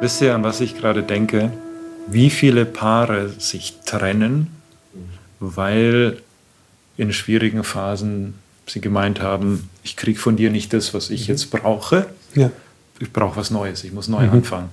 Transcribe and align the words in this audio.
Wisst 0.00 0.20
ihr, 0.20 0.34
an 0.34 0.44
was 0.44 0.60
ich 0.60 0.76
gerade 0.76 1.02
denke? 1.02 1.52
Wie 2.06 2.28
viele 2.30 2.66
Paare 2.66 3.30
sich 3.38 3.78
trennen, 3.86 4.48
weil 5.40 6.18
in 6.96 7.12
schwierigen 7.12 7.64
Phasen 7.64 8.34
sie 8.66 8.80
gemeint 8.80 9.20
haben, 9.20 9.70
ich 9.82 9.96
kriege 9.96 10.18
von 10.18 10.36
dir 10.36 10.50
nicht 10.50 10.72
das, 10.72 10.92
was 10.92 11.10
ich 11.10 11.22
mhm. 11.22 11.34
jetzt 11.34 11.50
brauche. 11.50 12.06
Ja. 12.34 12.50
Ich 12.98 13.12
brauche 13.12 13.36
was 13.36 13.50
Neues, 13.50 13.84
ich 13.84 13.92
muss 13.92 14.08
neu 14.08 14.26
mhm. 14.26 14.32
anfangen. 14.32 14.68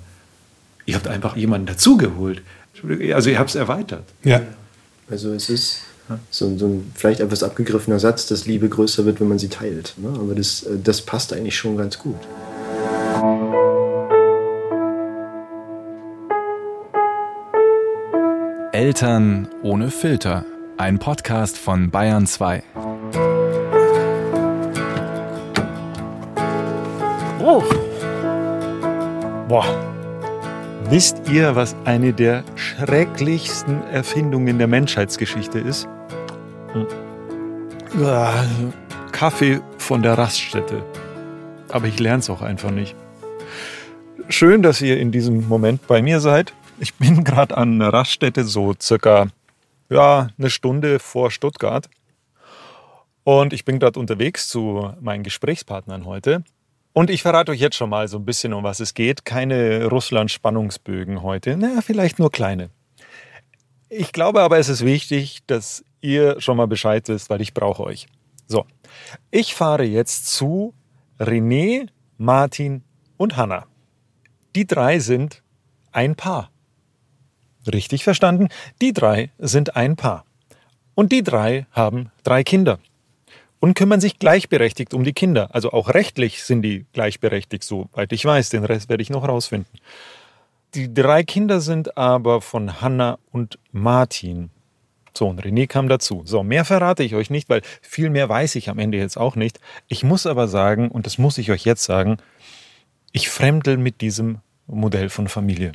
Ihr 0.86 0.96
habt 0.96 1.08
einfach 1.08 1.38
jemanden 1.38 1.68
dazugeholt. 1.68 2.42
Also 3.14 3.30
ihr 3.30 3.40
habt 3.40 3.50
es 3.50 3.56
erweitert. 3.56 4.04
Ja. 4.24 4.42
Also 5.10 5.34
es 5.34 5.50
ist 5.50 5.84
so, 6.32 6.58
so, 6.58 6.68
ein 6.68 6.92
vielleicht 6.96 7.22
etwas 7.22 7.44
abgegriffener 7.44 8.00
Satz, 8.00 8.28
dass 8.28 8.46
Liebe 8.46 8.68
größer 8.68 9.06
wird, 9.06 9.22
wenn 9.22 9.30
man 9.30 9.40
sie 9.40 9.48
teilt. 9.48 9.94
Ne? 9.98 10.10
Aber 10.10 10.36
das, 10.36 10.64
äh, 10.64 10.78
das 10.84 11.02
passt 11.02 11.32
eigentlich 11.32 11.56
schon 11.56 11.78
ganz 11.78 11.98
gut. 11.98 12.20
Eltern 18.74 19.48
ohne 19.62 19.92
Filter. 19.92 20.48
Ein 20.78 20.98
Podcast 20.98 21.60
von 21.60 21.92
Bayern 21.92 22.26
2. 22.26 22.64
Oh. 27.40 27.62
Boah. 29.48 29.64
Wisst 30.90 31.30
ihr, 31.32 31.56
was 31.56 31.76
eine 31.86 32.14
der 32.14 32.44
schrecklichsten 32.56 33.84
Erfindungen 33.92 34.58
der 34.58 34.66
Menschheitsgeschichte 34.68 35.60
ist? 35.60 35.88
Hm. 36.74 36.88
Kaffee 39.12 39.62
von 39.78 40.02
der 40.02 40.18
Raststätte. 40.18 40.82
Aber 41.70 41.86
ich 41.86 42.00
lerne 42.00 42.22
es 42.22 42.30
auch 42.32 42.42
einfach 42.42 42.72
nicht. 42.72 42.96
Schön, 44.30 44.64
dass 44.64 44.82
ihr 44.82 45.00
in 45.00 45.12
diesem 45.12 45.48
Moment 45.48 45.86
bei 45.86 46.02
mir 46.02 46.20
seid. 46.20 46.54
Ich 46.84 46.96
bin 46.96 47.24
gerade 47.24 47.56
an 47.56 47.76
einer 47.82 47.94
Raststätte, 47.94 48.44
so 48.44 48.74
circa 48.78 49.28
ja, 49.90 50.28
eine 50.38 50.50
Stunde 50.50 51.00
vor 51.00 51.32
Stuttgart. 51.32 51.90
Und 53.24 53.54
ich 53.54 53.64
bin 53.64 53.80
gerade 53.80 53.98
unterwegs 53.98 54.50
zu 54.50 54.92
meinen 55.00 55.24
Gesprächspartnern 55.24 56.06
heute. 56.06 56.44
Und 56.92 57.10
ich 57.10 57.22
verrate 57.22 57.54
euch 57.54 57.62
jetzt 57.62 57.78
schon 57.78 57.90
mal 57.90 58.10
so 58.10 58.18
ein 58.18 58.26
bisschen, 58.26 58.52
um 58.52 58.66
was 58.66 58.82
es 58.82 58.94
geht. 58.94 59.24
Keine 59.24 59.86
Russland-Spannungsbögen 59.86 61.24
heute. 61.24 61.56
Naja, 61.56 61.80
vielleicht 61.80 62.20
nur 62.20 62.32
kleine. 62.32 62.70
Ich 63.88 64.12
glaube 64.12 64.42
aber, 64.42 64.58
es 64.60 64.68
ist 64.68 64.84
wichtig, 64.84 65.40
dass 65.48 65.86
ihr 66.02 66.42
schon 66.42 66.58
mal 66.58 66.68
Bescheid 66.68 67.08
wisst, 67.08 67.30
weil 67.30 67.40
ich 67.40 67.54
brauche 67.54 67.82
euch. 67.82 68.08
So, 68.46 68.66
ich 69.32 69.56
fahre 69.56 69.86
jetzt 69.86 70.28
zu 70.28 70.74
René, 71.18 71.88
Martin 72.18 72.84
und 73.16 73.38
Hanna. 73.38 73.68
Die 74.54 74.68
drei 74.68 75.00
sind 75.00 75.44
ein 75.94 76.16
Paar. 76.18 76.50
Richtig 77.72 78.04
verstanden? 78.04 78.50
Die 78.82 78.94
drei 78.94 79.32
sind 79.38 79.76
ein 79.76 79.96
Paar. 79.96 80.26
Und 80.96 81.12
die 81.12 81.24
drei 81.24 81.66
haben 81.72 82.12
drei 82.24 82.44
Kinder 82.44 82.80
und 83.60 83.76
kümmern 83.76 84.02
sich 84.02 84.20
gleichberechtigt 84.20 84.94
um 84.94 85.04
die 85.04 85.14
Kinder. 85.14 85.50
Also 85.56 85.72
auch 85.72 85.94
rechtlich 85.94 86.44
sind 86.44 86.64
die 86.64 86.86
gleichberechtigt, 86.94 87.64
soweit 87.64 88.12
ich 88.12 88.26
weiß. 88.26 88.50
Den 88.50 88.66
Rest 88.66 88.90
werde 88.90 89.02
ich 89.02 89.10
noch 89.10 89.28
rausfinden. 89.28 89.80
Die 90.76 90.94
drei 90.94 91.24
Kinder 91.24 91.62
sind 91.62 91.98
aber 91.98 92.42
von 92.42 92.82
Hanna 92.82 93.20
und 93.32 93.60
Martin. 93.72 94.50
So, 95.16 95.28
und 95.28 95.42
René 95.42 95.68
kam 95.68 95.88
dazu. 95.88 96.24
So, 96.26 96.44
mehr 96.44 96.66
verrate 96.66 97.04
ich 97.04 97.16
euch 97.16 97.30
nicht, 97.30 97.48
weil 97.48 97.62
viel 97.82 98.10
mehr 98.10 98.28
weiß 98.28 98.56
ich 98.56 98.70
am 98.70 98.80
Ende 98.80 98.98
jetzt 98.98 99.18
auch 99.18 99.36
nicht. 99.36 99.60
Ich 99.88 100.04
muss 100.04 100.26
aber 100.26 100.48
sagen, 100.48 100.90
und 100.90 101.06
das 101.06 101.18
muss 101.18 101.38
ich 101.38 101.52
euch 101.52 101.64
jetzt 101.64 101.84
sagen, 101.84 102.18
ich 103.12 103.30
fremdel 103.30 103.78
mit 103.78 104.02
diesem 104.02 104.40
Modell 104.68 105.10
von 105.10 105.28
Familie. 105.28 105.74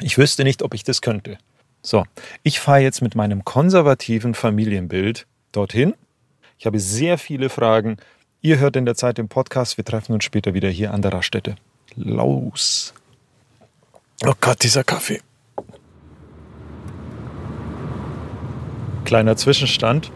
Ich 0.00 0.18
wüsste 0.18 0.44
nicht, 0.44 0.62
ob 0.62 0.74
ich 0.74 0.84
das 0.84 1.00
könnte. 1.00 1.38
So, 1.82 2.04
ich 2.42 2.60
fahre 2.60 2.80
jetzt 2.80 3.02
mit 3.02 3.14
meinem 3.14 3.44
konservativen 3.44 4.34
Familienbild 4.34 5.26
dorthin 5.52 5.94
ich 6.58 6.66
habe 6.66 6.80
sehr 6.80 7.18
viele 7.18 7.50
Fragen. 7.50 7.98
Ihr 8.40 8.58
hört 8.58 8.74
in 8.74 8.84
der 8.84 8.96
Zeit 8.96 9.18
den 9.18 9.28
Podcast. 9.28 9.76
Wir 9.76 9.84
treffen 9.84 10.12
uns 10.12 10.24
später 10.24 10.54
wieder 10.54 10.68
hier 10.68 10.92
an 10.92 11.02
der 11.02 11.12
Raststätte. 11.12 11.54
Los! 11.94 12.92
Oh 14.26 14.34
Gott, 14.40 14.64
dieser 14.64 14.82
Kaffee. 14.82 15.20
Kleiner 19.04 19.36
Zwischenstand. 19.36 20.10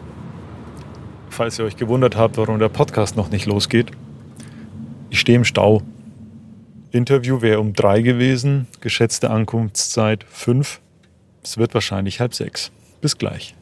Falls 1.29 1.57
ihr 1.57 1.65
euch 1.65 1.77
gewundert 1.77 2.17
habt, 2.17 2.37
warum 2.37 2.59
der 2.59 2.69
Podcast 2.69 3.15
noch 3.15 3.29
nicht 3.29 3.45
losgeht. 3.45 3.91
Ich 5.09 5.21
stehe 5.21 5.37
im 5.37 5.45
Stau. 5.45 5.81
Interview 6.93 7.41
wäre 7.41 7.59
um 7.59 7.73
drei 7.73 8.01
gewesen, 8.01 8.67
geschätzte 8.79 9.31
Ankunftszeit 9.31 10.25
fünf. 10.31 10.79
Es 11.43 11.57
wird 11.57 11.73
wahrscheinlich 11.73 12.19
halb 12.19 12.35
sechs. 12.35 12.71
Bis 13.01 13.17
gleich. 13.17 13.55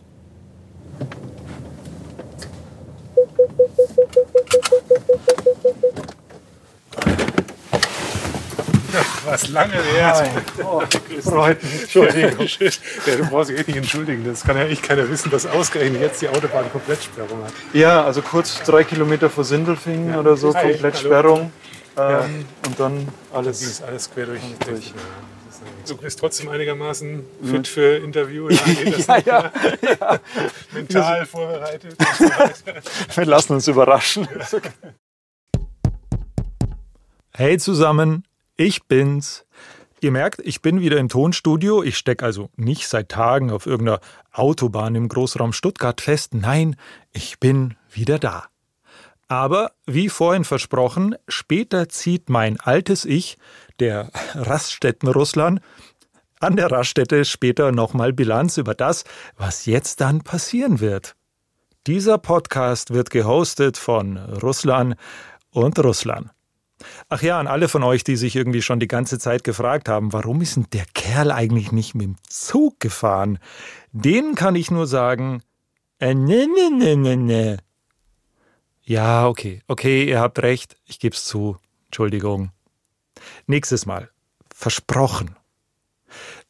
Was 9.24 9.48
lange 9.48 9.76
währt. 9.76 10.30
Oh, 10.62 10.82
Freut 11.22 11.64
mich. 11.64 11.84
Entschuldigung. 11.84 12.48
Ja, 13.06 13.16
du 13.16 13.26
brauchst 13.30 13.50
dich 13.50 13.60
echt 13.60 13.68
nicht 13.70 13.78
entschuldigen. 13.78 14.26
Das 14.26 14.44
kann 14.44 14.58
ja 14.58 14.66
echt 14.66 14.84
keiner 14.84 15.10
wissen, 15.10 15.32
dass 15.32 15.46
ausgerechnet 15.46 16.02
jetzt 16.02 16.22
die 16.22 16.28
Autobahn 16.28 16.70
Komplettsperrung 16.70 17.46
hat. 17.46 17.54
Ja, 17.72 18.04
also 18.04 18.22
kurz 18.22 18.62
drei 18.64 18.84
Kilometer 18.84 19.30
vor 19.30 19.46
Sindelfingen 19.46 20.10
ja. 20.10 20.20
oder 20.20 20.36
so, 20.36 20.54
Hi, 20.54 20.72
Komplettsperrung. 20.72 21.54
Ähm, 21.98 22.46
Und 22.66 22.80
dann 22.80 23.08
alles. 23.34 23.62
Ist 23.62 23.84
alles 23.84 24.10
quer 24.10 24.26
durch. 24.28 24.42
durch. 24.66 24.94
Du 25.88 25.98
bist 25.98 26.20
trotzdem 26.20 26.50
einigermaßen 26.50 27.24
fit 27.44 27.68
für 27.68 27.98
Interview. 27.98 28.50
Ja, 29.08 29.18
ja, 29.18 29.52
ja, 29.82 29.98
ja, 30.00 30.20
Mental 30.74 31.26
vorbereitet. 31.26 31.96
Wir 33.16 33.26
lassen 33.26 33.54
uns 33.54 33.68
überraschen. 33.68 34.28
Hey 37.34 37.58
zusammen, 37.58 38.26
ich 38.58 38.84
bin's. 38.84 39.46
Ihr 40.02 40.12
merkt, 40.12 40.42
ich 40.44 40.62
bin 40.62 40.82
wieder 40.82 40.98
im 40.98 41.10
Tonstudio. 41.10 41.84
Ich 41.84 41.98
stecke 41.98 42.26
also 42.26 42.50
nicht 42.56 42.88
seit 42.88 43.10
Tagen 43.10 43.52
auf 43.52 43.68
irgendeiner 43.68 44.00
Autobahn 44.32 44.96
im 44.96 45.08
Großraum 45.08 45.54
Stuttgart 45.54 46.02
fest. 46.02 46.34
Nein, 46.34 46.76
ich 47.12 47.40
bin 47.40 47.76
wieder 47.92 48.18
da. 48.18 48.51
Aber 49.32 49.72
wie 49.86 50.10
vorhin 50.10 50.44
versprochen, 50.44 51.16
später 51.30 51.88
zieht 51.88 52.30
mein 52.30 52.60
altes 52.60 53.06
Ich, 53.06 53.38
der 53.80 54.12
Raststätten-Russland, 54.34 55.62
an 56.42 56.58
der 56.58 56.70
Raststätte 56.70 57.24
später 57.24 57.72
nochmal 57.72 58.12
Bilanz 58.12 58.58
über 58.58 58.76
das, 58.76 59.06
was 59.38 59.66
jetzt 59.68 60.02
dann 60.02 60.20
passieren 60.20 60.82
wird. 60.82 61.16
Dieser 61.88 62.18
Podcast 62.18 62.94
wird 62.94 63.10
gehostet 63.10 63.78
von 63.78 64.18
Russland 64.18 64.98
und 65.50 65.80
Russland. 65.80 66.30
Ach 67.08 67.22
ja, 67.22 67.40
an 67.40 67.48
alle 67.48 67.70
von 67.70 67.84
euch, 67.84 68.04
die 68.04 68.18
sich 68.18 68.36
irgendwie 68.36 68.62
schon 68.62 68.82
die 68.82 68.90
ganze 68.90 69.18
Zeit 69.18 69.46
gefragt 69.46 69.88
haben, 69.88 70.12
warum 70.12 70.42
ist 70.42 70.58
denn 70.58 70.68
der 70.74 70.84
Kerl 70.94 71.32
eigentlich 71.32 71.72
nicht 71.72 71.96
mit 71.96 72.04
dem 72.04 72.16
Zug 72.28 72.82
gefahren? 72.82 73.40
Denen 73.94 74.36
kann 74.36 74.56
ich 74.56 74.72
nur 74.72 74.88
sagen, 74.88 75.42
äh, 76.00 76.14
ne, 76.14 76.48
ne, 76.48 76.70
ne, 76.70 76.98
ne, 76.98 77.16
ne. 77.16 77.58
Ja, 78.84 79.28
okay, 79.28 79.62
okay, 79.68 80.06
ihr 80.06 80.20
habt 80.20 80.40
recht, 80.40 80.76
ich 80.86 81.00
geb's 81.00 81.26
zu. 81.26 81.58
Entschuldigung. 81.86 82.52
Nächstes 83.48 83.86
Mal. 83.86 84.10
Versprochen. 84.54 85.36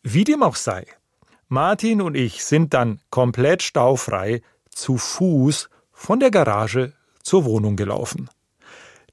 Wie 0.03 0.23
dem 0.23 0.43
auch 0.43 0.55
sei, 0.55 0.85
Martin 1.47 2.01
und 2.01 2.15
ich 2.15 2.43
sind 2.43 2.73
dann 2.73 2.99
komplett 3.09 3.61
staufrei 3.61 4.41
zu 4.69 4.97
Fuß 4.97 5.69
von 5.91 6.19
der 6.19 6.31
Garage 6.31 6.93
zur 7.21 7.45
Wohnung 7.45 7.75
gelaufen. 7.75 8.29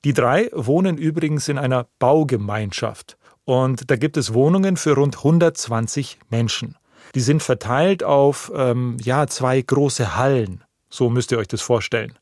Die 0.05 0.13
drei 0.13 0.49
wohnen 0.53 0.97
übrigens 0.97 1.49
in 1.49 1.59
einer 1.59 1.89
Baugemeinschaft 1.99 3.19
und 3.45 3.91
da 3.91 3.97
gibt 3.97 4.17
es 4.17 4.35
Wohnungen 4.35 4.77
für 4.77 4.95
rund 4.95 5.17
120 5.17 6.19
Menschen. 6.31 6.77
Die 7.15 7.21
sind 7.21 7.43
verteilt 7.43 8.05
auf 8.05 8.53
ähm, 8.55 8.97
ja 9.01 9.27
zwei 9.27 9.61
große 9.61 10.17
Hallen. 10.17 10.63
So 10.91 11.11
müsst 11.11 11.33
ihr 11.33 11.39
euch 11.39 11.49
das 11.49 11.63
vorstellen. 11.63 12.13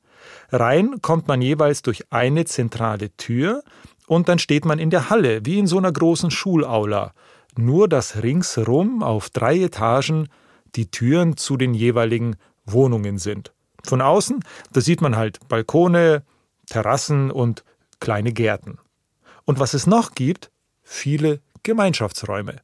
Rein 0.51 1.03
kommt 1.03 1.29
man 1.29 1.43
jeweils 1.43 1.83
durch 1.83 2.13
eine 2.13 2.45
zentrale 2.45 3.11
Tür 3.17 3.63
und 4.07 4.29
dann 4.29 4.39
steht 4.39 4.65
man 4.65 4.79
in 4.79 4.91
der 4.91 5.11
Halle, 5.11 5.45
wie 5.45 5.59
in 5.59 5.67
so 5.67 5.79
einer 5.79 5.93
großen 5.93 6.31
Schulaula. 6.31 7.13
Nur 7.57 7.89
dass 7.89 8.23
ringsherum 8.23 9.03
auf 9.03 9.31
drei 9.31 9.59
Etagen 9.59 10.29
die 10.75 10.91
Türen 10.91 11.37
zu 11.37 11.57
den 11.57 11.75
jeweiligen 11.75 12.37
Wohnungen 12.65 13.19
sind. 13.19 13.53
Von 13.85 14.01
außen, 14.01 14.45
da 14.73 14.81
sieht 14.81 15.01
man 15.01 15.17
halt 15.17 15.39
Balkone, 15.49 16.23
Terrassen 16.69 17.31
und 17.31 17.65
kleine 18.01 18.33
Gärten. 18.33 18.79
Und 19.45 19.59
was 19.59 19.75
es 19.75 19.87
noch 19.87 20.13
gibt, 20.15 20.51
viele 20.83 21.41
Gemeinschaftsräume. 21.63 22.57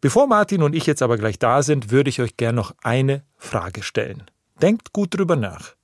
Bevor 0.00 0.26
Martin 0.26 0.62
und 0.62 0.74
ich 0.74 0.86
jetzt 0.86 1.02
aber 1.02 1.16
gleich 1.16 1.38
da 1.38 1.62
sind, 1.62 1.90
würde 1.90 2.10
ich 2.10 2.20
euch 2.20 2.36
gern 2.36 2.54
noch 2.54 2.74
eine 2.82 3.22
Frage 3.36 3.82
stellen. 3.82 4.24
Denkt 4.60 4.92
gut 4.92 5.16
drüber 5.16 5.36
nach. 5.36 5.74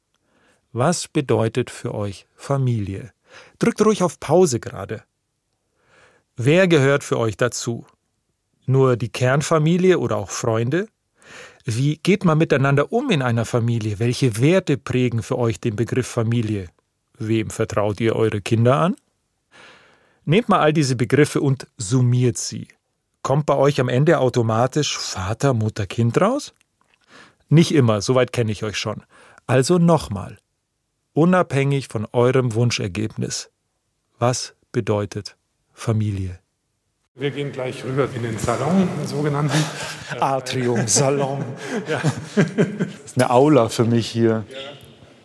Was 0.73 1.09
bedeutet 1.09 1.71
für 1.71 1.95
euch 1.95 2.27
Familie? 2.37 3.13
Drückt 3.59 3.81
ruhig 3.81 4.03
auf 4.03 4.21
Pause 4.21 4.61
gerade. 4.61 5.03
Wer 6.37 6.69
gehört 6.69 7.05
für 7.05 7.19
euch 7.19 7.37
dazu? 7.37 7.87
Nur 8.67 8.97
die 8.97 9.09
Kernfamilie 9.09 9.99
oder 9.99 10.17
auch 10.17 10.31
Freunde? 10.31 10.89
Wie 11.65 11.97
geht 11.97 12.25
man 12.25 12.39
miteinander 12.39 12.93
um 12.93 13.11
in 13.11 13.23
einer 13.23 13.45
Familie? 13.45 13.99
Welche 13.99 14.41
Werte 14.41 14.77
prägen 14.77 15.23
für 15.23 15.39
euch 15.39 15.59
den 15.59 15.75
Begriff 15.75 16.07
Familie? 16.07 16.69
Wem 17.19 17.51
vertraut 17.51 18.01
ihr 18.01 18.15
eure 18.15 18.41
Kinder 18.41 18.77
an? 18.77 18.97
Nehmt 20.25 20.49
mal 20.49 20.61
all 20.61 20.73
diese 20.75 20.97
Begriffe 20.97 21.41
und 21.41 21.67
summiert 21.79 22.37
sie. 22.37 22.69
Kommt 23.23 23.47
bei 23.47 23.57
euch 23.57 23.81
am 23.81 23.89
Ende 23.89 24.19
automatisch 24.19 24.97
Vater, 24.97 25.55
Mutter, 25.55 25.87
Kind 25.87 26.21
raus? 26.21 26.55
Nicht 27.49 27.75
immer, 27.75 28.03
soweit 28.03 28.33
kenne 28.33 28.53
ich 28.53 28.63
euch 28.63 28.77
schon. 28.77 29.03
Also 29.47 29.79
nochmal. 29.79 30.39
Unabhängig 31.19 31.89
von 31.89 32.07
eurem 32.13 32.55
Wunschergebnis. 32.55 33.51
Was 34.21 34.55
bedeutet 34.71 35.37
Familie? 35.73 36.39
Wir 37.17 37.33
gehen 37.33 37.51
gleich 37.51 37.83
rüber 37.83 38.09
in 38.15 38.23
den 38.23 38.39
Salon, 38.39 38.89
den 38.97 39.05
sogenannten. 39.05 39.65
Atrium, 40.21 40.87
Salon. 40.87 41.45
ja. 41.89 42.01
Das 42.37 43.05
ist 43.05 43.17
eine 43.17 43.31
Aula 43.31 43.69
für 43.69 43.83
mich 43.83 44.07
hier. 44.07 44.45
Ja. 44.49 44.59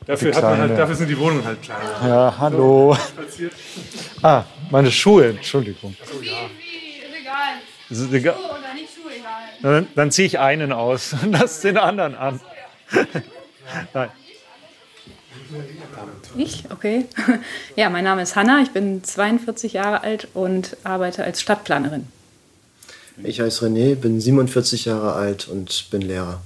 Dafür, 0.07 0.33
hat 0.33 0.41
man 0.41 0.57
halt, 0.61 0.79
dafür 0.79 0.95
sind 0.95 1.09
die 1.09 1.19
Wohnungen 1.19 1.45
halt 1.45 1.61
kleiner. 1.61 2.07
Ja, 2.07 2.35
hallo. 2.39 2.97
Ah, 4.23 4.45
meine 4.71 4.89
Schuhe, 4.89 5.27
Entschuldigung. 5.27 5.95
Achso, 6.01 6.19
ja. 6.23 6.31
Ist 6.31 7.21
egal. 7.21 7.53
Ist 7.91 8.11
egal. 8.11 8.33
Schuhe 8.33 8.49
oder 8.49 8.73
nicht 8.73 8.89
Schuhe, 8.95 9.11
egal. 9.15 9.43
Dann, 9.61 9.87
dann 9.93 10.09
ziehe 10.09 10.25
ich 10.25 10.39
einen 10.39 10.71
aus 10.71 11.13
und 11.21 11.33
lass 11.33 11.61
den 11.61 11.77
anderen 11.77 12.15
an. 12.15 12.41
Nein. 13.93 14.09
Ich? 16.37 16.65
Okay. 16.69 17.05
Ja, 17.75 17.89
mein 17.89 18.03
Name 18.03 18.21
ist 18.21 18.35
Hanna, 18.35 18.61
ich 18.61 18.71
bin 18.71 19.03
42 19.03 19.73
Jahre 19.73 20.01
alt 20.01 20.27
und 20.33 20.77
arbeite 20.83 21.23
als 21.23 21.41
Stadtplanerin. 21.41 22.07
Ich 23.23 23.39
heiße 23.41 23.65
René, 23.65 23.95
bin 23.95 24.19
47 24.19 24.85
Jahre 24.85 25.13
alt 25.13 25.47
und 25.47 25.89
bin 25.91 26.01
Lehrer. 26.01 26.41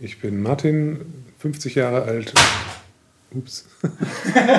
Ich 0.00 0.20
bin 0.20 0.42
Martin, 0.42 1.00
50 1.38 1.74
Jahre 1.74 2.02
alt. 2.02 2.32
Ups. 3.34 3.66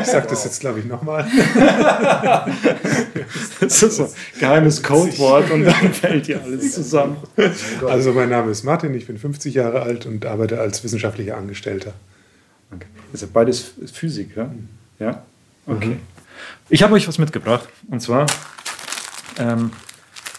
Ich 0.02 0.08
sage 0.08 0.28
das 0.30 0.44
jetzt, 0.46 0.60
glaube 0.60 0.80
ich, 0.80 0.86
nochmal. 0.86 1.26
Das 3.60 3.84
ist 3.84 3.98
so 3.98 4.06
ein 4.06 4.10
geheimes 4.40 4.82
Codewort 4.82 5.52
und 5.52 5.66
dann 5.66 5.94
fällt 5.94 6.26
hier 6.26 6.42
alles 6.42 6.74
zusammen. 6.74 7.18
Also 7.86 8.14
mein 8.14 8.30
Name 8.30 8.52
ist 8.52 8.64
Martin, 8.64 8.94
ich 8.96 9.06
bin 9.06 9.18
50 9.18 9.54
Jahre 9.54 9.82
alt 9.82 10.06
und 10.06 10.26
arbeite 10.26 10.60
als 10.60 10.84
wissenschaftlicher 10.84 11.38
Angestellter. 11.38 11.94
Das 13.12 13.24
ist 13.24 13.34
beides 13.34 13.72
Physik, 13.92 14.36
ja? 14.36 14.52
Ja? 15.00 15.24
Okay. 15.66 15.88
Mhm. 15.88 16.00
Ich 16.70 16.84
habe 16.84 16.94
euch 16.94 17.08
was 17.08 17.18
mitgebracht. 17.18 17.68
Und 17.90 18.02
zwar 18.02 18.28
ähm, 19.38 19.72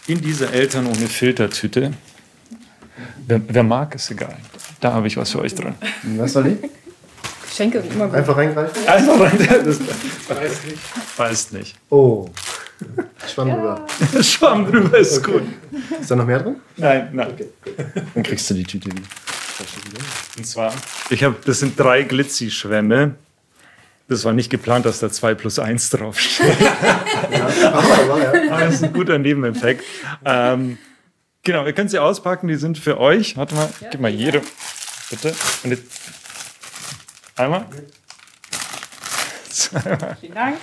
in 0.06 0.20
dieser 0.20 0.52
Eltern 0.52 0.86
ohne 0.86 1.08
Filtertüte. 1.08 1.92
Wer, 3.26 3.40
wer, 3.48 3.62
mag, 3.62 3.94
ist 3.94 4.10
egal. 4.10 4.36
Da 4.80 4.92
habe 4.92 5.06
ich 5.06 5.16
was 5.16 5.30
für 5.30 5.40
euch 5.40 5.54
drin. 5.54 5.74
Was 6.16 6.32
soll 6.32 6.48
ich? 6.48 6.58
Schenke 7.54 7.78
immer 7.78 8.06
gut. 8.06 8.16
Einfach 8.16 8.36
reingreifen? 8.36 8.86
Einfach 8.86 9.20
reingreifen. 9.20 9.66
Das 10.28 10.38
weiß 10.38 10.64
nicht. 10.64 11.18
Weiß 11.18 11.52
nicht. 11.52 11.76
Oh. 11.90 12.28
Schwamm 13.26 13.48
ja. 13.48 13.54
drüber. 13.54 13.86
Schwamm 14.22 14.70
drüber 14.70 14.98
ist 14.98 15.18
okay. 15.18 15.32
gut. 15.32 15.42
Ist 16.00 16.10
da 16.10 16.16
noch 16.16 16.24
mehr 16.24 16.38
drin? 16.38 16.56
Nein, 16.76 17.10
nein. 17.12 17.28
Okay. 17.32 17.48
Dann 18.14 18.22
kriegst 18.22 18.48
du 18.48 18.54
die 18.54 18.64
Tüte 18.64 18.90
wieder. 18.90 19.02
Und 20.40 20.46
zwar, 20.46 20.72
ich 21.10 21.22
habe, 21.22 21.36
das 21.44 21.60
sind 21.60 21.78
drei 21.78 22.02
Glitzy-Schwämme. 22.02 23.14
Das 24.08 24.24
war 24.24 24.32
nicht 24.32 24.48
geplant, 24.48 24.86
dass 24.86 24.98
da 24.98 25.10
2 25.10 25.34
plus 25.34 25.58
1 25.58 25.90
draufsteht. 25.90 26.58
ja, 27.30 27.72
aber, 27.74 28.22
ja. 28.22 28.50
aber 28.50 28.64
das 28.64 28.76
ist 28.76 28.84
ein 28.84 28.94
guter 28.94 29.18
Nebeneffekt. 29.18 29.84
Ähm, 30.24 30.78
genau, 31.42 31.66
ihr 31.66 31.74
könnt 31.74 31.90
sie 31.90 31.98
auspacken, 31.98 32.48
die 32.48 32.54
sind 32.54 32.78
für 32.78 32.98
euch. 32.98 33.36
Warte 33.36 33.54
mal, 33.54 33.68
ja, 33.82 33.88
gib 33.90 34.00
mal 34.00 34.10
jede. 34.10 34.40
Bitte. 35.10 35.34
Und 35.62 35.72
jetzt 35.72 35.84
einmal. 37.36 37.66
Vielen 40.20 40.34
Dank. 40.34 40.56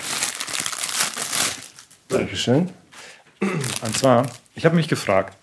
Dankeschön. 2.08 2.72
Und 3.42 3.96
zwar, 3.96 4.26
ich 4.56 4.66
habe 4.66 4.76
mich 4.76 4.88
gefragt, 4.88 5.38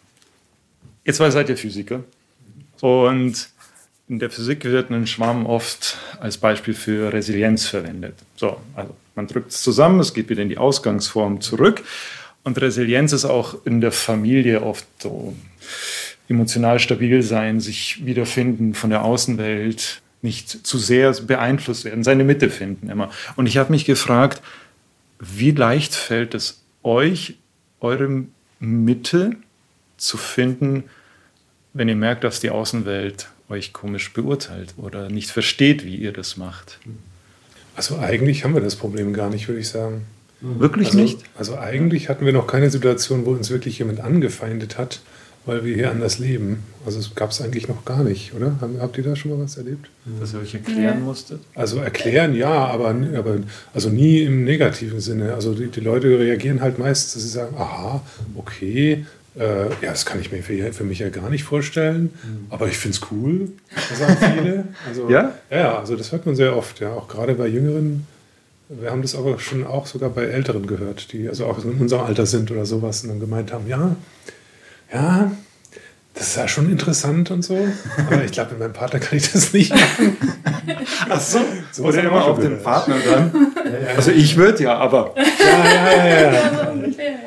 ihr 1.04 1.14
zwei 1.14 1.30
seid 1.30 1.48
ja 1.48 1.54
Physiker. 1.54 2.02
Und 2.80 3.53
in 4.08 4.18
der 4.18 4.30
Physik 4.30 4.64
wird 4.64 4.90
ein 4.90 5.06
Schwamm 5.06 5.46
oft 5.46 5.96
als 6.20 6.36
Beispiel 6.36 6.74
für 6.74 7.12
Resilienz 7.12 7.66
verwendet. 7.66 8.14
So, 8.36 8.58
also 8.74 8.94
man 9.14 9.26
drückt 9.26 9.50
es 9.50 9.62
zusammen, 9.62 10.00
es 10.00 10.12
geht 10.12 10.28
wieder 10.28 10.42
in 10.42 10.48
die 10.48 10.58
Ausgangsform 10.58 11.40
zurück. 11.40 11.82
Und 12.42 12.60
Resilienz 12.60 13.12
ist 13.12 13.24
auch 13.24 13.64
in 13.64 13.80
der 13.80 13.92
Familie 13.92 14.62
oft 14.62 14.86
so 15.00 15.34
emotional 16.28 16.78
stabil 16.78 17.22
sein, 17.22 17.60
sich 17.60 18.04
wiederfinden 18.04 18.74
von 18.74 18.90
der 18.90 19.04
Außenwelt, 19.04 20.02
nicht 20.20 20.66
zu 20.66 20.78
sehr 20.78 21.12
beeinflusst 21.12 21.84
werden, 21.84 22.02
seine 22.02 22.24
Mitte 22.24 22.50
finden 22.50 22.90
immer. 22.90 23.10
Und 23.36 23.46
ich 23.46 23.56
habe 23.56 23.72
mich 23.72 23.84
gefragt, 23.84 24.42
wie 25.18 25.50
leicht 25.50 25.94
fällt 25.94 26.34
es 26.34 26.62
euch, 26.82 27.36
eure 27.80 28.24
Mitte 28.58 29.36
zu 29.96 30.16
finden, 30.16 30.84
wenn 31.72 31.88
ihr 31.88 31.96
merkt, 31.96 32.24
dass 32.24 32.40
die 32.40 32.50
Außenwelt 32.50 33.28
euch 33.54 33.72
komisch 33.72 34.12
beurteilt 34.12 34.74
oder 34.76 35.08
nicht 35.08 35.30
versteht, 35.30 35.84
wie 35.84 35.96
ihr 35.96 36.12
das 36.12 36.36
macht. 36.36 36.78
Also 37.76 37.98
eigentlich 37.98 38.44
haben 38.44 38.54
wir 38.54 38.60
das 38.60 38.76
Problem 38.76 39.12
gar 39.12 39.30
nicht, 39.30 39.48
würde 39.48 39.60
ich 39.60 39.68
sagen. 39.68 40.02
Wirklich 40.40 40.88
also, 40.88 40.98
nicht? 40.98 41.18
Also 41.36 41.56
eigentlich 41.56 42.08
hatten 42.08 42.26
wir 42.26 42.32
noch 42.32 42.46
keine 42.46 42.70
Situation, 42.70 43.24
wo 43.24 43.30
uns 43.30 43.50
wirklich 43.50 43.78
jemand 43.78 44.00
angefeindet 44.00 44.76
hat, 44.76 45.00
weil 45.46 45.64
wir 45.64 45.74
hier 45.74 45.90
anders 45.90 46.18
leben. 46.18 46.62
Also 46.86 46.98
es 46.98 47.14
gab 47.14 47.30
es 47.30 47.40
eigentlich 47.40 47.68
noch 47.68 47.84
gar 47.84 48.02
nicht, 48.04 48.34
oder? 48.34 48.56
Habt 48.78 48.98
ihr 48.98 49.04
da 49.04 49.16
schon 49.16 49.30
mal 49.30 49.42
was 49.42 49.56
erlebt? 49.56 49.88
Dass 50.20 50.34
ihr 50.34 50.40
euch 50.40 50.54
erklären 50.54 51.02
musstet? 51.02 51.40
Also 51.54 51.78
erklären 51.78 52.34
ja, 52.34 52.66
aber, 52.66 52.94
aber 53.16 53.38
also 53.72 53.88
nie 53.88 54.22
im 54.22 54.44
negativen 54.44 55.00
Sinne. 55.00 55.34
Also 55.34 55.54
die, 55.54 55.68
die 55.68 55.80
Leute 55.80 56.08
reagieren 56.18 56.60
halt 56.60 56.78
meist, 56.78 57.14
dass 57.14 57.22
sie 57.22 57.28
sagen, 57.28 57.56
aha, 57.56 58.02
okay, 58.36 59.06
äh, 59.38 59.68
ja, 59.68 59.90
das 59.90 60.06
kann 60.06 60.20
ich 60.20 60.30
mir 60.30 60.42
für, 60.42 60.72
für, 60.72 60.84
mich 60.84 61.00
ja 61.00 61.08
gar 61.08 61.28
nicht 61.28 61.44
vorstellen, 61.44 62.12
mhm. 62.22 62.46
aber 62.50 62.68
ich 62.68 62.76
finde 62.76 62.96
es 62.96 63.10
cool, 63.10 63.48
das 63.74 63.98
sagen 63.98 64.16
viele. 64.38 64.64
Also, 64.86 65.08
ja? 65.10 65.34
Ja, 65.50 65.78
also 65.78 65.96
das 65.96 66.12
hört 66.12 66.26
man 66.26 66.36
sehr 66.36 66.56
oft, 66.56 66.80
ja, 66.80 66.92
auch 66.92 67.08
gerade 67.08 67.34
bei 67.34 67.48
Jüngeren. 67.48 68.06
Wir 68.68 68.90
haben 68.90 69.02
das 69.02 69.14
aber 69.14 69.38
schon 69.38 69.66
auch 69.66 69.86
sogar 69.86 70.10
bei 70.10 70.24
Älteren 70.24 70.66
gehört, 70.66 71.12
die 71.12 71.28
also 71.28 71.46
auch 71.46 71.62
in 71.64 71.72
unserem 71.72 72.06
Alter 72.06 72.26
sind 72.26 72.50
oder 72.50 72.64
sowas 72.64 73.02
und 73.02 73.10
dann 73.10 73.20
gemeint 73.20 73.52
haben, 73.52 73.68
ja, 73.68 73.96
ja, 74.92 75.32
das 76.14 76.28
ist 76.28 76.36
ja 76.36 76.46
schon 76.46 76.70
interessant 76.70 77.30
und 77.32 77.42
so. 77.42 77.58
Aber 78.06 78.24
ich 78.24 78.30
glaube, 78.30 78.52
mit 78.52 78.60
meinem 78.60 78.72
Partner 78.72 79.00
kann 79.00 79.18
ich 79.18 79.32
das 79.32 79.52
nicht 79.52 79.70
machen. 79.70 80.16
Ach 81.08 81.20
so. 81.20 81.40
so 81.72 81.84
Oder 81.84 82.04
immer 82.04 82.24
auf 82.24 82.38
den 82.38 82.62
Partner 82.62 82.96
dann. 83.04 83.52
Also 83.96 84.10
ich 84.10 84.36
würde 84.36 84.62
ja, 84.62 84.76
aber. 84.76 85.14
Ja, 85.16 85.24
ja, 85.96 86.06
ja, 86.06 86.32
ja. 86.32 86.74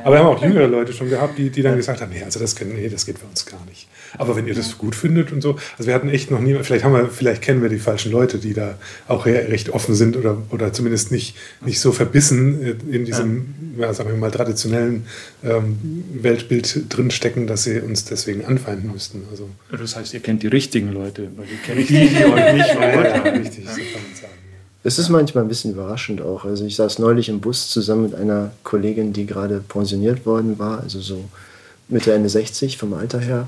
Aber 0.03 0.15
wir 0.15 0.19
haben 0.19 0.27
auch 0.27 0.41
jüngere 0.41 0.67
Leute 0.67 0.93
schon 0.93 1.09
gehabt, 1.09 1.37
die, 1.37 1.49
die 1.49 1.61
dann 1.61 1.75
gesagt 1.75 2.01
haben, 2.01 2.11
nee, 2.11 2.23
also 2.23 2.39
das, 2.39 2.55
können, 2.55 2.75
nee, 2.75 2.87
das 2.87 3.05
geht 3.05 3.19
für 3.19 3.25
uns 3.25 3.45
gar 3.45 3.63
nicht. 3.65 3.87
Aber 4.17 4.35
wenn 4.35 4.47
ihr 4.47 4.53
das 4.53 4.77
gut 4.77 4.95
findet 4.95 5.31
und 5.31 5.41
so, 5.41 5.57
also 5.77 5.87
wir 5.87 5.93
hatten 5.93 6.09
echt 6.09 6.31
noch 6.31 6.39
nie, 6.39 6.55
vielleicht 6.61 6.83
haben 6.83 6.93
wir, 6.93 7.09
vielleicht 7.09 7.41
kennen 7.41 7.61
wir 7.61 7.69
die 7.69 7.77
falschen 7.77 8.11
Leute, 8.11 8.37
die 8.37 8.53
da 8.53 8.77
auch 9.07 9.25
recht 9.25 9.69
offen 9.69 9.95
sind 9.95 10.15
oder, 10.15 10.37
oder 10.49 10.71
zumindest 10.71 11.11
nicht, 11.11 11.35
nicht 11.65 11.79
so 11.79 11.91
verbissen 11.91 12.79
in 12.89 13.05
diesem, 13.05 13.53
ja. 13.77 13.93
sagen 13.93 14.09
wir 14.09 14.17
mal, 14.17 14.31
traditionellen 14.31 15.05
ähm, 15.43 15.77
Weltbild 16.13 16.85
drinstecken, 16.89 17.47
dass 17.47 17.63
sie 17.63 17.81
uns 17.81 18.05
deswegen 18.05 18.45
anfeinden 18.45 18.91
müssten. 18.91 19.25
Also, 19.29 19.49
das 19.71 19.95
heißt, 19.95 20.13
ihr 20.13 20.21
kennt 20.21 20.43
die 20.43 20.47
richtigen 20.47 20.93
Leute, 20.93 21.29
weil 21.35 21.47
die 21.47 21.57
kenne 21.57 21.81
ich 21.81 21.87
die, 21.87 22.07
die 22.07 22.25
euch 22.31 22.53
nicht 22.53 22.69
verurteilen. 22.69 23.25
Ja, 23.25 23.31
richtig, 23.31 23.65
so 23.65 23.75
kann 23.75 24.03
man 24.03 24.15
sagen. 24.15 24.33
Es 24.83 24.99
ist 24.99 25.09
manchmal 25.09 25.43
ein 25.43 25.47
bisschen 25.47 25.71
überraschend 25.71 26.21
auch. 26.21 26.45
Also 26.45 26.65
ich 26.65 26.75
saß 26.75 26.99
neulich 26.99 27.29
im 27.29 27.41
Bus 27.41 27.69
zusammen 27.69 28.03
mit 28.03 28.15
einer 28.15 28.51
Kollegin, 28.63 29.11
die 29.11 29.25
gerade 29.25 29.59
pensioniert 29.59 30.25
worden 30.25 30.59
war, 30.59 30.81
also 30.81 30.99
so 30.99 31.25
Mitte, 31.89 32.13
Ende 32.13 32.29
60 32.29 32.77
vom 32.77 32.93
Alter 32.93 33.19
her. 33.19 33.47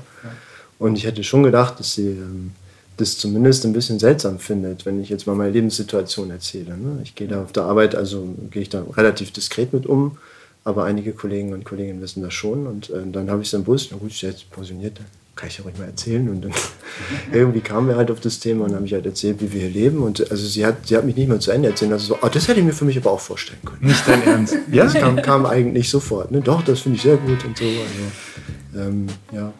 Und 0.78 0.96
ich 0.96 1.04
hätte 1.04 1.22
schon 1.24 1.42
gedacht, 1.42 1.78
dass 1.78 1.94
sie 1.94 2.08
ähm, 2.08 2.52
das 2.96 3.18
zumindest 3.18 3.64
ein 3.64 3.72
bisschen 3.72 3.98
seltsam 3.98 4.38
findet, 4.38 4.86
wenn 4.86 5.00
ich 5.00 5.08
jetzt 5.08 5.26
mal 5.26 5.34
meine 5.34 5.52
Lebenssituation 5.52 6.30
erzähle. 6.30 6.76
Ne? 6.76 7.00
Ich 7.02 7.14
gehe 7.14 7.28
da 7.28 7.42
auf 7.42 7.52
der 7.52 7.64
Arbeit, 7.64 7.94
also 7.94 8.34
gehe 8.50 8.62
ich 8.62 8.68
da 8.68 8.84
relativ 8.96 9.30
diskret 9.32 9.72
mit 9.72 9.86
um, 9.86 10.18
aber 10.64 10.84
einige 10.84 11.12
Kollegen 11.12 11.52
und 11.52 11.64
Kolleginnen 11.64 12.02
wissen 12.02 12.22
das 12.22 12.34
schon. 12.34 12.66
Und 12.66 12.90
äh, 12.90 13.02
dann 13.10 13.30
habe 13.30 13.42
ich 13.42 13.50
so 13.50 13.56
im 13.56 13.64
Bus, 13.64 13.88
na 13.90 13.96
gut, 13.96 14.10
ich 14.10 14.20
bin 14.20 14.30
jetzt 14.30 14.50
pensioniert, 14.50 15.00
kann 15.36 15.48
ich 15.48 15.58
ja 15.58 15.64
ruhig 15.64 15.78
mal 15.78 15.86
erzählen. 15.86 16.28
Und 16.28 16.42
dann 16.42 16.52
irgendwie 17.32 17.60
kamen 17.60 17.88
wir 17.88 17.96
halt 17.96 18.10
auf 18.10 18.20
das 18.20 18.40
Thema 18.40 18.64
und 18.64 18.74
habe 18.74 18.86
ich 18.86 18.92
halt 18.92 19.06
erzählt, 19.06 19.40
wie 19.40 19.52
wir 19.52 19.60
hier 19.60 19.70
leben. 19.70 20.02
Und 20.02 20.30
also 20.30 20.46
sie 20.46 20.64
hat, 20.66 20.86
sie 20.86 20.96
hat 20.96 21.04
mich 21.04 21.16
nicht 21.16 21.28
mehr 21.28 21.40
zu 21.40 21.50
Ende 21.50 21.68
erzählt. 21.68 21.92
Also 21.92 22.14
so, 22.14 22.18
oh, 22.20 22.28
das 22.28 22.48
hätte 22.48 22.60
ich 22.60 22.66
mir 22.66 22.72
für 22.72 22.84
mich 22.84 22.96
aber 22.96 23.12
auch 23.12 23.20
vorstellen 23.20 23.60
können. 23.64 23.86
Nicht 23.86 24.06
dein 24.06 24.22
Ernst? 24.22 24.56
ja, 24.72 24.84
das 24.84 24.94
kam, 24.94 25.16
kam 25.16 25.46
eigentlich 25.46 25.88
sofort. 25.88 26.30
Ne? 26.30 26.40
Doch, 26.40 26.62
das 26.62 26.80
finde 26.80 26.96
ich 26.96 27.02
sehr 27.02 27.16
gut 27.16 27.44
und 27.44 27.56
so. 27.56 27.64
Also, 27.64 28.88
ähm, 28.88 29.06
ja. 29.32 29.52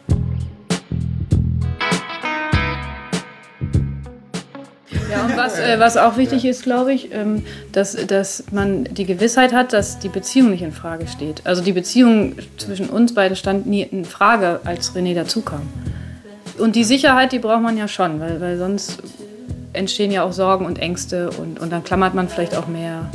Ja, 5.11 5.25
und 5.25 5.35
was, 5.35 5.59
äh, 5.59 5.77
was 5.79 5.97
auch 5.97 6.17
wichtig 6.17 6.45
ist, 6.45 6.63
glaube 6.63 6.93
ich, 6.93 7.13
ähm, 7.13 7.43
dass, 7.71 7.95
dass 8.07 8.45
man 8.51 8.85
die 8.85 9.05
Gewissheit 9.05 9.53
hat, 9.53 9.73
dass 9.73 9.99
die 9.99 10.09
Beziehung 10.09 10.51
nicht 10.51 10.61
in 10.61 10.71
Frage 10.71 11.07
steht. 11.07 11.41
Also 11.45 11.61
die 11.61 11.73
Beziehung 11.73 12.35
zwischen 12.57 12.89
uns 12.89 13.13
beiden 13.13 13.35
stand 13.35 13.65
nie 13.65 13.81
in 13.81 14.05
Frage, 14.05 14.61
als 14.63 14.95
René 14.95 15.13
dazukam. 15.13 15.61
Und 16.57 16.75
die 16.75 16.83
Sicherheit, 16.83 17.31
die 17.31 17.39
braucht 17.39 17.61
man 17.61 17.77
ja 17.77 17.87
schon, 17.87 18.19
weil, 18.19 18.39
weil 18.39 18.57
sonst 18.57 18.99
entstehen 19.73 20.11
ja 20.11 20.23
auch 20.23 20.31
Sorgen 20.31 20.65
und 20.65 20.79
Ängste 20.79 21.29
und, 21.31 21.59
und 21.59 21.71
dann 21.71 21.83
klammert 21.83 22.13
man 22.13 22.29
vielleicht 22.29 22.55
auch 22.55 22.67
mehr. 22.67 23.09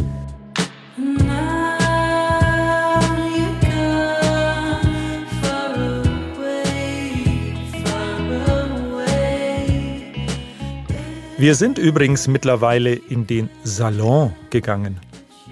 Wir 11.38 11.54
sind 11.54 11.76
übrigens 11.76 12.28
mittlerweile 12.28 12.94
in 12.94 13.26
den 13.26 13.50
Salon 13.62 14.34
gegangen. 14.48 14.98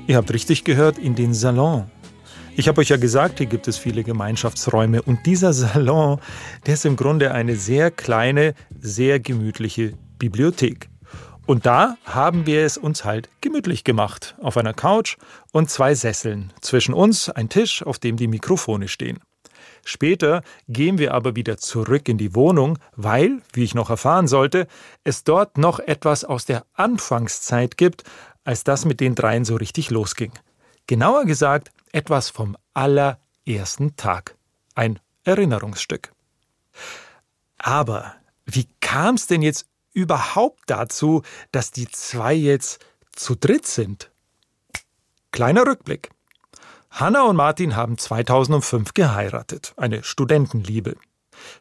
Ihr 0.07 0.17
habt 0.17 0.33
richtig 0.33 0.65
gehört, 0.65 0.97
in 0.97 1.15
den 1.15 1.35
Salon. 1.35 1.91
Ich 2.57 2.69
habe 2.69 2.81
euch 2.81 2.89
ja 2.89 2.97
gesagt, 2.97 3.37
hier 3.37 3.47
gibt 3.47 3.69
es 3.69 3.77
viele 3.77 4.03
Gemeinschaftsräume 4.03 5.03
und 5.03 5.27
dieser 5.27 5.53
Salon, 5.53 6.21
der 6.65 6.75
ist 6.75 6.87
im 6.87 6.97
Grunde 6.97 7.33
eine 7.33 7.57
sehr 7.57 7.91
kleine, 7.91 8.55
sehr 8.81 9.21
gemütliche 9.21 9.93
Bibliothek. 10.19 10.89
Und 11.45 11.67
da 11.67 11.99
haben 12.07 12.47
wir 12.47 12.65
es 12.65 12.79
uns 12.79 13.05
halt 13.05 13.29
gemütlich 13.43 13.85
gemacht, 13.85 14.37
auf 14.41 14.57
einer 14.57 14.73
Couch 14.73 15.19
und 15.53 15.69
zwei 15.69 15.95
Sesseln, 15.95 16.51
zwischen 16.63 16.95
uns 16.95 17.29
ein 17.29 17.51
Tisch, 17.51 17.83
auf 17.83 17.99
dem 17.99 18.17
die 18.17 18.29
Mikrofone 18.29 18.89
stehen. 18.89 19.19
Später 19.85 20.43
gehen 20.69 20.99
wir 20.99 21.15
aber 21.15 21.37
wieder 21.37 21.59
zurück 21.59 22.09
in 22.09 22.19
die 22.19 22.35
Wohnung, 22.35 22.79
weil, 22.97 23.43
wie 23.53 23.65
ich 23.65 23.75
noch 23.75 23.91
erfahren 23.91 24.29
sollte, 24.29 24.67
es 25.05 25.25
dort 25.25 25.59
noch 25.59 25.79
etwas 25.79 26.25
aus 26.25 26.47
der 26.47 26.65
Anfangszeit 26.73 27.77
gibt, 27.77 28.05
als 28.45 28.65
das 28.65 28.85
mit 28.85 29.01
den 29.01 29.15
dreien 29.15 29.45
so 29.45 29.57
richtig 29.57 29.91
losging. 29.91 30.33
Genauer 30.87 31.25
gesagt, 31.25 31.71
etwas 31.93 32.31
vom 32.31 32.57
allerersten 32.73 33.97
Tag. 33.97 34.37
Ein 34.75 34.99
Erinnerungsstück. 35.25 36.13
Aber 37.59 38.15
wie 38.45 38.69
kam 38.81 39.15
es 39.15 39.27
denn 39.27 39.43
jetzt 39.43 39.67
überhaupt 39.93 40.63
dazu, 40.67 41.23
dass 41.53 41.71
die 41.71 41.89
zwei 41.89 42.35
jetzt 42.35 42.85
zu 43.13 43.35
dritt 43.35 43.67
sind? 43.67 44.11
Kleiner 45.31 45.67
Rückblick. 45.67 46.11
Hanna 46.95 47.25
und 47.25 47.35
Martin 47.35 47.75
haben 47.75 47.99
2005 47.99 48.95
geheiratet, 48.95 49.75
eine 49.77 50.05
Studentenliebe. 50.05 50.95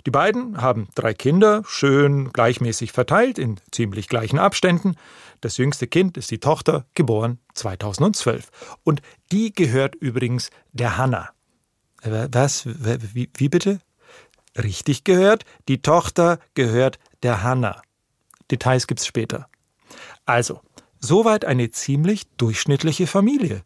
Die 0.05 0.11
beiden 0.11 0.61
haben 0.61 0.89
drei 0.93 1.15
Kinder, 1.15 1.63
schön 1.65 2.31
gleichmäßig 2.31 2.91
verteilt 2.91 3.39
in 3.39 3.59
ziemlich 3.71 4.07
gleichen 4.07 4.37
Abständen. 4.37 4.95
Das 5.41 5.57
jüngste 5.57 5.87
Kind 5.87 6.17
ist 6.17 6.29
die 6.29 6.39
Tochter, 6.39 6.85
geboren 6.93 7.39
2012. 7.55 8.51
Und 8.83 9.01
die 9.31 9.51
gehört 9.51 9.95
übrigens 9.95 10.51
der 10.71 10.97
Hanna. 10.97 11.31
Was? 12.03 12.67
Wie, 12.67 13.31
wie 13.35 13.49
bitte? 13.49 13.79
Richtig 14.55 15.03
gehört, 15.03 15.45
die 15.67 15.81
Tochter 15.81 16.37
gehört 16.53 16.99
der 17.23 17.41
Hanna. 17.41 17.81
Details 18.51 18.85
gibt's 18.85 19.07
später. 19.07 19.49
Also, 20.27 20.61
soweit 20.99 21.43
eine 21.43 21.71
ziemlich 21.71 22.27
durchschnittliche 22.37 23.07
Familie. 23.07 23.63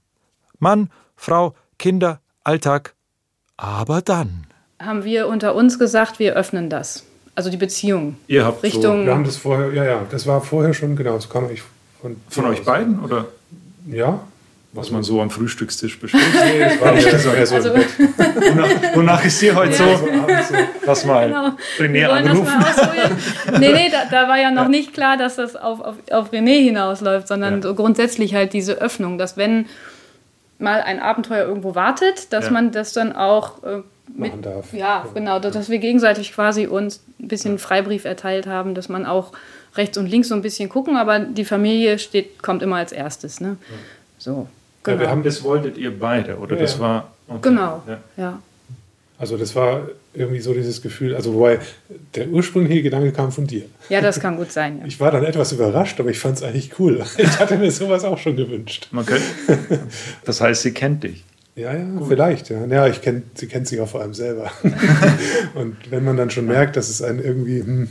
Mann, 0.60 0.90
Frau, 1.18 1.54
Kinder, 1.78 2.22
Alltag. 2.44 2.94
Aber 3.58 4.02
dann. 4.02 4.46
Haben 4.80 5.04
wir 5.04 5.28
unter 5.28 5.56
uns 5.56 5.80
gesagt, 5.80 6.20
wir 6.20 6.36
öffnen 6.36 6.70
das. 6.70 7.04
Also 7.36 7.50
die 7.50 7.58
Beziehung. 7.58 8.18
Ihr 8.28 8.46
habt 8.46 8.64
Richtung. 8.64 9.00
So, 9.02 9.06
wir 9.06 9.14
haben 9.14 9.24
das 9.26 9.38
vorher, 9.38 9.74
ja, 9.74 9.84
ja, 9.84 10.02
das 10.10 10.26
war 10.26 10.42
vorher 10.42 10.74
schon, 10.74 10.96
genau, 10.96 11.16
das 11.16 11.30
kam 11.30 11.52
ich 11.52 11.62
von. 12.02 12.16
Von 12.30 12.46
euch 12.46 12.64
beiden, 12.64 13.04
oder? 13.04 13.26
Ja. 13.88 14.20
Was 14.74 14.92
man 14.92 15.02
so 15.02 15.22
am 15.22 15.32
Frühstückstisch 15.32 16.00
bespricht. 16.00 16.26
Nee, 16.46 16.60
das 16.60 16.80
war 16.82 16.94
eher 16.94 17.20
so, 17.20 17.30
eher 17.32 17.48
so 17.48 17.56
Also, 17.56 17.70
wonach, 17.74 18.70
wonach 18.96 19.26
ist 19.26 19.42
dir 19.42 19.56
heute 19.56 19.72
Ja. 19.84 19.98
so? 20.44 20.56
Lass 20.86 21.06
mal 21.06 21.28
genau. 21.28 21.50
René 21.80 22.06
anrufen. 22.08 22.44
mal. 22.44 23.12
Nee, 23.60 23.72
nee, 23.74 23.90
da, 23.92 24.04
da 24.12 24.28
war 24.28 24.38
ja 24.40 24.52
noch 24.52 24.68
nicht 24.68 24.94
klar, 24.94 25.18
dass 25.18 25.38
das 25.38 25.56
auf, 25.56 25.80
auf, 25.80 25.96
auf 26.12 26.32
René 26.32 26.64
hinausläuft, 26.64 27.28
sondern 27.28 27.56
Ja. 27.56 27.62
so 27.64 27.74
grundsätzlich 27.76 28.36
halt 28.36 28.54
diese 28.54 28.74
Öffnung, 28.74 29.18
dass 29.18 29.38
wenn 29.38 29.66
mal 30.60 30.82
ein 30.82 31.00
Abenteuer 31.00 31.46
irgendwo 31.46 31.76
wartet, 31.76 32.32
dass 32.34 32.46
Ja. 32.46 32.52
man 32.52 32.72
das 32.72 32.94
dann 32.94 33.16
auch 33.16 33.64
äh, 33.64 33.82
mit, 34.08 34.32
Machen 34.32 34.42
darf. 34.42 34.74
Ja, 34.74 35.06
genau, 35.14 35.40
dass 35.40 35.70
wir 35.70 35.78
gegenseitig 35.80 36.34
quasi 36.34 36.66
uns 36.68 37.02
ein 37.20 37.28
bisschen 37.28 37.60
Freibrief 37.60 38.06
erteilt 38.06 38.48
haben, 38.48 38.74
dass 38.74 38.90
man 38.90 39.06
auch 39.06 39.34
rechts 39.76 39.98
und 39.98 40.08
links 40.08 40.30
so 40.30 40.36
ein 40.36 40.42
bisschen 40.42 40.70
gucken, 40.70 40.98
aber 40.98 41.20
die 41.20 41.46
Familie 41.46 42.00
steht, 42.00 42.42
kommt 42.42 42.64
immer 42.64 42.78
als 42.78 42.92
erstes. 42.92 43.40
Ne? 43.42 43.58
So, 44.18 44.32
Ja, 44.88 44.94
genau. 44.94 45.00
wir 45.02 45.10
haben 45.10 45.24
Das 45.24 45.44
wolltet 45.44 45.78
ihr 45.78 45.98
beide, 46.00 46.38
oder? 46.38 46.56
Ja, 46.56 46.62
Das 46.62 46.76
ja. 46.76 46.80
war. 46.80 47.12
okay. 47.28 47.40
genau, 47.50 47.84
Ja. 48.16 48.40
Also 49.20 49.36
das 49.36 49.56
war 49.56 49.88
irgendwie 50.14 50.40
so 50.40 50.54
dieses 50.54 50.82
Gefühl, 50.82 51.16
also 51.16 51.34
wobei 51.34 51.60
der 52.16 52.28
ursprüngliche 52.28 52.84
Gedanke 52.84 53.12
kam 53.12 53.32
von 53.32 53.48
dir. 53.48 53.64
Ja, 53.90 54.00
das 54.00 54.20
kann 54.20 54.38
gut 54.38 54.52
sein. 54.52 54.78
Ja. 54.80 54.86
Ich 54.86 55.00
war 55.00 55.12
dann 55.12 55.24
etwas 55.24 55.52
überrascht, 55.52 56.00
aber 56.00 56.10
ich 56.10 56.20
fand 56.20 56.38
es 56.38 56.44
eigentlich 56.44 56.80
cool. 56.80 57.04
Ich 57.18 57.40
hatte 57.40 57.58
mir 57.58 57.72
sowas 57.72 58.04
auch 58.04 58.18
schon 58.18 58.36
gewünscht. 58.36 58.90
Man 58.92 59.06
könnte, 59.06 59.24
das 60.26 60.42
heißt, 60.42 60.62
sie 60.62 60.72
kennt 60.72 61.04
dich. 61.04 61.24
Ja, 61.56 61.74
ja, 61.74 61.86
vielleicht. 62.08 62.50
Ja, 62.50 62.66
ja 62.66 62.88
ich 62.88 63.02
kenn, 63.02 63.24
sie 63.34 63.48
kennt 63.48 63.68
sich 63.68 63.80
auch 63.80 63.90
vor 63.90 64.02
allem 64.02 64.14
selber. 64.14 64.52
und 65.56 65.76
wenn 65.90 66.04
man 66.04 66.16
dann 66.16 66.30
schon 66.30 66.46
merkt, 66.46 66.76
dass 66.76 66.90
es 66.90 67.02
einen 67.02 67.20
irgendwie... 67.20 67.62
Hm, 67.62 67.90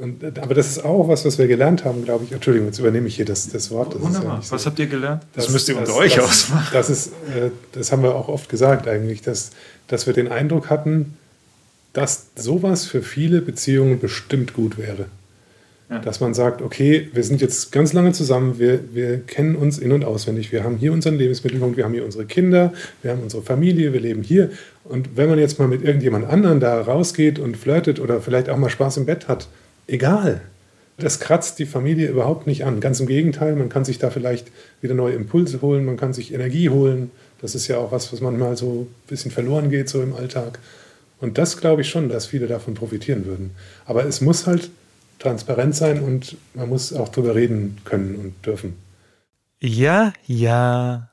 und, 0.00 0.38
aber 0.38 0.54
das 0.54 0.68
ist 0.68 0.84
auch 0.84 1.08
was, 1.08 1.24
was 1.24 1.38
wir 1.38 1.46
gelernt 1.46 1.84
haben, 1.84 2.04
glaube 2.04 2.24
ich. 2.24 2.32
Entschuldigung, 2.32 2.68
jetzt 2.68 2.78
übernehme 2.78 3.08
ich 3.08 3.16
hier 3.16 3.24
das, 3.24 3.48
das 3.48 3.70
Wort. 3.70 3.94
Das 3.94 4.00
ja 4.02 4.06
Wunderbar. 4.08 4.36
nicht 4.38 4.48
so- 4.48 4.54
Was 4.54 4.66
habt 4.66 4.78
ihr 4.78 4.86
gelernt? 4.86 5.22
Das, 5.34 5.44
Das- 5.46 5.52
müsst 5.52 5.68
ihr 5.68 5.76
unter 5.76 5.88
das- 5.88 5.96
euch 5.96 6.20
ausmachen. 6.20 6.68
Das, 6.72 6.90
ist, 6.90 7.08
äh, 7.08 7.50
das 7.72 7.92
haben 7.92 8.02
wir 8.02 8.14
auch 8.14 8.28
oft 8.28 8.48
gesagt 8.48 8.88
eigentlich, 8.88 9.22
dass, 9.22 9.50
dass 9.88 10.06
wir 10.06 10.12
den 10.14 10.28
Eindruck 10.28 10.70
hatten, 10.70 11.16
dass 11.92 12.26
sowas 12.36 12.84
für 12.84 13.02
viele 13.02 13.40
Beziehungen 13.40 13.98
bestimmt 14.00 14.52
gut 14.52 14.76
wäre. 14.78 15.06
Ja. 15.88 16.00
Dass 16.00 16.18
man 16.18 16.34
sagt, 16.34 16.62
okay, 16.62 17.08
wir 17.12 17.22
sind 17.22 17.40
jetzt 17.40 17.70
ganz 17.70 17.92
lange 17.92 18.10
zusammen, 18.12 18.58
wir, 18.58 18.80
wir 18.92 19.18
kennen 19.20 19.54
uns 19.54 19.78
in- 19.78 19.92
und 19.92 20.04
auswendig, 20.04 20.50
wir 20.50 20.64
haben 20.64 20.76
hier 20.78 20.92
unseren 20.92 21.14
Lebensmittelpunkt, 21.16 21.76
wir 21.76 21.84
haben 21.84 21.94
hier 21.94 22.04
unsere 22.04 22.26
Kinder, 22.26 22.72
wir 23.02 23.12
haben 23.12 23.22
unsere 23.22 23.42
Familie, 23.42 23.92
wir 23.92 24.00
leben 24.00 24.22
hier. 24.22 24.50
Und 24.82 25.16
wenn 25.16 25.28
man 25.28 25.38
jetzt 25.38 25.60
mal 25.60 25.68
mit 25.68 25.82
irgendjemand 25.84 26.28
anderen 26.28 26.58
da 26.58 26.80
rausgeht 26.80 27.38
und 27.38 27.56
flirtet 27.56 28.00
oder 28.00 28.20
vielleicht 28.20 28.50
auch 28.50 28.56
mal 28.56 28.68
Spaß 28.68 28.96
im 28.96 29.06
Bett 29.06 29.28
hat, 29.28 29.46
egal. 29.86 30.40
Das 30.98 31.20
kratzt 31.20 31.58
die 31.58 31.66
Familie 31.66 32.08
überhaupt 32.08 32.46
nicht 32.46 32.64
an. 32.64 32.80
Ganz 32.80 33.00
im 33.00 33.06
Gegenteil, 33.06 33.54
man 33.54 33.68
kann 33.68 33.84
sich 33.84 33.98
da 33.98 34.10
vielleicht 34.10 34.50
wieder 34.80 34.94
neue 34.94 35.14
Impulse 35.14 35.60
holen, 35.60 35.84
man 35.84 35.98
kann 35.98 36.14
sich 36.14 36.32
Energie 36.32 36.70
holen. 36.70 37.10
Das 37.40 37.54
ist 37.54 37.68
ja 37.68 37.76
auch 37.76 37.92
was, 37.92 38.12
was 38.12 38.22
manchmal 38.22 38.56
so 38.56 38.82
ein 38.82 39.08
bisschen 39.08 39.30
verloren 39.30 39.70
geht, 39.70 39.90
so 39.90 40.02
im 40.02 40.14
Alltag. 40.14 40.58
Und 41.20 41.38
das 41.38 41.58
glaube 41.58 41.82
ich 41.82 41.90
schon, 41.90 42.08
dass 42.08 42.26
viele 42.26 42.46
davon 42.46 42.74
profitieren 42.74 43.26
würden. 43.26 43.50
Aber 43.84 44.06
es 44.06 44.20
muss 44.20 44.46
halt 44.46 44.70
transparent 45.18 45.74
sein 45.74 46.00
und 46.00 46.36
man 46.54 46.68
muss 46.68 46.92
auch 46.92 47.08
drüber 47.08 47.34
reden 47.34 47.78
können 47.84 48.16
und 48.16 48.46
dürfen. 48.46 48.76
Ja, 49.60 50.12
ja. 50.26 51.10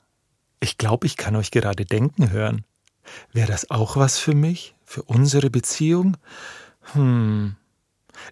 Ich 0.60 0.78
glaube, 0.78 1.06
ich 1.06 1.16
kann 1.16 1.36
euch 1.36 1.50
gerade 1.50 1.84
denken 1.84 2.30
hören. 2.30 2.64
Wäre 3.32 3.48
das 3.48 3.70
auch 3.70 3.96
was 3.96 4.18
für 4.18 4.34
mich? 4.34 4.74
Für 4.84 5.02
unsere 5.02 5.50
Beziehung? 5.50 6.16
Hm. 6.92 7.56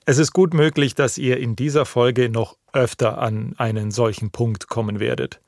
Es 0.05 0.19
ist 0.19 0.33
gut 0.33 0.55
möglich, 0.55 0.95
dass 0.95 1.19
ihr 1.19 1.39
in 1.39 1.57
dieser 1.57 1.87
Folge 1.87 2.29
noch 2.29 2.57
öfter 2.73 3.19
an 3.19 3.55
einen 3.59 3.91
solchen 3.91 4.31
Punkt 4.31 4.69
kommen 4.69 5.01
werdet. 5.01 5.41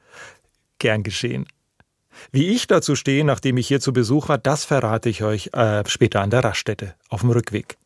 Gern 0.78 1.02
geschehen. 1.02 1.46
Wie 2.30 2.48
ich 2.48 2.66
dazu 2.66 2.96
stehe, 2.96 3.24
nachdem 3.24 3.56
ich 3.56 3.68
hier 3.68 3.80
zu 3.80 3.92
Besuch 3.92 4.28
war, 4.28 4.38
das 4.38 4.64
verrate 4.64 5.08
ich 5.08 5.22
euch 5.22 5.50
äh, 5.52 5.82
später 5.88 6.20
an 6.20 6.30
der 6.30 6.44
Raststätte, 6.44 6.94
auf 7.08 7.20
dem 7.22 7.30
Rückweg. 7.30 7.76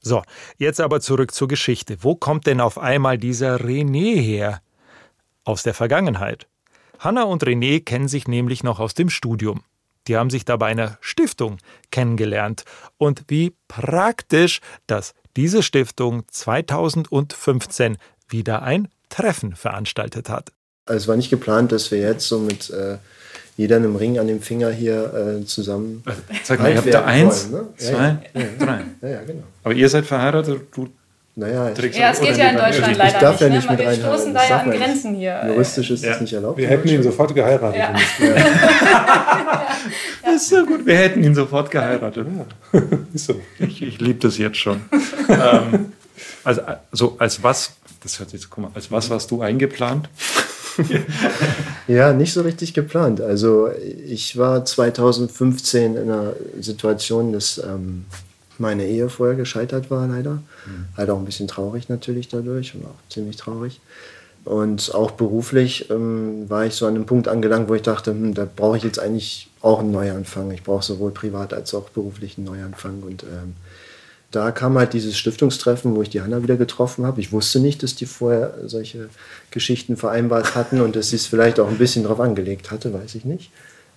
So, 0.00 0.22
jetzt 0.58 0.80
aber 0.80 1.00
zurück 1.00 1.32
zur 1.32 1.48
Geschichte. 1.48 1.98
Wo 2.00 2.14
kommt 2.14 2.46
denn 2.46 2.60
auf 2.60 2.78
einmal 2.78 3.18
dieser 3.18 3.56
René 3.56 4.20
her? 4.20 4.60
Aus 5.44 5.62
der 5.62 5.74
Vergangenheit. 5.74 6.46
Hanna 6.98 7.24
und 7.24 7.44
René 7.44 7.82
kennen 7.84 8.08
sich 8.08 8.28
nämlich 8.28 8.62
noch 8.62 8.80
aus 8.80 8.94
dem 8.94 9.10
Studium. 9.10 9.62
Die 10.06 10.16
haben 10.16 10.30
sich 10.30 10.44
da 10.44 10.56
bei 10.56 10.66
einer 10.66 10.98
Stiftung 11.00 11.58
kennengelernt. 11.90 12.64
Und 12.98 13.24
wie 13.28 13.54
praktisch, 13.68 14.60
dass 14.86 15.14
diese 15.36 15.62
Stiftung 15.62 16.24
2015 16.30 17.98
wieder 18.28 18.62
ein 18.62 18.88
Treffen 19.08 19.54
veranstaltet 19.54 20.28
hat. 20.28 20.52
Also 20.86 21.04
es 21.04 21.08
war 21.08 21.16
nicht 21.16 21.30
geplant, 21.30 21.72
dass 21.72 21.90
wir 21.90 21.98
jetzt 21.98 22.28
so 22.28 22.38
mit 22.38 22.70
äh, 22.70 22.98
jeder 23.56 23.76
einem 23.76 23.96
Ring 23.96 24.18
an 24.18 24.26
dem 24.26 24.40
Finger 24.42 24.70
hier 24.70 25.40
äh, 25.42 25.44
zusammen. 25.46 26.02
Sag 26.42 26.60
mal, 26.60 26.70
ihr 26.70 26.78
habt 26.78 26.92
da 26.92 27.04
eins, 27.04 27.48
zwei, 27.50 27.62
zwei, 27.76 28.18
drei. 28.58 28.84
Ja, 29.02 29.08
ja, 29.08 29.22
genau. 29.22 29.44
Aber 29.62 29.74
ihr 29.74 29.88
seid 29.88 30.04
verheiratet, 30.04 30.62
du 30.74 30.88
Naja, 31.36 31.72
ich, 31.72 31.96
Ja, 31.96 32.10
es 32.12 32.20
geht 32.20 32.36
ja 32.36 32.50
in 32.50 32.56
Deutschland 32.56 32.92
ich 32.92 32.98
leider 32.98 33.18
darf 33.18 33.32
nicht. 33.32 33.40
ja 33.40 33.48
nicht 33.48 33.68
ne? 33.70 33.76
mit 33.76 33.86
Wir 33.86 33.92
stoßen 33.94 34.34
Das 34.34 34.48
da 34.48 34.48
ja 34.56 34.60
an. 34.62 34.70
Grenzen 34.70 35.14
hier. 35.16 35.42
juristisch 35.48 35.90
ist 35.90 36.04
Ja. 36.04 36.10
das 36.12 36.20
nicht 36.20 36.32
erlaubt. 36.32 36.58
Wir 36.58 36.68
hätten 36.68 36.88
ihn 36.88 37.02
sofort 37.02 37.34
geheiratet. 37.34 37.80
Ja. 37.80 37.92
Das 40.24 40.34
ist 40.36 40.48
so 40.48 40.64
gut. 40.64 40.86
Wir 40.86 40.96
hätten 40.96 41.22
ihn 41.24 41.34
sofort 41.34 41.70
geheiratet. 41.70 42.26
Ist 43.12 43.26
so. 43.26 43.34
Ich, 43.58 43.82
ich 43.82 44.00
liebe 44.00 44.20
das 44.20 44.38
jetzt 44.38 44.58
schon. 44.58 44.80
ähm, 45.28 45.92
also, 46.44 46.62
also 46.90 47.16
als 47.18 47.42
was 47.42 47.72
Das 48.02 48.18
hört 48.18 48.30
sich, 48.30 48.48
guck 48.48 48.64
mal, 48.64 48.70
als 48.74 48.90
was 48.92 49.10
warst 49.10 49.30
du 49.30 49.42
eingeplant? 49.42 50.08
ja, 51.88 52.12
nicht 52.12 52.32
so 52.32 52.42
richtig 52.42 52.74
geplant. 52.74 53.20
Also 53.20 53.70
ich 54.06 54.36
war 54.38 54.64
2015 54.64 55.96
in 55.96 56.02
einer 56.10 56.32
Situation, 56.60 57.32
dass 57.32 57.58
ähm, 57.58 58.06
meine 58.58 58.86
Ehe 58.86 59.08
vorher 59.08 59.36
gescheitert 59.36 59.90
war, 59.90 60.06
leider. 60.06 60.34
Mhm. 60.66 60.86
Halt 60.96 61.10
auch 61.10 61.18
ein 61.18 61.24
bisschen 61.24 61.48
traurig 61.48 61.88
natürlich 61.88 62.28
dadurch 62.28 62.74
und 62.74 62.84
auch 62.84 63.08
ziemlich 63.08 63.36
traurig. 63.36 63.80
Und 64.44 64.94
auch 64.94 65.12
beruflich 65.12 65.90
ähm, 65.90 66.48
war 66.50 66.66
ich 66.66 66.74
so 66.74 66.86
an 66.86 66.94
einem 66.94 67.06
Punkt 67.06 67.28
angelangt, 67.28 67.68
wo 67.68 67.74
ich 67.74 67.82
dachte, 67.82 68.10
hm, 68.10 68.34
da 68.34 68.46
brauche 68.54 68.76
ich 68.76 68.82
jetzt 68.82 68.98
eigentlich 68.98 69.48
auch 69.62 69.80
einen 69.80 69.90
Neuanfang. 69.90 70.50
Ich 70.50 70.62
brauche 70.62 70.84
sowohl 70.84 71.12
privat 71.12 71.54
als 71.54 71.74
auch 71.74 71.88
beruflich 71.88 72.36
einen 72.36 72.46
Neuanfang. 72.46 73.02
Und 73.02 73.22
ähm, 73.22 73.54
da 74.30 74.50
kam 74.50 74.76
halt 74.76 74.92
dieses 74.92 75.16
Stiftungstreffen, 75.16 75.94
wo 75.94 76.02
ich 76.02 76.10
die 76.10 76.20
Hanna 76.20 76.42
wieder 76.42 76.56
getroffen 76.56 77.06
habe. 77.06 77.20
Ich 77.20 77.32
wusste 77.32 77.60
nicht, 77.60 77.82
dass 77.82 77.94
die 77.94 78.04
vorher 78.04 78.54
solche 78.66 79.08
Geschichten 79.50 79.96
vereinbart 79.96 80.54
hatten 80.54 80.82
und 80.82 80.94
dass 80.94 81.10
sie 81.10 81.16
es 81.16 81.26
vielleicht 81.26 81.58
auch 81.58 81.68
ein 81.68 81.78
bisschen 81.78 82.02
darauf 82.02 82.20
angelegt 82.20 82.70
hatte, 82.70 82.92
weiß 82.92 83.14
ich 83.14 83.24
nicht. 83.24 83.50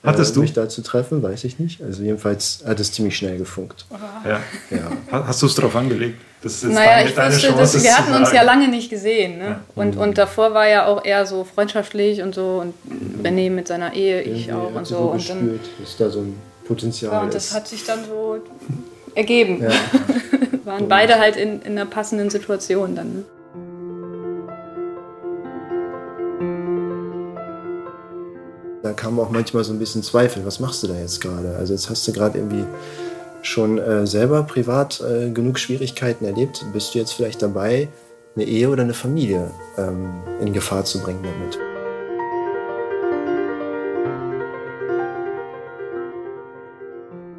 Hattest 0.07 0.31
äh, 0.31 0.35
du? 0.35 0.41
Mich 0.41 0.53
da 0.53 0.69
zu 0.69 0.81
treffen, 0.81 1.21
weiß 1.21 1.43
ich 1.43 1.59
nicht. 1.59 1.81
Also 1.81 2.01
jedenfalls 2.01 2.63
hat 2.65 2.79
es 2.79 2.91
ziemlich 2.91 3.17
schnell 3.17 3.37
gefunkt. 3.37 3.85
Ja. 4.25 4.39
ja. 4.71 4.91
Hast 5.11 5.41
du 5.41 5.45
es 5.45 5.55
darauf 5.55 5.75
angelegt? 5.75 6.19
Das 6.41 6.63
ist 6.63 6.71
naja, 6.71 6.97
deine, 6.97 7.09
ich 7.09 7.15
deine 7.15 7.33
wusste, 7.33 7.47
Chance, 7.47 7.61
dass, 7.61 7.83
wir 7.83 7.97
hatten 7.97 8.13
uns 8.13 8.31
ja 8.31 8.41
lange 8.43 8.67
nicht 8.67 8.89
gesehen. 8.89 9.39
Ne? 9.39 9.45
Ja. 9.45 9.61
Und, 9.75 9.97
und 9.97 10.17
davor 10.17 10.53
war 10.53 10.67
ja 10.67 10.85
auch 10.85 11.03
eher 11.03 11.25
so 11.25 11.43
freundschaftlich 11.43 12.21
und 12.21 12.35
so 12.35 12.61
und 12.61 12.73
René 13.23 13.49
mit 13.49 13.67
seiner 13.67 13.93
Ehe, 13.93 14.21
ich 14.21 14.51
auch 14.53 14.73
und 14.73 14.85
so. 14.85 14.97
Und 14.97 15.27
dann, 15.29 15.59
dass 15.79 15.97
da 15.97 16.09
so 16.09 16.19
ein 16.19 16.35
Potenzial 16.67 17.13
ja, 17.13 17.21
und 17.21 17.33
das 17.33 17.53
hat 17.53 17.67
sich 17.67 17.85
dann 17.85 18.05
so 18.05 18.37
ergeben. 19.15 19.63
Ja. 19.63 19.69
Waren 20.65 20.87
beide 20.87 21.17
halt 21.17 21.37
in, 21.37 21.61
in 21.61 21.71
einer 21.71 21.85
passenden 21.85 22.29
Situation 22.29 22.95
dann. 22.95 23.13
Ne? 23.13 23.23
Da 28.87 28.93
kam 28.93 29.19
auch 29.19 29.29
manchmal 29.29 29.65
so 29.65 29.73
ein 29.73 29.79
bisschen 29.79 30.01
Zweifel. 30.01 30.45
Was 30.45 30.61
machst 30.61 30.81
du 30.81 30.87
da 30.87 30.97
jetzt 30.97 31.19
gerade? 31.19 31.57
Also 31.57 31.73
jetzt 31.73 31.89
hast 31.89 32.07
du 32.07 32.13
gerade 32.13 32.37
irgendwie 32.37 32.63
schon 33.41 33.77
äh, 33.79 34.07
selber 34.07 34.43
privat 34.43 35.01
äh, 35.01 35.29
genug 35.29 35.59
Schwierigkeiten 35.59 36.23
erlebt. 36.23 36.65
Bist 36.71 36.95
du 36.95 36.99
jetzt 36.99 37.11
vielleicht 37.11 37.41
dabei, 37.41 37.89
eine 38.37 38.45
Ehe 38.45 38.69
oder 38.69 38.83
eine 38.83 38.93
Familie 38.93 39.51
ähm, 39.77 40.09
in 40.39 40.53
Gefahr 40.53 40.85
zu 40.85 40.99
bringen 40.99 41.19
damit? 41.21 41.59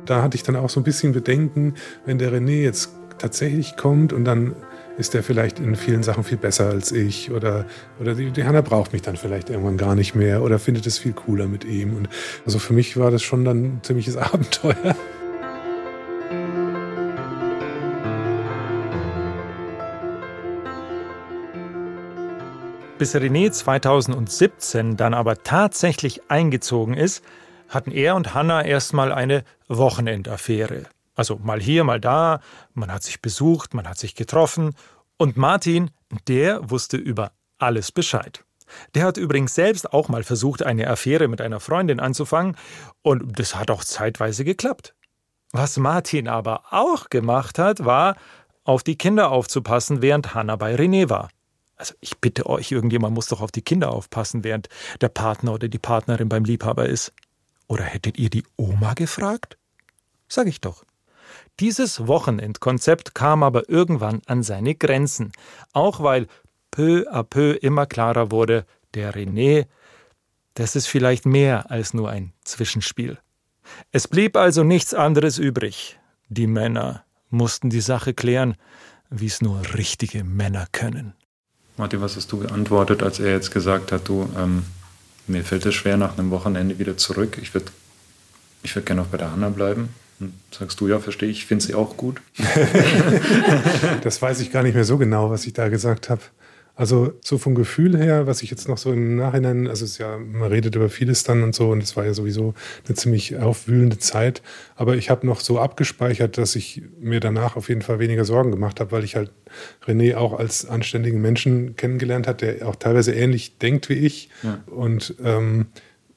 da 0.05 0.23
hatte 0.23 0.37
ich 0.37 0.43
dann 0.43 0.57
auch 0.57 0.71
so 0.71 0.81
ein 0.81 0.85
bisschen 0.85 1.13
Bedenken, 1.13 1.75
wenn 2.07 2.17
der 2.17 2.33
René 2.33 2.63
jetzt 2.63 2.91
tatsächlich 3.19 3.77
kommt 3.77 4.15
und 4.15 4.25
dann 4.25 4.55
ist 4.99 5.15
er 5.15 5.23
vielleicht 5.23 5.61
in 5.61 5.77
vielen 5.77 6.03
Sachen 6.03 6.25
viel 6.25 6.37
besser 6.37 6.69
als 6.69 6.91
ich 6.93 7.31
oder, 7.31 7.65
oder 8.01 8.15
die, 8.15 8.31
die 8.33 8.45
Hanna 8.45 8.61
braucht 8.61 8.93
mich 8.93 9.03
dann 9.03 9.17
vielleicht 9.17 9.49
irgendwann 9.49 9.77
gar 9.77 9.95
nicht 9.95 10.15
mehr 10.15 10.43
oder 10.43 10.59
findet 10.59 10.87
es 10.87 10.99
viel 10.99 11.13
cooler 11.13 11.47
mit 11.47 11.65
ihm. 11.65 11.97
Und 11.97 12.09
also 12.45 12.59
für 12.59 12.73
mich 12.73 12.97
war 12.97 13.11
das 13.11 13.23
schon 13.23 13.45
dann 13.45 13.65
ein 13.65 13.81
ziemliches 13.83 14.17
Abenteuer. 14.17 14.97
Bis 22.99 23.15
René 23.15 23.53
2017 23.53 24.97
dann 24.97 25.15
aber 25.15 25.45
tatsächlich 25.45 26.23
eingezogen 26.29 26.95
ist, 26.95 27.23
hatten 27.69 27.93
er 27.93 28.17
und 28.17 28.35
Hanna 28.35 28.65
erstmal 28.65 29.13
eine 29.13 29.45
Wochenendaffäre. 29.69 30.87
Also 31.19 31.37
mal 31.37 31.61
hier, 31.61 31.83
mal 31.83 32.01
da, 32.01 32.41
man 32.75 32.93
hat 32.93 33.03
sich 33.03 33.21
besucht, 33.21 33.75
man 33.75 33.89
hat 33.89 33.99
sich 33.99 34.15
getroffen. 34.15 34.77
Und 35.17 35.37
Martin, 35.37 35.91
der 36.29 36.71
wusste 36.71 36.97
über 36.97 37.33
alles 37.59 37.91
Bescheid. 37.91 38.45
Der 38.95 39.05
hat 39.05 39.17
übrigens 39.17 39.53
selbst 39.53 39.93
auch 39.93 40.09
mal 40.09 40.23
versucht, 40.23 40.63
eine 40.63 40.87
Affäre 40.87 41.27
mit 41.27 41.41
einer 41.41 41.59
Freundin 41.59 41.99
anzufangen, 41.99 42.57
und 43.03 43.37
das 43.37 43.57
hat 43.57 43.73
auch 43.73 43.83
zeitweise 43.83 44.45
geklappt. 44.45 44.95
Was 45.51 45.77
Martin 45.77 46.29
aber 46.29 46.63
auch 46.71 47.11
gemacht 47.11 47.59
hat, 47.59 47.85
war, 47.85 48.15
auf 48.63 48.85
die 48.85 48.97
Kinder 48.97 49.33
aufzupassen, 49.33 50.03
während 50.03 50.35
Hanna 50.35 50.55
bei 50.55 50.77
René 50.77 51.11
war. 51.11 51.31
Also 51.75 51.95
ich 52.01 52.19
bitte 52.19 52.47
euch, 52.47 52.71
irgendjemand 52.71 53.13
muss 53.13 53.27
doch 53.27 53.41
auf 53.41 53.51
die 53.51 53.63
Kinder 53.63 53.91
aufpassen, 53.91 54.45
während 54.45 54.69
der 55.01 55.09
Partner 55.09 55.55
oder 55.55 55.67
die 55.67 55.81
Partnerin 55.81 56.29
beim 56.29 56.45
Liebhaber 56.45 56.87
ist. 56.87 57.13
Oder 57.67 57.83
hättet 57.83 58.19
ihr 58.19 58.31
die 58.31 58.45
Oma 58.57 58.95
gefragt? 58.95 59.59
Sag 60.29 60.47
ich 60.47 60.61
doch. 60.61 60.85
Dieses 61.61 62.07
Wochenendkonzept 62.07 63.15
kam 63.15 63.43
aber 63.43 63.69
irgendwann 63.69 64.23
an 64.27 64.43
seine 64.43 64.75
Grenzen, 64.75 65.33
auch 65.73 66.03
weil 66.03 66.29
peu 66.71 67.05
à 67.11 67.25
peu 67.25 67.53
immer 67.61 67.87
klarer 67.87 68.31
wurde, 68.31 68.65
der 68.95 69.15
René, 69.15 69.67
das 70.55 70.77
ist 70.77 70.87
vielleicht 70.87 71.27
mehr 71.27 71.71
als 71.71 71.95
nur 71.95 72.11
ein 72.11 72.33
Zwischenspiel. 72.45 73.19
Es 73.93 74.09
blieb 74.09 74.37
also 74.37 74.63
nichts 74.63 74.95
anderes 74.95 75.39
übrig. 75.39 75.99
Die 76.29 76.47
Männer 76.47 77.05
mussten 77.31 77.71
die 77.71 77.81
Sache 77.81 78.15
klären, 78.15 78.57
wie 79.11 79.27
es 79.27 79.43
nur 79.43 79.63
richtige 79.75 80.25
Männer 80.25 80.67
können. 80.73 81.15
Martin, 81.77 82.01
was 82.01 82.17
hast 82.17 82.31
du 82.33 82.39
geantwortet, 82.39 83.03
als 83.03 83.21
er 83.21 83.33
jetzt 83.33 83.51
gesagt 83.51 83.93
hat, 83.93 84.09
du, 84.09 84.29
ähm, 84.37 84.65
mir 85.27 85.45
fällt 85.45 85.67
es 85.67 85.75
schwer 85.75 85.97
nach 85.97 86.19
einem 86.19 86.31
Wochenende 86.31 86.79
wieder 86.79 86.97
zurück. 86.97 87.39
Ich 87.41 87.55
würde 87.55 87.71
ich 88.63 88.75
würd 88.75 88.87
gerne 88.87 89.03
auch 89.03 89.07
bei 89.07 89.19
der 89.19 89.31
Hanna 89.31 89.51
bleiben. 89.51 89.91
Und 90.21 90.33
sagst 90.51 90.81
du, 90.81 90.89
ja, 90.89 90.99
verstehe 90.99 91.29
ich, 91.29 91.47
finde 91.47 91.65
sie 91.65 91.75
auch 91.75 91.97
gut. 91.97 92.21
das 94.03 94.21
weiß 94.21 94.41
ich 94.41 94.51
gar 94.51 94.63
nicht 94.63 94.75
mehr 94.75 94.85
so 94.85 94.99
genau, 94.99 95.31
was 95.31 95.47
ich 95.47 95.53
da 95.53 95.69
gesagt 95.69 96.11
habe. 96.11 96.23
Also 96.79 97.13
so 97.25 97.39
vom 97.39 97.57
Gefühl 97.57 97.99
her, 97.99 98.29
was 98.29 98.41
ich 98.41 98.51
jetzt 98.51 98.69
noch 98.69 98.79
so 98.79 98.93
im 98.93 99.17
Nachhinein, 99.17 99.67
also 99.67 99.85
es 99.85 99.93
ist 99.93 99.99
ja, 99.99 100.17
man 100.17 100.49
redet 100.49 100.77
über 100.77 100.89
vieles 100.89 101.25
dann 101.25 101.43
und 101.43 101.53
so 101.53 101.71
und 101.71 101.83
es 101.83 101.97
war 101.97 102.05
ja 102.05 102.15
sowieso 102.15 102.55
eine 102.87 102.95
ziemlich 102.95 103.37
aufwühlende 103.37 103.99
Zeit, 103.99 104.43
aber 104.77 104.95
ich 104.95 105.11
habe 105.11 105.27
noch 105.27 105.41
so 105.41 105.59
abgespeichert, 105.59 106.39
dass 106.39 106.55
ich 106.55 106.83
mir 107.01 107.19
danach 107.19 107.57
auf 107.57 107.69
jeden 107.69 107.83
Fall 107.83 107.99
weniger 107.99 108.25
Sorgen 108.25 108.53
gemacht 108.53 108.79
habe, 108.79 108.93
weil 108.93 109.03
ich 109.03 109.17
halt 109.17 109.33
René 109.89 110.15
auch 110.15 110.39
als 110.39 110.67
anständigen 110.67 111.21
Menschen 111.21 111.75
kennengelernt 111.75 112.29
hat, 112.29 112.43
der 112.43 112.69
auch 112.69 112.77
teilweise 112.77 113.13
ähnlich 113.13 113.59
denkt 113.59 113.89
wie 113.89 113.95
ich 113.95 114.29
ja. 114.45 114.63
und 114.67 115.17
ähm, 115.25 115.67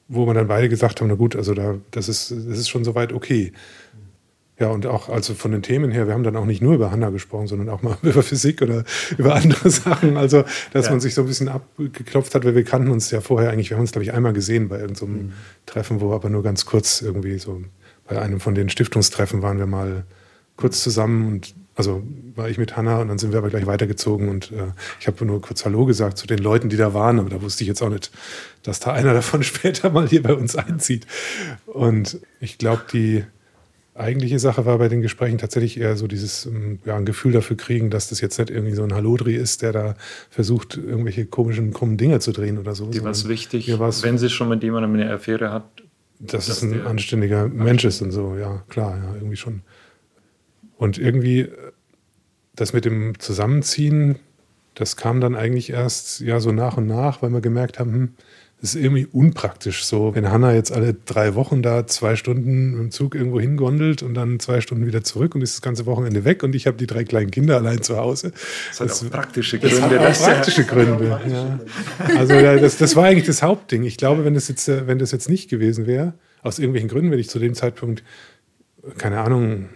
wo 0.06 0.26
man 0.26 0.36
dann 0.36 0.46
beide 0.46 0.68
gesagt 0.68 1.00
haben, 1.00 1.08
na 1.08 1.14
gut, 1.14 1.34
also 1.34 1.54
da, 1.54 1.76
das 1.90 2.08
ist, 2.08 2.30
das 2.30 2.58
ist 2.58 2.68
schon 2.68 2.84
soweit 2.84 3.12
okay. 3.12 3.52
Ja, 4.62 4.68
und 4.68 4.86
auch 4.86 5.08
also 5.08 5.34
von 5.34 5.50
den 5.50 5.62
Themen 5.62 5.90
her, 5.90 6.06
wir 6.06 6.14
haben 6.14 6.22
dann 6.22 6.36
auch 6.36 6.44
nicht 6.44 6.62
nur 6.62 6.74
über 6.74 6.92
Hanna 6.92 7.10
gesprochen, 7.10 7.48
sondern 7.48 7.68
auch 7.68 7.82
mal 7.82 7.96
über 8.02 8.22
Physik 8.22 8.62
oder 8.62 8.84
über 9.18 9.34
andere 9.34 9.68
Sachen. 9.70 10.16
Also, 10.16 10.44
dass 10.72 10.84
ja. 10.84 10.92
man 10.92 11.00
sich 11.00 11.14
so 11.14 11.22
ein 11.22 11.26
bisschen 11.26 11.48
abgeklopft 11.48 12.32
hat, 12.36 12.44
weil 12.44 12.54
wir 12.54 12.62
kannten 12.62 12.92
uns 12.92 13.10
ja 13.10 13.20
vorher 13.20 13.50
eigentlich, 13.50 13.70
wir 13.70 13.76
haben 13.76 13.82
uns, 13.82 13.90
glaube 13.90 14.04
ich, 14.04 14.12
einmal 14.12 14.32
gesehen 14.32 14.68
bei 14.68 14.76
irgendeinem 14.78 14.96
so 14.96 15.06
mhm. 15.06 15.32
Treffen, 15.66 16.00
wo 16.00 16.10
wir 16.10 16.14
aber 16.14 16.30
nur 16.30 16.44
ganz 16.44 16.64
kurz 16.64 17.02
irgendwie 17.02 17.40
so 17.40 17.60
bei 18.06 18.22
einem 18.22 18.38
von 18.38 18.54
den 18.54 18.68
Stiftungstreffen 18.68 19.42
waren 19.42 19.58
wir 19.58 19.66
mal 19.66 20.04
kurz 20.54 20.80
zusammen 20.80 21.26
und 21.26 21.56
also 21.74 22.04
war 22.36 22.48
ich 22.48 22.58
mit 22.58 22.76
Hanna 22.76 23.00
und 23.00 23.08
dann 23.08 23.18
sind 23.18 23.32
wir 23.32 23.38
aber 23.38 23.48
gleich 23.48 23.66
weitergezogen 23.66 24.28
und 24.28 24.52
äh, 24.52 24.66
ich 25.00 25.08
habe 25.08 25.24
nur 25.24 25.40
kurz 25.40 25.64
Hallo 25.64 25.86
gesagt 25.86 26.18
zu 26.18 26.28
den 26.28 26.38
Leuten, 26.38 26.68
die 26.68 26.76
da 26.76 26.94
waren, 26.94 27.18
aber 27.18 27.30
da 27.30 27.42
wusste 27.42 27.64
ich 27.64 27.68
jetzt 27.68 27.82
auch 27.82 27.88
nicht, 27.88 28.12
dass 28.62 28.78
da 28.78 28.92
einer 28.92 29.12
davon 29.14 29.42
später 29.42 29.90
mal 29.90 30.06
hier 30.06 30.22
bei 30.22 30.34
uns 30.34 30.54
einzieht. 30.54 31.08
Und 31.66 32.20
ich 32.38 32.58
glaube, 32.58 32.82
die 32.92 33.24
eigentliche 33.94 34.38
Sache 34.38 34.64
war 34.64 34.78
bei 34.78 34.88
den 34.88 35.02
Gesprächen 35.02 35.38
tatsächlich 35.38 35.78
eher 35.78 35.96
so 35.96 36.06
dieses 36.06 36.46
ähm, 36.46 36.78
ja, 36.84 36.96
ein 36.96 37.04
Gefühl 37.04 37.32
dafür 37.32 37.56
kriegen, 37.56 37.90
dass 37.90 38.08
das 38.08 38.20
jetzt 38.20 38.38
nicht 38.38 38.50
irgendwie 38.50 38.74
so 38.74 38.82
ein 38.82 38.94
Hallodri 38.94 39.34
ist, 39.34 39.62
der 39.62 39.72
da 39.72 39.94
versucht, 40.30 40.76
irgendwelche 40.76 41.26
komischen, 41.26 41.72
krummen 41.72 41.98
Dinge 41.98 42.20
zu 42.20 42.32
drehen 42.32 42.58
oder 42.58 42.74
so. 42.74 42.86
Dir 42.86 43.04
war 43.04 43.10
es 43.10 43.28
wichtig, 43.28 43.68
wenn 43.68 44.18
sie 44.18 44.30
schon 44.30 44.48
mit 44.48 44.62
jemandem 44.62 44.94
eine 44.94 45.12
Affäre 45.12 45.52
hat, 45.52 45.64
dass, 46.18 46.46
dass 46.46 46.48
es 46.48 46.62
ein 46.62 46.86
anständiger 46.86 47.48
Mensch 47.48 47.84
ist 47.84 48.00
und 48.00 48.12
so, 48.12 48.36
ja, 48.36 48.64
klar, 48.68 48.96
ja, 48.96 49.14
irgendwie 49.14 49.36
schon. 49.36 49.62
Und 50.76 50.98
irgendwie 50.98 51.40
äh, 51.40 51.48
das 52.54 52.72
mit 52.72 52.84
dem 52.84 53.18
Zusammenziehen, 53.18 54.16
das 54.74 54.96
kam 54.96 55.20
dann 55.20 55.34
eigentlich 55.34 55.70
erst 55.70 56.20
ja 56.20 56.40
so 56.40 56.50
nach 56.52 56.76
und 56.76 56.86
nach, 56.86 57.22
weil 57.22 57.30
wir 57.30 57.40
gemerkt 57.40 57.78
haben, 57.78 57.92
hm, 57.92 58.14
das 58.62 58.76
ist 58.76 58.80
irgendwie 58.80 59.06
unpraktisch 59.06 59.84
so, 59.84 60.14
wenn 60.14 60.30
Hanna 60.30 60.54
jetzt 60.54 60.70
alle 60.70 60.94
drei 60.94 61.34
Wochen 61.34 61.62
da 61.62 61.84
zwei 61.88 62.14
Stunden 62.14 62.78
im 62.78 62.90
Zug 62.92 63.16
irgendwo 63.16 63.40
hingondelt 63.40 64.04
und 64.04 64.14
dann 64.14 64.38
zwei 64.38 64.60
Stunden 64.60 64.86
wieder 64.86 65.02
zurück 65.02 65.34
und 65.34 65.42
ist 65.42 65.54
das 65.54 65.62
ganze 65.62 65.84
Wochenende 65.84 66.24
weg 66.24 66.44
und 66.44 66.54
ich 66.54 66.68
habe 66.68 66.76
die 66.76 66.86
drei 66.86 67.02
kleinen 67.02 67.32
Kinder 67.32 67.56
allein 67.56 67.82
zu 67.82 67.96
Hause. 67.96 68.30
Das, 68.68 68.78
hat 68.78 68.88
das, 68.88 69.04
auch 69.04 69.10
praktische 69.10 69.58
Gründe. 69.58 69.96
Das 69.96 70.20
hat 70.20 70.30
auch 70.30 70.34
praktische 70.34 70.64
Gründe. 70.64 71.20
Ja. 71.28 71.60
Also 72.16 72.34
das, 72.40 72.76
das 72.76 72.94
war 72.94 73.06
eigentlich 73.06 73.26
das 73.26 73.42
Hauptding. 73.42 73.82
Ich 73.82 73.96
glaube, 73.96 74.24
wenn 74.24 74.34
das 74.34 74.46
jetzt, 74.46 74.68
wenn 74.68 75.00
das 75.00 75.10
jetzt 75.10 75.28
nicht 75.28 75.50
gewesen 75.50 75.88
wäre, 75.88 76.14
aus 76.42 76.60
irgendwelchen 76.60 76.88
Gründen, 76.88 77.10
wenn 77.10 77.18
ich 77.18 77.28
zu 77.28 77.40
dem 77.40 77.54
Zeitpunkt, 77.54 78.04
keine 78.96 79.22
Ahnung, 79.22 79.70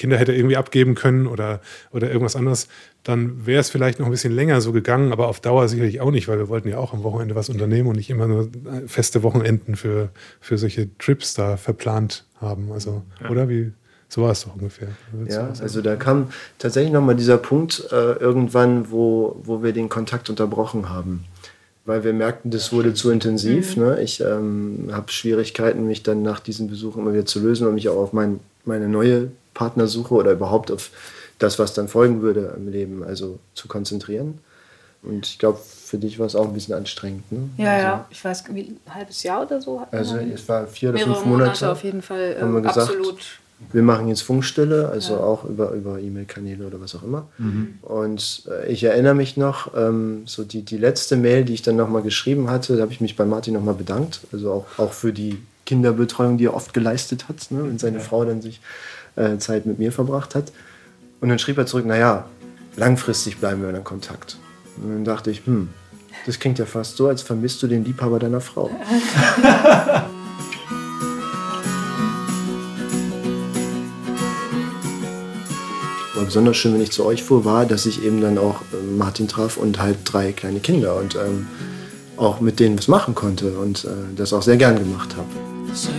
Kinder 0.00 0.16
hätte 0.16 0.32
irgendwie 0.32 0.56
abgeben 0.56 0.94
können 0.94 1.26
oder, 1.26 1.60
oder 1.92 2.08
irgendwas 2.08 2.34
anderes, 2.34 2.68
dann 3.04 3.46
wäre 3.46 3.60
es 3.60 3.68
vielleicht 3.68 3.98
noch 3.98 4.06
ein 4.06 4.10
bisschen 4.10 4.34
länger 4.34 4.62
so 4.62 4.72
gegangen, 4.72 5.12
aber 5.12 5.28
auf 5.28 5.40
Dauer 5.40 5.68
sicherlich 5.68 6.00
auch 6.00 6.10
nicht, 6.10 6.26
weil 6.26 6.38
wir 6.38 6.48
wollten 6.48 6.68
ja 6.68 6.78
auch 6.78 6.94
am 6.94 7.02
Wochenende 7.02 7.34
was 7.34 7.50
unternehmen 7.50 7.88
und 7.88 7.96
nicht 7.96 8.08
immer 8.08 8.26
nur 8.26 8.48
feste 8.86 9.22
Wochenenden 9.22 9.76
für, 9.76 10.08
für 10.40 10.56
solche 10.56 10.88
Trips 10.96 11.34
da 11.34 11.58
verplant 11.58 12.24
haben. 12.40 12.72
Also, 12.72 13.02
ja. 13.22 13.28
oder? 13.28 13.48
Wie 13.50 13.72
So 14.08 14.22
war 14.22 14.32
es 14.32 14.44
doch 14.44 14.54
ungefähr. 14.54 14.88
Ja, 15.28 15.52
also 15.60 15.82
da 15.82 15.96
kam 15.96 16.30
tatsächlich 16.58 16.92
nochmal 16.92 17.14
dieser 17.14 17.36
Punkt 17.36 17.86
äh, 17.92 18.12
irgendwann, 18.14 18.90
wo, 18.90 19.38
wo 19.42 19.62
wir 19.62 19.72
den 19.72 19.90
Kontakt 19.90 20.30
unterbrochen 20.30 20.88
haben. 20.88 21.26
Weil 21.84 22.04
wir 22.04 22.12
merkten, 22.14 22.50
das 22.50 22.72
wurde 22.72 22.94
zu 22.94 23.10
intensiv. 23.10 23.76
Mhm. 23.76 23.82
Ne? 23.82 24.02
Ich 24.02 24.20
ähm, 24.22 24.88
habe 24.92 25.12
Schwierigkeiten, 25.12 25.86
mich 25.86 26.02
dann 26.02 26.22
nach 26.22 26.40
diesem 26.40 26.68
Besuch 26.68 26.96
immer 26.96 27.12
wieder 27.12 27.26
zu 27.26 27.40
lösen 27.40 27.66
und 27.66 27.74
mich 27.74 27.88
auch 27.90 27.96
auf 27.96 28.12
mein, 28.12 28.40
meine 28.64 28.88
neue 28.88 29.30
Partnersuche 29.54 30.14
oder 30.14 30.32
überhaupt 30.32 30.70
auf 30.70 30.90
das, 31.38 31.58
was 31.58 31.74
dann 31.74 31.88
folgen 31.88 32.22
würde 32.22 32.54
im 32.56 32.68
Leben, 32.68 33.02
also 33.02 33.38
zu 33.54 33.68
konzentrieren. 33.68 34.38
Und 35.02 35.26
ich 35.26 35.38
glaube, 35.38 35.58
für 35.58 35.98
dich 35.98 36.18
war 36.18 36.26
es 36.26 36.36
auch 36.36 36.46
ein 36.46 36.52
bisschen 36.52 36.74
anstrengend. 36.74 37.30
Ne? 37.32 37.48
Ja, 37.56 37.72
also, 37.72 37.86
ja, 37.86 38.06
ich 38.10 38.24
weiß, 38.24 38.44
wie, 38.50 38.60
ein 38.60 38.94
halbes 38.94 39.22
Jahr 39.22 39.42
oder 39.42 39.60
so. 39.60 39.82
Also 39.90 40.16
es 40.16 40.46
war 40.48 40.66
vier 40.66 40.90
oder 40.90 40.98
fünf 40.98 41.24
Monate. 41.24 41.28
Monate 41.28 41.72
auf 41.72 41.82
jeden 41.82 42.02
Fall 42.02 42.36
haben 42.38 42.52
wir 42.52 42.58
äh, 42.58 42.62
gesagt, 42.62 42.90
absolut. 42.90 43.40
Wir 43.72 43.82
machen 43.82 44.08
jetzt 44.08 44.22
Funkstille, 44.22 44.88
also 44.88 45.14
ja. 45.14 45.20
auch 45.20 45.44
über, 45.44 45.72
über 45.72 45.98
E-Mail-Kanäle 45.98 46.66
oder 46.66 46.80
was 46.80 46.94
auch 46.94 47.02
immer. 47.02 47.28
Mhm. 47.36 47.78
Und 47.82 48.44
äh, 48.50 48.72
ich 48.72 48.84
erinnere 48.84 49.14
mich 49.14 49.36
noch, 49.36 49.74
ähm, 49.76 50.22
so 50.24 50.44
die, 50.44 50.62
die 50.62 50.78
letzte 50.78 51.16
Mail, 51.16 51.44
die 51.44 51.54
ich 51.54 51.62
dann 51.62 51.76
nochmal 51.76 52.02
geschrieben 52.02 52.48
hatte, 52.48 52.76
da 52.76 52.82
habe 52.82 52.92
ich 52.92 53.02
mich 53.02 53.16
bei 53.16 53.26
Martin 53.26 53.52
nochmal 53.52 53.74
bedankt. 53.74 54.20
Also 54.32 54.50
auch, 54.50 54.78
auch 54.78 54.92
für 54.92 55.12
die 55.12 55.42
Kinderbetreuung, 55.66 56.38
die 56.38 56.46
er 56.46 56.54
oft 56.54 56.72
geleistet 56.72 57.28
hat, 57.28 57.50
ne, 57.50 57.62
wenn 57.64 57.78
seine 57.78 57.98
ja. 57.98 58.02
Frau 58.02 58.24
dann 58.24 58.40
sich 58.40 58.60
äh, 59.20 59.38
Zeit 59.38 59.66
mit 59.66 59.78
mir 59.78 59.92
verbracht 59.92 60.34
hat. 60.34 60.52
Und 61.20 61.28
dann 61.28 61.38
schrieb 61.38 61.58
er 61.58 61.66
zurück, 61.66 61.86
naja, 61.86 62.26
langfristig 62.76 63.38
bleiben 63.38 63.62
wir 63.62 63.70
in 63.70 63.84
Kontakt. 63.84 64.38
Und 64.76 64.90
dann 64.90 65.04
dachte 65.04 65.30
ich, 65.30 65.44
hm, 65.46 65.68
das 66.26 66.38
klingt 66.38 66.58
ja 66.58 66.66
fast 66.66 66.96
so, 66.96 67.08
als 67.08 67.22
vermisst 67.22 67.62
du 67.62 67.66
den 67.66 67.84
Liebhaber 67.84 68.18
deiner 68.18 68.40
Frau. 68.40 68.70
war 76.20 76.26
besonders 76.26 76.56
schön, 76.56 76.74
wenn 76.74 76.82
ich 76.82 76.92
zu 76.92 77.04
euch 77.06 77.22
fuhr, 77.22 77.44
war, 77.44 77.64
dass 77.66 77.86
ich 77.86 78.04
eben 78.04 78.20
dann 78.20 78.38
auch 78.38 78.60
ähm, 78.72 78.98
Martin 78.98 79.26
traf 79.26 79.56
und 79.56 79.80
halt 79.80 79.98
drei 80.04 80.32
kleine 80.32 80.60
Kinder 80.60 80.96
und 80.96 81.14
ähm, 81.14 81.46
auch 82.16 82.40
mit 82.40 82.60
denen 82.60 82.78
was 82.78 82.88
machen 82.88 83.14
konnte 83.14 83.58
und 83.58 83.84
äh, 83.84 83.88
das 84.14 84.32
auch 84.32 84.42
sehr 84.42 84.58
gern 84.58 84.78
gemacht 84.78 85.16
habe. 85.16 85.28
So 85.72 85.90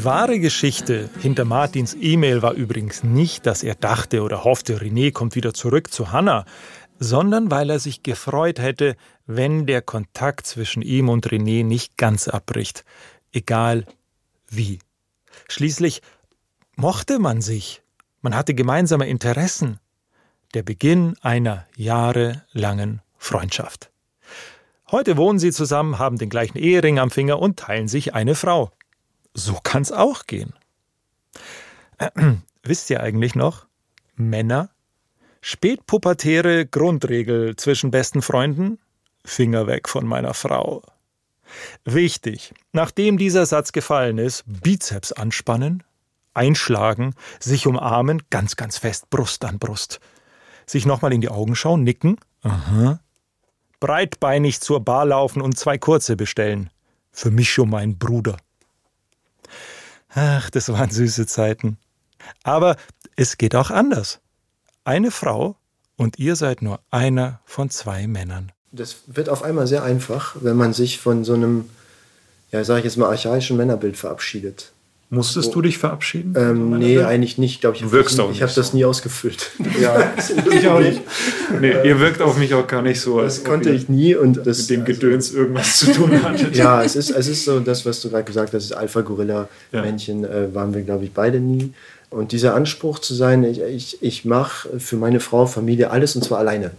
Die 0.00 0.06
wahre 0.06 0.40
Geschichte 0.40 1.10
hinter 1.20 1.44
Martins 1.44 1.94
E-Mail 2.00 2.40
war 2.40 2.54
übrigens 2.54 3.04
nicht, 3.04 3.44
dass 3.44 3.62
er 3.62 3.74
dachte 3.74 4.22
oder 4.22 4.44
hoffte, 4.44 4.78
René 4.78 5.12
kommt 5.12 5.34
wieder 5.34 5.52
zurück 5.52 5.92
zu 5.92 6.10
Hannah, 6.10 6.46
sondern 6.98 7.50
weil 7.50 7.68
er 7.68 7.80
sich 7.80 8.02
gefreut 8.02 8.60
hätte, 8.60 8.96
wenn 9.26 9.66
der 9.66 9.82
Kontakt 9.82 10.46
zwischen 10.46 10.80
ihm 10.80 11.10
und 11.10 11.28
René 11.28 11.64
nicht 11.64 11.98
ganz 11.98 12.28
abbricht, 12.28 12.86
egal 13.32 13.84
wie. 14.48 14.78
Schließlich 15.50 16.00
mochte 16.76 17.18
man 17.18 17.42
sich, 17.42 17.82
man 18.22 18.34
hatte 18.34 18.54
gemeinsame 18.54 19.06
Interessen, 19.06 19.80
der 20.54 20.62
Beginn 20.62 21.16
einer 21.22 21.66
jahrelangen 21.76 23.02
Freundschaft. 23.18 23.90
Heute 24.90 25.16
wohnen 25.16 25.38
sie 25.38 25.52
zusammen, 25.52 25.98
haben 25.98 26.18
den 26.18 26.30
gleichen 26.30 26.58
Ehering 26.58 26.98
am 26.98 27.10
Finger 27.10 27.38
und 27.38 27.58
teilen 27.58 27.86
sich 27.86 28.14
eine 28.14 28.34
Frau. 28.34 28.72
So 29.34 29.58
kann's 29.62 29.92
auch 29.92 30.26
gehen. 30.26 30.52
Äh, 31.98 32.10
wisst 32.62 32.90
ihr 32.90 33.00
eigentlich 33.00 33.34
noch? 33.34 33.66
Männer? 34.16 34.70
Spätpubertäre 35.40 36.66
Grundregel 36.66 37.56
zwischen 37.56 37.90
besten 37.90 38.20
Freunden? 38.20 38.78
Finger 39.24 39.66
weg 39.66 39.88
von 39.88 40.06
meiner 40.06 40.34
Frau. 40.34 40.82
Wichtig, 41.84 42.54
nachdem 42.72 43.18
dieser 43.18 43.46
Satz 43.46 43.72
gefallen 43.72 44.18
ist, 44.18 44.44
Bizeps 44.46 45.12
anspannen, 45.12 45.82
einschlagen, 46.34 47.14
sich 47.38 47.66
umarmen, 47.66 48.22
ganz, 48.30 48.56
ganz 48.56 48.78
fest, 48.78 49.10
Brust 49.10 49.44
an 49.44 49.58
Brust. 49.58 50.00
Sich 50.70 50.86
nochmal 50.86 51.12
in 51.12 51.20
die 51.20 51.30
Augen 51.30 51.56
schauen, 51.56 51.82
nicken, 51.82 52.16
aha. 52.42 53.00
Breitbeinig 53.80 54.60
zur 54.60 54.78
Bar 54.78 55.04
laufen 55.04 55.42
und 55.42 55.58
zwei 55.58 55.78
kurze 55.78 56.14
bestellen. 56.14 56.70
Für 57.10 57.32
mich 57.32 57.50
schon 57.50 57.70
mein 57.70 57.98
Bruder. 57.98 58.36
Ach, 60.10 60.48
das 60.48 60.68
waren 60.68 60.88
süße 60.88 61.26
Zeiten. 61.26 61.76
Aber 62.44 62.76
es 63.16 63.36
geht 63.36 63.56
auch 63.56 63.72
anders. 63.72 64.20
Eine 64.84 65.10
Frau 65.10 65.56
und 65.96 66.20
ihr 66.20 66.36
seid 66.36 66.62
nur 66.62 66.78
einer 66.92 67.40
von 67.46 67.68
zwei 67.70 68.06
Männern. 68.06 68.52
Das 68.70 68.98
wird 69.08 69.28
auf 69.28 69.42
einmal 69.42 69.66
sehr 69.66 69.82
einfach, 69.82 70.36
wenn 70.38 70.56
man 70.56 70.72
sich 70.72 71.00
von 71.00 71.24
so 71.24 71.34
einem, 71.34 71.68
ja, 72.52 72.62
sage 72.62 72.78
ich 72.78 72.84
jetzt 72.84 72.96
mal, 72.96 73.08
archaischen 73.08 73.56
Männerbild 73.56 73.96
verabschiedet. 73.96 74.70
Musstest 75.12 75.48
Wo, 75.48 75.54
du 75.54 75.62
dich 75.62 75.78
verabschieden? 75.78 76.34
Ähm, 76.36 76.78
nee, 76.78 76.94
Bild? 76.94 77.06
eigentlich 77.06 77.36
nicht. 77.36 77.60
Glaub 77.60 77.74
ich 77.74 77.80
du 77.80 77.90
wirkst 77.90 78.16
das, 78.16 78.24
auch 78.24 78.30
Ich 78.30 78.42
habe 78.42 78.52
das 78.54 78.72
nie 78.72 78.84
ausgefüllt. 78.84 79.50
Ja, 79.80 80.12
ich 80.52 80.68
auch 80.68 80.78
nicht. 80.78 81.00
Nee, 81.60 81.72
ihr 81.84 81.98
wirkt 81.98 82.22
auf 82.22 82.36
mich 82.36 82.54
auch 82.54 82.66
gar 82.66 82.82
nicht 82.82 83.00
so. 83.00 83.20
Das 83.20 83.42
konnte 83.42 83.70
ich 83.70 83.88
nie 83.88 84.14
und 84.14 84.46
das 84.46 84.60
mit 84.60 84.70
dem 84.70 84.84
Gedöns 84.84 85.32
irgendwas 85.32 85.78
zu 85.78 85.92
tun 85.92 86.10
hatte. 86.22 86.50
ja, 86.52 86.82
es 86.82 86.94
ist, 86.94 87.10
es 87.10 87.26
ist 87.26 87.44
so 87.44 87.58
das, 87.58 87.84
was 87.86 88.00
du 88.02 88.10
gerade 88.10 88.24
gesagt 88.24 88.52
hast, 88.52 88.72
Alpha-Gorilla-Männchen 88.72 90.22
ja. 90.22 90.28
äh, 90.28 90.54
waren 90.54 90.74
wir, 90.74 90.82
glaube 90.82 91.04
ich, 91.04 91.12
beide 91.12 91.40
nie. 91.40 91.72
Und 92.10 92.32
dieser 92.32 92.54
Anspruch 92.54 92.98
zu 92.98 93.14
sein, 93.14 93.42
ich, 93.42 93.60
ich, 93.62 94.02
ich 94.02 94.24
mache 94.24 94.78
für 94.78 94.96
meine 94.96 95.18
Frau, 95.18 95.46
Familie 95.46 95.90
alles 95.90 96.14
und 96.14 96.22
zwar 96.22 96.38
alleine. 96.38 96.70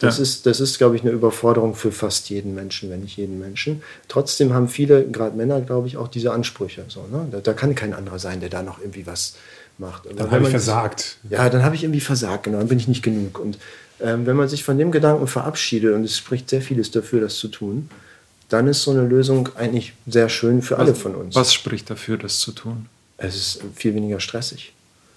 Das, 0.00 0.16
ja. 0.16 0.22
ist, 0.22 0.46
das 0.46 0.60
ist, 0.60 0.78
glaube 0.78 0.96
ich, 0.96 1.02
eine 1.02 1.12
Überforderung 1.12 1.74
für 1.74 1.92
fast 1.92 2.28
jeden 2.28 2.54
Menschen, 2.54 2.90
wenn 2.90 3.00
nicht 3.00 3.16
jeden 3.16 3.38
Menschen. 3.38 3.82
Trotzdem 4.08 4.52
haben 4.52 4.68
viele, 4.68 5.06
gerade 5.06 5.36
Männer, 5.36 5.60
glaube 5.60 5.86
ich, 5.86 5.96
auch 5.96 6.08
diese 6.08 6.32
Ansprüche. 6.32 6.84
So, 6.88 7.06
ne? 7.10 7.28
da, 7.30 7.40
da, 7.40 7.52
kann 7.52 7.74
kein 7.74 7.94
anderer 7.94 8.18
sein, 8.18 8.40
der 8.40 8.48
da 8.48 8.62
noch 8.62 8.80
irgendwie 8.80 9.06
was 9.06 9.34
macht. 9.78 10.06
Und 10.06 10.18
dann 10.18 10.30
habe 10.30 10.44
ich 10.44 10.50
versagt. 10.50 11.18
Ja, 11.30 11.48
dann 11.48 11.62
habe 11.62 11.76
ich 11.76 11.84
irgendwie 11.84 12.00
versagt, 12.00 12.44
genau, 12.44 12.58
dann 12.58 12.68
bin 12.68 12.78
ich 12.78 12.88
nicht 12.88 13.02
genug. 13.02 13.38
Und 13.38 13.58
ähm, 14.00 14.26
wenn 14.26 14.36
man 14.36 14.48
sich 14.48 14.64
von 14.64 14.78
dem 14.78 14.90
Gedanken 14.90 15.28
verabschiedet, 15.28 15.94
und 15.94 16.04
es 16.04 16.16
spricht 16.16 16.50
sehr 16.50 16.60
vieles 16.60 16.90
dafür, 16.90 17.20
das 17.20 17.36
zu 17.36 17.48
tun, 17.48 17.88
dann 18.48 18.66
ist 18.66 18.82
so 18.82 18.90
eine 18.90 19.02
Lösung 19.02 19.48
eigentlich 19.56 19.94
sehr 20.06 20.28
schön 20.28 20.60
für 20.60 20.74
was, 20.74 20.80
alle 20.80 20.94
von 20.94 21.14
uns. 21.14 21.34
Was 21.34 21.54
spricht 21.54 21.88
dafür, 21.88 22.18
das 22.18 22.38
zu 22.38 22.52
tun? 22.52 22.86
Es 23.16 23.36
ist 23.36 23.62
viel 23.74 23.94
weniger 23.94 24.20
stressig. 24.20 24.72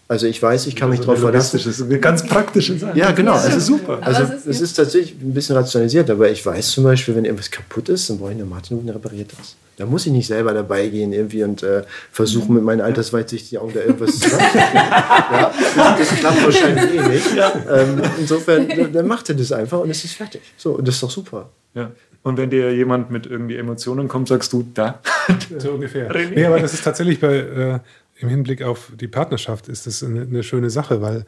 Also 0.09 0.25
ich 0.25 0.41
weiß, 0.41 0.67
ich 0.67 0.75
kann 0.75 0.89
mich 0.89 1.01
darauf 1.01 1.19
verlassen. 1.19 1.57
Das 1.57 1.65
ist 1.65 1.81
eine 1.81 1.99
ganz 1.99 2.25
praktische 2.25 2.77
Sache. 2.77 2.97
Ja, 2.97 3.11
genau. 3.11 3.35
Es 3.35 3.55
ist 3.55 3.65
super. 3.65 3.99
Also 4.01 4.23
es 4.23 4.29
ist, 4.29 4.47
es 4.47 4.61
ist 4.61 4.73
tatsächlich 4.75 5.21
ein 5.21 5.33
bisschen 5.33 5.57
rationalisiert, 5.57 6.09
aber 6.09 6.29
ich 6.29 6.45
weiß 6.45 6.71
zum 6.71 6.85
Beispiel, 6.85 7.15
wenn 7.15 7.25
irgendwas 7.25 7.51
kaputt 7.51 7.89
ist, 7.89 8.09
dann 8.09 8.17
brauche 8.17 8.31
ich 8.31 8.37
eine 8.37 8.45
Martin 8.45 8.79
und 8.79 8.89
repariert 8.89 9.31
das. 9.37 9.57
Da 9.75 9.85
muss 9.85 10.05
ich 10.05 10.11
nicht 10.13 10.25
selber 10.25 10.53
dabei 10.53 10.87
gehen 10.87 11.11
irgendwie 11.11 11.43
und 11.43 11.61
äh, 11.61 11.83
versuchen 12.11 12.55
mit 12.55 12.63
meinen 12.63 12.81
Altersweitsicht 12.81 13.51
die 13.51 13.57
Augen 13.57 13.73
da 13.73 13.81
irgendwas 13.81 14.17
zu 14.17 14.29
machen. 14.35 14.49
ja, 14.55 15.51
das, 15.75 16.09
das, 16.09 16.19
klappt 16.19 16.43
wahrscheinlich 16.43 16.93
eh 16.95 17.07
nicht. 17.09 17.35
Ja. 17.35 17.53
Ähm, 17.69 18.01
insofern, 18.17 18.91
dann 18.93 19.07
macht 19.07 19.29
er 19.29 19.35
das 19.35 19.51
einfach 19.51 19.81
und 19.81 19.89
es 19.89 20.03
ist 20.03 20.15
fertig. 20.15 20.41
So, 20.55 20.71
und 20.71 20.87
das 20.87 20.95
ist 20.95 21.03
doch 21.03 21.11
super. 21.11 21.49
Ja. 21.75 21.91
Und 22.23 22.37
wenn 22.37 22.49
dir 22.49 22.73
jemand 22.73 23.11
mit 23.11 23.27
irgendwie 23.27 23.55
Emotionen 23.55 24.07
kommt, 24.07 24.29
sagst 24.29 24.51
du, 24.51 24.65
da. 24.73 24.99
So 25.59 25.71
ungefähr. 25.71 26.11
Nee, 26.11 26.45
aber 26.45 26.59
das 26.59 26.73
ist 26.73 26.83
tatsächlich 26.83 27.19
bei, 27.19 27.35
äh, 27.35 27.79
im 28.19 28.29
Hinblick 28.29 28.61
auf 28.61 28.91
die 28.99 29.07
Partnerschaft 29.07 29.67
ist 29.67 29.87
das 29.87 30.03
eine, 30.03 30.21
eine 30.21 30.43
schöne 30.43 30.69
Sache, 30.69 31.01
weil 31.01 31.25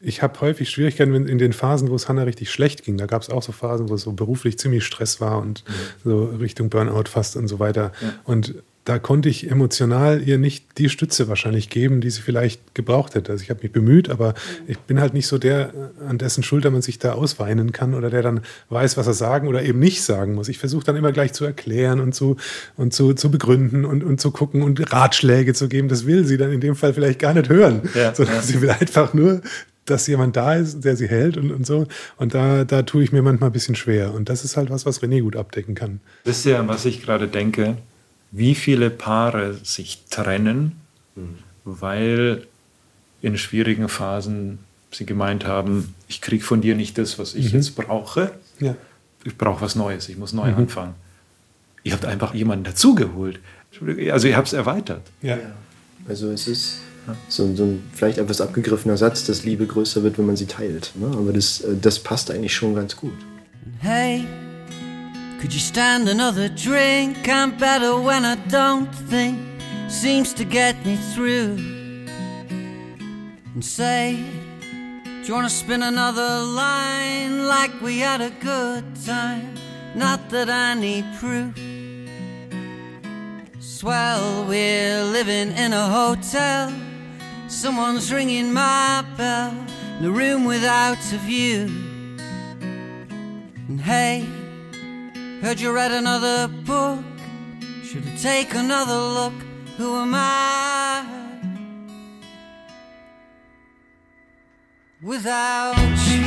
ich 0.00 0.22
habe 0.22 0.38
häufig 0.40 0.68
Schwierigkeiten 0.68 1.14
in 1.26 1.38
den 1.38 1.52
Phasen, 1.52 1.88
wo 1.90 1.94
es 1.94 2.08
Hannah 2.08 2.24
richtig 2.24 2.50
schlecht 2.50 2.84
ging. 2.84 2.98
Da 2.98 3.06
gab 3.06 3.22
es 3.22 3.30
auch 3.30 3.42
so 3.42 3.52
Phasen, 3.52 3.88
wo 3.88 3.94
es 3.94 4.02
so 4.02 4.12
beruflich 4.12 4.58
ziemlich 4.58 4.84
Stress 4.84 5.20
war 5.20 5.38
und 5.38 5.64
mhm. 5.66 5.72
so 6.04 6.24
Richtung 6.24 6.68
Burnout 6.68 7.04
fast 7.08 7.36
und 7.36 7.48
so 7.48 7.58
weiter. 7.58 7.92
Ja. 8.00 8.14
Und 8.24 8.54
da 8.84 8.98
konnte 8.98 9.30
ich 9.30 9.50
emotional 9.50 10.22
ihr 10.26 10.36
nicht 10.36 10.76
die 10.76 10.90
Stütze 10.90 11.26
wahrscheinlich 11.28 11.70
geben, 11.70 12.02
die 12.02 12.10
sie 12.10 12.20
vielleicht 12.20 12.74
gebraucht 12.74 13.14
hätte. 13.14 13.32
Also 13.32 13.42
ich 13.42 13.48
habe 13.48 13.62
mich 13.62 13.72
bemüht, 13.72 14.10
aber 14.10 14.30
mhm. 14.30 14.64
ich 14.66 14.78
bin 14.78 15.00
halt 15.00 15.14
nicht 15.14 15.26
so 15.26 15.38
der, 15.38 15.72
an 16.06 16.18
dessen 16.18 16.42
Schulter 16.42 16.70
man 16.70 16.82
sich 16.82 16.98
da 16.98 17.12
ausweinen 17.12 17.72
kann 17.72 17.94
oder 17.94 18.10
der 18.10 18.22
dann 18.22 18.40
weiß, 18.68 18.98
was 18.98 19.06
er 19.06 19.14
sagen 19.14 19.48
oder 19.48 19.62
eben 19.62 19.78
nicht 19.78 20.02
sagen 20.02 20.34
muss. 20.34 20.48
Ich 20.48 20.58
versuche 20.58 20.84
dann 20.84 20.96
immer 20.96 21.12
gleich 21.12 21.32
zu 21.32 21.46
erklären 21.46 21.98
und 21.98 22.14
zu, 22.14 22.36
und 22.76 22.92
zu, 22.92 23.14
zu 23.14 23.30
begründen 23.30 23.86
und, 23.86 24.04
und 24.04 24.20
zu 24.20 24.30
gucken 24.30 24.62
und 24.62 24.92
Ratschläge 24.92 25.54
zu 25.54 25.68
geben. 25.68 25.88
Das 25.88 26.04
will 26.04 26.26
sie 26.26 26.36
dann 26.36 26.52
in 26.52 26.60
dem 26.60 26.76
Fall 26.76 26.92
vielleicht 26.92 27.20
gar 27.20 27.32
nicht 27.32 27.48
hören, 27.48 27.88
ja, 27.94 28.14
sondern 28.14 28.36
ja. 28.36 28.42
sie 28.42 28.60
will 28.60 28.70
einfach 28.70 29.14
nur 29.14 29.40
dass 29.86 30.06
jemand 30.06 30.34
da 30.34 30.54
ist, 30.54 30.82
der 30.82 30.96
sie 30.96 31.08
hält 31.08 31.36
und, 31.36 31.50
und 31.50 31.66
so. 31.66 31.86
Und 32.16 32.32
da, 32.32 32.64
da 32.64 32.84
tue 32.84 33.04
ich 33.04 33.12
mir 33.12 33.20
manchmal 33.20 33.50
ein 33.50 33.52
bisschen 33.52 33.74
schwer. 33.74 34.14
Und 34.14 34.30
das 34.30 34.42
ist 34.42 34.56
halt 34.56 34.70
was, 34.70 34.86
was 34.86 35.02
René 35.02 35.20
gut 35.20 35.36
abdecken 35.36 35.74
kann. 35.74 36.00
Wisst 36.24 36.46
ihr, 36.46 36.66
was 36.66 36.86
ich 36.86 37.02
gerade 37.02 37.28
denke? 37.28 37.76
Wie 38.36 38.56
viele 38.56 38.90
Paare 38.90 39.54
sich 39.62 40.04
trennen, 40.10 40.72
mhm. 41.14 41.38
weil 41.64 42.46
in 43.22 43.38
schwierigen 43.38 43.88
Phasen 43.88 44.58
sie 44.90 45.06
gemeint 45.06 45.46
haben, 45.46 45.94
ich 46.08 46.20
kriege 46.20 46.44
von 46.44 46.60
dir 46.60 46.74
nicht 46.74 46.98
das, 46.98 47.18
was 47.18 47.36
ich 47.36 47.52
mhm. 47.52 47.58
jetzt 47.58 47.76
brauche. 47.76 48.32
Ja. 48.58 48.74
Ich 49.22 49.38
brauche 49.38 49.62
was 49.62 49.76
Neues, 49.76 50.08
ich 50.08 50.18
muss 50.18 50.32
neu 50.32 50.50
mhm. 50.50 50.58
anfangen. 50.58 50.94
Ihr 51.84 51.92
habt 51.92 52.04
einfach 52.04 52.34
jemanden 52.34 52.64
dazugeholt. 52.64 53.38
Also 54.10 54.26
ihr 54.26 54.36
habt 54.36 54.48
es 54.48 54.52
erweitert. 54.52 55.02
Ja. 55.22 55.38
Also 56.08 56.30
es 56.30 56.48
ist 56.48 56.80
so, 57.28 57.54
so, 57.54 57.64
ein 57.64 57.82
vielleicht 57.92 58.18
etwas 58.18 58.40
abgegriffener 58.40 58.96
Satz, 58.96 59.24
dass 59.24 59.44
Liebe 59.44 59.66
größer 59.66 60.02
wird, 60.02 60.18
wenn 60.18 60.26
man 60.26 60.36
sie 60.36 60.46
teilt. 60.46 60.92
Ne? 60.96 61.06
Aber 61.06 61.32
das, 61.32 61.60
äh, 61.60 61.76
das 61.80 62.00
passt 62.00 62.30
eigentlich 62.30 62.54
schon 62.54 62.74
ganz 62.74 62.96
gut. 62.96 63.14
Hey, 63.78 64.24
could 65.44 65.52
you 65.52 65.60
stand 65.60 66.08
another 66.08 66.48
drink? 66.48 67.28
I'm 67.28 67.54
better 67.58 68.00
when 68.00 68.24
I 68.24 68.36
don't 68.48 68.90
think. 69.10 69.38
Seems 69.90 70.32
to 70.32 70.44
get 70.46 70.74
me 70.86 70.96
through. 71.12 71.58
And 73.52 73.62
say, 73.62 74.24
do 75.02 75.22
you 75.22 75.34
wanna 75.34 75.50
spin 75.50 75.82
another 75.82 76.40
line 76.40 77.46
like 77.46 77.78
we 77.82 77.98
had 77.98 78.22
a 78.22 78.30
good 78.40 78.84
time? 79.04 79.54
Not 79.94 80.30
that 80.30 80.48
I 80.48 80.72
need 80.72 81.04
proof. 81.20 81.54
Swell, 83.60 84.46
we're 84.46 85.04
living 85.04 85.52
in 85.58 85.74
a 85.74 85.86
hotel. 85.88 86.72
Someone's 87.48 88.10
ringing 88.10 88.50
my 88.50 89.04
bell. 89.18 89.54
The 90.00 90.10
room 90.10 90.46
without 90.46 90.96
a 91.12 91.18
view. 91.18 91.68
And 93.68 93.78
hey, 93.78 94.26
heard 95.44 95.60
you 95.60 95.70
read 95.70 95.92
another 95.92 96.48
book. 96.64 97.04
Should 97.84 98.06
I 98.06 98.16
take 98.16 98.54
another 98.54 98.98
look? 98.98 99.34
Who 99.76 99.94
am 99.94 100.14
I? 100.14 101.04
Without 105.02 105.74
you. 106.08 106.24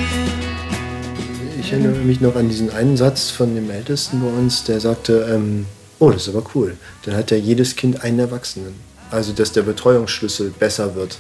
Ich 1.60 1.72
erinnere 1.74 1.96
mich 2.04 2.22
noch 2.22 2.36
an 2.36 2.48
diesen 2.48 2.70
einen 2.70 2.96
Satz 2.96 3.32
von 3.32 3.56
dem 3.56 3.72
Ältesten 3.72 4.22
bei 4.22 4.28
uns, 4.28 4.66
der 4.66 4.80
sagte, 4.80 5.28
ähm, 5.34 5.66
oh, 5.98 6.12
das 6.12 6.28
ist 6.28 6.36
aber 6.36 6.46
cool. 6.54 6.78
Dann 7.04 7.16
hat 7.16 7.32
ja 7.32 7.38
jedes 7.38 7.76
Kind 7.76 8.04
einen 8.04 8.20
Erwachsenen. 8.20 8.76
Also, 9.10 9.34
dass 9.34 9.52
der 9.52 9.64
Betreuungsschlüssel 9.64 10.52
besser 10.52 10.94
wird. 10.94 11.18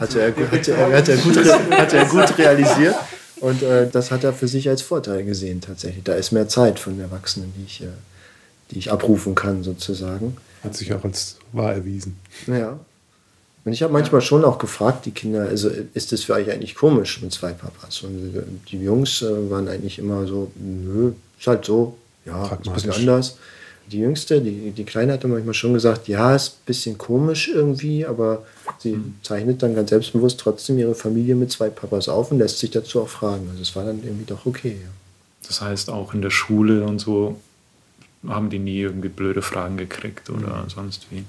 Hat 0.00 0.14
er, 0.14 0.28
hat 0.28 0.68
er, 0.68 0.96
hat 0.96 1.08
er, 1.08 1.16
gut, 1.18 1.36
hat 1.36 1.92
er 1.92 2.04
gut 2.06 2.38
realisiert. 2.38 2.94
Und 3.44 3.62
äh, 3.62 3.90
das 3.90 4.10
hat 4.10 4.24
er 4.24 4.32
für 4.32 4.48
sich 4.48 4.70
als 4.70 4.80
Vorteil 4.80 5.22
gesehen 5.22 5.60
tatsächlich. 5.60 6.02
Da 6.02 6.14
ist 6.14 6.32
mehr 6.32 6.48
Zeit 6.48 6.78
von 6.78 6.98
Erwachsenen, 6.98 7.52
die 7.54 7.64
ich, 7.66 7.82
äh, 7.82 7.88
die 8.70 8.78
ich 8.78 8.90
abrufen 8.90 9.34
kann 9.34 9.62
sozusagen. 9.62 10.38
Hat 10.62 10.74
sich 10.74 10.94
auch 10.94 11.04
als 11.04 11.36
wahr 11.52 11.74
erwiesen. 11.74 12.16
Ja. 12.46 12.80
Und 13.66 13.72
ich 13.74 13.82
habe 13.82 13.92
manchmal 13.92 14.22
schon 14.22 14.46
auch 14.46 14.56
gefragt, 14.56 15.04
die 15.04 15.10
Kinder, 15.10 15.42
also 15.42 15.70
ist 15.92 16.10
das 16.12 16.22
für 16.22 16.32
euch 16.32 16.50
eigentlich 16.50 16.74
komisch 16.74 17.20
mit 17.20 17.34
zwei 17.34 17.52
Papas? 17.52 18.00
Und 18.00 18.32
die 18.70 18.78
Jungs 18.78 19.20
äh, 19.20 19.50
waren 19.50 19.68
eigentlich 19.68 19.98
immer 19.98 20.26
so, 20.26 20.50
nö, 20.54 21.12
ist 21.38 21.46
halt 21.46 21.66
so, 21.66 21.98
ja, 22.24 22.46
ist 22.46 22.66
ein 22.66 22.72
bisschen 22.72 22.92
anders. 22.92 23.36
Die 23.92 23.98
Jüngste, 23.98 24.40
die, 24.40 24.70
die 24.70 24.84
Kleine 24.84 25.12
hatte 25.12 25.28
manchmal 25.28 25.52
schon 25.52 25.74
gesagt, 25.74 26.08
ja, 26.08 26.34
ist 26.34 26.48
ein 26.48 26.64
bisschen 26.64 26.96
komisch 26.96 27.50
irgendwie, 27.52 28.06
aber 28.06 28.46
sie 28.78 28.98
zeichnet 29.22 29.62
dann 29.62 29.74
ganz 29.74 29.90
selbstbewusst 29.90 30.40
trotzdem 30.40 30.78
ihre 30.78 30.94
Familie 30.94 31.34
mit 31.34 31.50
zwei 31.50 31.70
Papas 31.70 32.08
auf 32.08 32.30
und 32.30 32.38
lässt 32.38 32.58
sich 32.58 32.70
dazu 32.70 33.02
auch 33.02 33.08
fragen. 33.08 33.48
Also 33.50 33.62
es 33.62 33.74
war 33.76 33.84
dann 33.84 34.02
irgendwie 34.02 34.24
doch 34.24 34.46
okay. 34.46 34.76
Ja. 34.82 34.90
Das 35.46 35.60
heißt, 35.60 35.90
auch 35.90 36.14
in 36.14 36.22
der 36.22 36.30
Schule 36.30 36.84
und 36.84 36.98
so 36.98 37.40
haben 38.26 38.50
die 38.50 38.58
nie 38.58 38.80
irgendwie 38.80 39.08
blöde 39.08 39.42
Fragen 39.42 39.76
gekriegt 39.76 40.30
oder 40.30 40.64
mhm. 40.64 40.70
sonst 40.70 41.06
wie. 41.10 41.24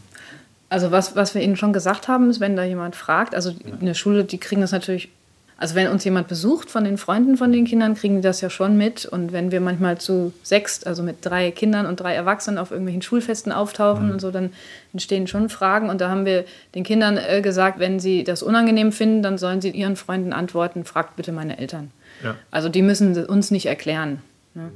Also 0.69 0.91
was, 0.91 1.15
was 1.15 1.35
wir 1.35 1.41
Ihnen 1.41 1.57
schon 1.57 1.73
gesagt 1.73 2.07
haben, 2.07 2.29
ist, 2.29 2.39
wenn 2.39 2.55
da 2.55 2.63
jemand 2.63 2.95
fragt, 2.95 3.35
also 3.35 3.51
in 3.51 3.85
der 3.85 3.93
Schule, 3.93 4.23
die 4.23 4.37
kriegen 4.37 4.61
das 4.61 4.71
natürlich, 4.71 5.09
also 5.57 5.75
wenn 5.75 5.87
uns 5.87 6.03
jemand 6.03 6.27
besucht 6.27 6.69
von 6.69 6.83
den 6.83 6.97
Freunden 6.97 7.37
von 7.37 7.53
den 7.53 7.63
Kindern, 7.63 7.95
kriegen 7.95 8.17
die 8.17 8.21
das 8.21 8.41
ja 8.41 8.49
schon 8.49 8.77
mit. 8.77 9.05
Und 9.05 9.31
wenn 9.31 9.51
wir 9.51 9.61
manchmal 9.61 9.97
zu 9.97 10.33
sechs, 10.43 10.83
also 10.83 11.01
mit 11.01 11.17
drei 11.21 11.51
Kindern 11.51 11.85
und 11.85 11.99
drei 11.99 12.13
Erwachsenen 12.13 12.57
auf 12.57 12.71
irgendwelchen 12.71 13.01
Schulfesten 13.01 13.53
auftauchen 13.53 14.07
mhm. 14.07 14.11
und 14.11 14.19
so, 14.19 14.31
dann 14.31 14.51
entstehen 14.91 15.27
schon 15.27 15.47
Fragen. 15.47 15.89
Und 15.89 16.01
da 16.01 16.09
haben 16.09 16.25
wir 16.25 16.43
den 16.75 16.83
Kindern 16.83 17.17
äh, 17.17 17.41
gesagt, 17.41 17.79
wenn 17.79 18.01
sie 18.01 18.25
das 18.25 18.43
unangenehm 18.43 18.91
finden, 18.91 19.23
dann 19.23 19.37
sollen 19.37 19.61
sie 19.61 19.69
ihren 19.69 19.95
Freunden 19.95 20.33
antworten, 20.33 20.83
fragt 20.83 21.15
bitte 21.15 21.31
meine 21.31 21.57
Eltern. 21.57 21.91
Ja. 22.21 22.35
Also 22.51 22.67
die 22.67 22.81
müssen 22.81 23.25
uns 23.25 23.49
nicht 23.49 23.67
erklären. 23.67 24.21
Ne? 24.55 24.71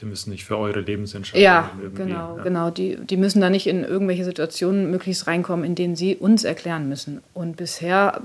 Die 0.00 0.06
müssen 0.06 0.30
nicht 0.30 0.44
für 0.44 0.58
eure 0.58 0.80
Lebensentscheidungen. 0.80 1.44
Ja, 1.44 1.70
genau, 1.94 2.36
ja. 2.38 2.42
genau. 2.42 2.70
Die, 2.70 2.96
die 2.96 3.16
müssen 3.16 3.40
da 3.40 3.50
nicht 3.50 3.66
in 3.66 3.84
irgendwelche 3.84 4.24
Situationen 4.24 4.90
möglichst 4.90 5.26
reinkommen, 5.26 5.64
in 5.64 5.74
denen 5.74 5.94
sie 5.94 6.16
uns 6.16 6.42
erklären 6.42 6.88
müssen. 6.88 7.22
Und 7.34 7.56
bisher 7.56 8.22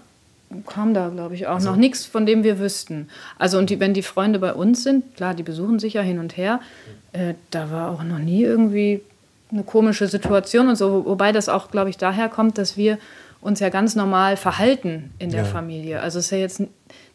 kam 0.66 0.94
da, 0.94 1.10
glaube 1.10 1.36
ich, 1.36 1.48
auch 1.48 1.56
also, 1.56 1.72
noch 1.72 1.78
nichts, 1.78 2.06
von 2.06 2.26
dem 2.26 2.44
wir 2.44 2.60
wüssten. 2.60 3.10
Also, 3.38 3.58
und 3.58 3.70
die, 3.70 3.80
wenn 3.80 3.94
die 3.94 4.02
Freunde 4.02 4.40
bei 4.40 4.54
uns 4.54 4.84
sind, 4.84 5.16
klar, 5.16 5.34
die 5.34 5.44
besuchen 5.44 5.80
sich 5.80 5.94
ja 5.94 6.02
hin 6.02 6.20
und 6.20 6.38
her, 6.38 6.62
äh, 7.12 7.34
da 7.52 7.70
war 7.72 7.92
auch 7.92 8.04
noch 8.04 8.20
nie 8.20 8.44
irgendwie 8.44 9.02
eine 9.52 9.64
komische 9.64 10.08
Situation 10.08 10.70
und 10.70 10.76
so. 10.76 11.06
Wobei 11.06 11.32
das 11.32 11.50
auch, 11.50 11.72
glaube 11.72 11.90
ich, 11.90 11.98
daher 11.98 12.30
kommt, 12.30 12.58
dass 12.58 12.78
wir 12.78 12.98
uns 13.42 13.60
ja 13.60 13.70
ganz 13.70 13.96
normal 13.96 14.38
verhalten 14.38 15.12
in 15.20 15.32
der 15.32 15.44
ja. 15.44 15.46
Familie. 15.46 16.02
Also, 16.02 16.20
es 16.20 16.26
ist 16.26 16.32
ja 16.32 16.38
jetzt 16.38 16.62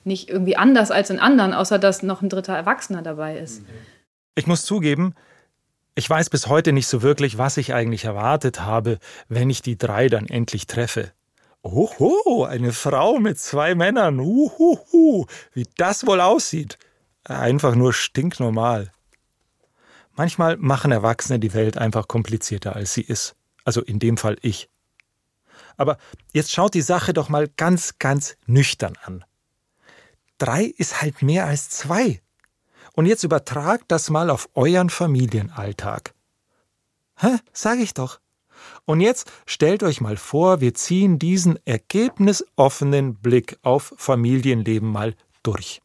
nicht 0.05 0.29
irgendwie 0.29 0.57
anders 0.57 0.91
als 0.91 1.11
in 1.11 1.19
anderen, 1.19 1.55
außer 1.55 1.79
dass 1.79 2.03
noch 2.03 2.23
ein 2.23 2.29
dritter 2.29 2.55
Erwachsener 2.55 3.03
dabei 3.03 3.39
ist. 3.39 3.63
Mhm. 3.63 3.67
Ich 4.35 4.47
muss 4.47 4.65
zugeben, 4.65 5.15
ich 5.95 6.09
weiß 6.09 6.31
bis 6.31 6.47
heute 6.47 6.73
nicht 6.73 6.87
so 6.87 7.03
wirklich, 7.03 7.39
was 7.39 7.57
ich 7.57 7.75
eigentlich 7.75 8.05
erwartet 8.05 8.61
habe, 8.61 8.99
wenn 9.29 9.51
ich 9.51 9.63
die 9.63 9.77
drei 9.77 10.09
dann 10.09 10.27
endlich 10.27 10.67
treffe. 10.67 11.13
Oho, 11.63 12.45
eine 12.45 12.73
Frau 12.73 13.19
mit 13.19 13.39
zwei 13.39 13.75
Männern. 13.75 14.19
Uhuhu, 14.19 15.27
wie 15.53 15.67
das 15.77 16.07
wohl 16.07 16.21
aussieht. 16.21 16.79
Einfach 17.25 17.77
nur 17.77 17.93
stinknormal. 17.93 18.93
Manchmal 20.15 20.57
machen 20.57 20.93
Erwachsene 20.93 21.39
die 21.39 21.55
Welt 21.55 21.79
einfach 21.79 22.09
komplizierter, 22.09 22.75
als 22.75 22.95
sie 22.95 23.03
ist. 23.03 23.37
Also 23.65 23.81
in 23.81 24.01
dem 24.01 24.17
Fall 24.17 24.37
ich. 24.43 24.69
Aber 25.77 25.99
jetzt 26.33 26.53
schaut 26.53 26.75
die 26.75 26.83
Sache 26.83 27.13
doch 27.13 27.29
mal 27.29 27.49
ganz, 27.49 27.99
ganz 27.99 28.37
nüchtern 28.47 28.99
an. 29.05 29.25
Drei 30.39 30.65
ist 30.65 31.01
halt 31.01 31.23
mehr 31.23 31.47
als 31.47 31.71
zwei. 31.71 32.21
Und 32.95 33.07
jetzt 33.07 33.23
übertragt 33.23 33.85
das 33.89 34.11
mal 34.11 34.29
auf 34.29 34.49
euren 34.55 34.91
Familienalltag. 34.91 36.15
Hä? 37.17 37.39
Sag 37.53 37.79
ich 37.79 37.95
doch. 37.95 38.21
Und 38.85 39.01
jetzt 39.01 39.31
stellt 39.47 39.83
euch 39.83 40.01
mal 40.01 40.17
vor, 40.17 40.61
wir 40.61 40.75
ziehen 40.75 41.19
diesen 41.19 41.59
ergebnisoffenen 41.65 43.15
Blick 43.15 43.59
auf 43.63 43.95
Familienleben 43.97 44.89
mal 44.89 45.15
durch. 45.43 45.81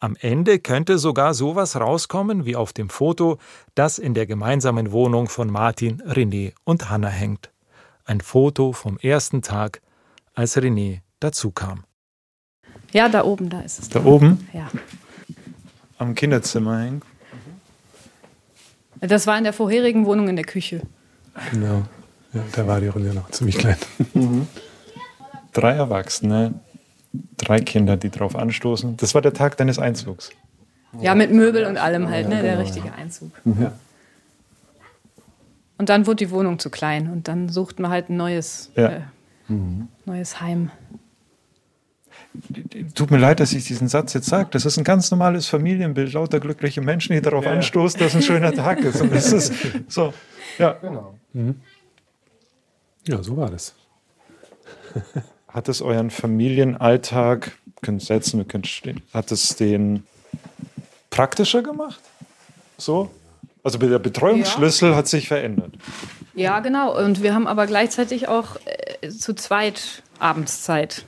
Am 0.00 0.16
Ende 0.20 0.58
könnte 0.58 0.98
sogar 0.98 1.34
sowas 1.34 1.76
rauskommen 1.76 2.44
wie 2.44 2.56
auf 2.56 2.72
dem 2.72 2.90
Foto, 2.90 3.38
das 3.74 3.98
in 3.98 4.12
der 4.14 4.26
gemeinsamen 4.26 4.92
Wohnung 4.92 5.28
von 5.28 5.50
Martin, 5.50 6.02
René 6.02 6.52
und 6.64 6.90
Hanna 6.90 7.08
hängt. 7.08 7.50
Ein 8.04 8.20
Foto 8.20 8.72
vom 8.72 8.98
ersten 8.98 9.40
Tag, 9.40 9.80
als 10.34 10.58
René 10.58 11.00
dazukam. 11.20 11.84
Ja, 12.92 13.08
da 13.08 13.24
oben, 13.24 13.48
da 13.48 13.60
ist 13.60 13.78
es. 13.78 13.88
Da, 13.88 14.00
da 14.00 14.06
oben? 14.06 14.46
Ja 14.52 14.70
am 15.98 16.14
Kinderzimmer 16.14 16.80
hängen. 16.80 17.02
Das 19.00 19.26
war 19.26 19.36
in 19.36 19.44
der 19.44 19.52
vorherigen 19.52 20.06
Wohnung 20.06 20.28
in 20.28 20.36
der 20.36 20.44
Küche. 20.44 20.82
Genau. 21.50 21.82
Ja, 22.34 22.40
da 22.52 22.66
war 22.66 22.80
die 22.80 22.88
Runde 22.88 23.14
noch 23.14 23.30
ziemlich 23.30 23.58
klein. 23.58 23.76
Mhm. 24.12 24.46
Drei 25.52 25.72
Erwachsene, 25.72 26.54
drei 27.36 27.60
Kinder, 27.60 27.96
die 27.96 28.10
drauf 28.10 28.34
anstoßen. 28.34 28.96
Das 28.96 29.14
war 29.14 29.22
der 29.22 29.32
Tag 29.32 29.56
deines 29.56 29.78
Einzugs. 29.78 30.30
Ja, 31.00 31.14
mit 31.14 31.30
Möbel 31.30 31.64
und 31.66 31.76
allem 31.76 32.08
halt, 32.08 32.28
ne? 32.28 32.42
der 32.42 32.58
richtige 32.58 32.92
Einzug. 32.92 33.30
Mhm. 33.44 33.68
Und 35.78 35.88
dann 35.88 36.08
wurde 36.08 36.16
die 36.16 36.30
Wohnung 36.30 36.58
zu 36.58 36.70
klein 36.70 37.08
und 37.08 37.28
dann 37.28 37.48
sucht 37.48 37.78
man 37.78 37.92
halt 37.92 38.10
ein 38.10 38.16
neues, 38.16 38.72
ja. 38.74 38.88
äh, 38.88 39.00
mhm. 39.46 39.86
neues 40.04 40.40
Heim 40.40 40.72
tut 42.94 43.10
mir 43.10 43.18
leid, 43.18 43.40
dass 43.40 43.52
ich 43.52 43.64
diesen 43.64 43.88
Satz 43.88 44.12
jetzt 44.14 44.26
sage. 44.26 44.48
Das 44.50 44.66
ist 44.66 44.76
ein 44.76 44.84
ganz 44.84 45.10
normales 45.10 45.46
Familienbild, 45.46 46.12
lauter 46.12 46.40
glückliche 46.40 46.80
Menschen, 46.80 47.14
die 47.14 47.20
darauf 47.20 47.44
ja. 47.44 47.52
anstoßen, 47.52 48.00
dass 48.00 48.14
ein 48.14 48.22
schöner 48.22 48.52
Tag 48.52 48.80
ist. 48.80 49.00
Und 49.00 49.14
das 49.14 49.32
ist 49.32 49.52
so, 49.88 50.12
ja. 50.58 50.72
Genau. 50.80 51.14
Mhm. 51.32 51.60
Ja, 53.06 53.22
so 53.22 53.36
war 53.36 53.50
das. 53.50 53.74
Hat 55.48 55.68
es 55.68 55.82
euren 55.82 56.10
Familienalltag, 56.10 57.52
wir 57.64 57.72
können 57.82 58.00
setzen, 58.00 58.38
wir 58.38 58.44
können 58.44 58.64
stehen, 58.64 59.02
hat 59.12 59.30
es 59.30 59.54
den 59.54 60.04
praktischer 61.10 61.62
gemacht? 61.62 62.00
So? 62.76 63.10
Also 63.62 63.78
der 63.78 63.98
Betreuungsschlüssel 63.98 64.90
ja. 64.90 64.96
hat 64.96 65.06
sich 65.06 65.28
verändert. 65.28 65.74
Ja, 66.34 66.58
genau. 66.60 66.98
Und 66.98 67.22
wir 67.22 67.34
haben 67.34 67.46
aber 67.46 67.66
gleichzeitig 67.66 68.26
auch 68.26 68.56
äh, 68.64 69.08
zu 69.08 69.34
zweit 69.34 70.02
Abendszeit. 70.18 71.04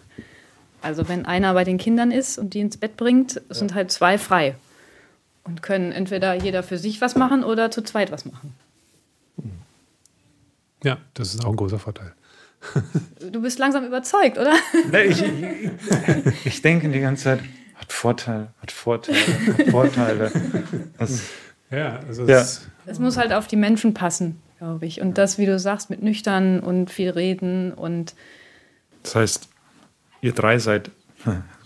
Also 0.81 1.09
wenn 1.09 1.27
einer 1.27 1.53
bei 1.55 1.65
den 1.65 1.79
Kindern 1.79 2.13
ist 2.13 2.39
und 2.39 2.55
die 2.55 2.61
ins 2.61 2.77
Bett 2.77 2.97
bringt, 2.97 3.43
sind 3.49 3.75
halt 3.75 3.91
zwei 3.91 4.17
frei 4.17 4.55
und 5.43 5.63
können 5.63 5.91
entweder 5.91 6.35
jeder 6.35 6.63
für 6.63 6.79
sich 6.79 7.01
was 7.01 7.17
machen 7.17 7.43
oder 7.43 7.71
zu 7.71 7.83
zweit 7.83 8.13
was 8.13 8.25
machen. 8.25 8.55
Ja, 10.87 10.99
das 11.14 11.35
ist 11.35 11.44
auch 11.44 11.51
ein 11.51 11.57
großer 11.57 11.81
Vorteil. 11.81 12.12
Du 13.33 13.42
bist 13.42 13.59
langsam 13.59 13.85
überzeugt, 13.85 14.38
oder? 14.38 14.55
ich, 15.05 15.20
ich, 15.20 16.46
ich, 16.46 16.62
denke 16.62 16.88
die 16.88 17.01
ganze 17.01 17.25
Zeit, 17.25 17.40
hat 17.75 17.92
Vorteile, 17.92 18.53
hat 18.62 18.70
Vorteile, 18.70 19.18
hat 19.18 19.68
Vorteile. 19.68 20.31
Das, 20.96 21.22
ja, 21.72 21.99
also 22.07 22.25
ja. 22.29 22.46
Es 22.87 23.01
muss 23.01 23.16
halt 23.16 23.33
auf 23.33 23.49
die 23.49 23.57
Menschen 23.57 23.94
passen, 23.94 24.40
glaube 24.59 24.87
ich. 24.87 25.01
Und 25.01 25.18
das, 25.18 25.38
wie 25.38 25.46
du 25.46 25.59
sagst, 25.59 25.90
mit 25.90 26.05
nüchtern 26.05 26.61
und 26.61 26.88
viel 26.88 27.11
reden 27.11 27.72
und. 27.72 28.14
Das 29.03 29.16
heißt, 29.16 29.49
ihr 30.20 30.35
drei 30.35 30.61
seid, 30.61 30.92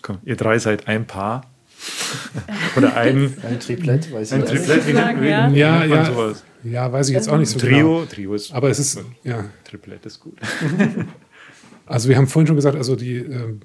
komm, 0.00 0.18
ihr 0.24 0.37
drei 0.37 0.59
seid 0.59 0.88
ein 0.88 1.06
Paar. 1.06 1.42
Oder 2.76 2.96
ein, 2.96 3.37
Ein 3.46 3.61
Triplett, 3.61 4.11
weiß 4.11 4.33
ein 4.33 4.44
ich 4.44 4.50
nicht. 4.50 4.64
Triplett, 4.64 4.87
wie 4.87 4.92
nennt, 4.94 5.20
wie 5.20 5.28
Ja. 5.28 5.48
Ja, 5.50 5.85
ja. 5.85 6.04
sowas? 6.06 6.42
Ja, 6.62 6.92
weiß 6.92 7.09
ich 7.09 7.14
jetzt 7.14 7.29
auch 7.29 7.38
nicht 7.38 7.49
so 7.51 7.59
Trio, 7.59 7.94
genau. 8.01 8.05
Trio 8.07 8.35
ist 8.35 8.53
Aber 8.53 8.68
es 8.70 8.79
ist, 8.79 9.01
ja. 9.25 9.44
Triplett 9.64 10.05
ist 10.07 10.20
gut. 10.20 10.38
Also 11.87 12.09
wir 12.09 12.16
haben 12.16 12.29
vorhin 12.29 12.46
schon 12.46 12.55
gesagt, 12.55 12.77
also 12.77 12.94
die, 12.94 13.16
ähm, 13.16 13.61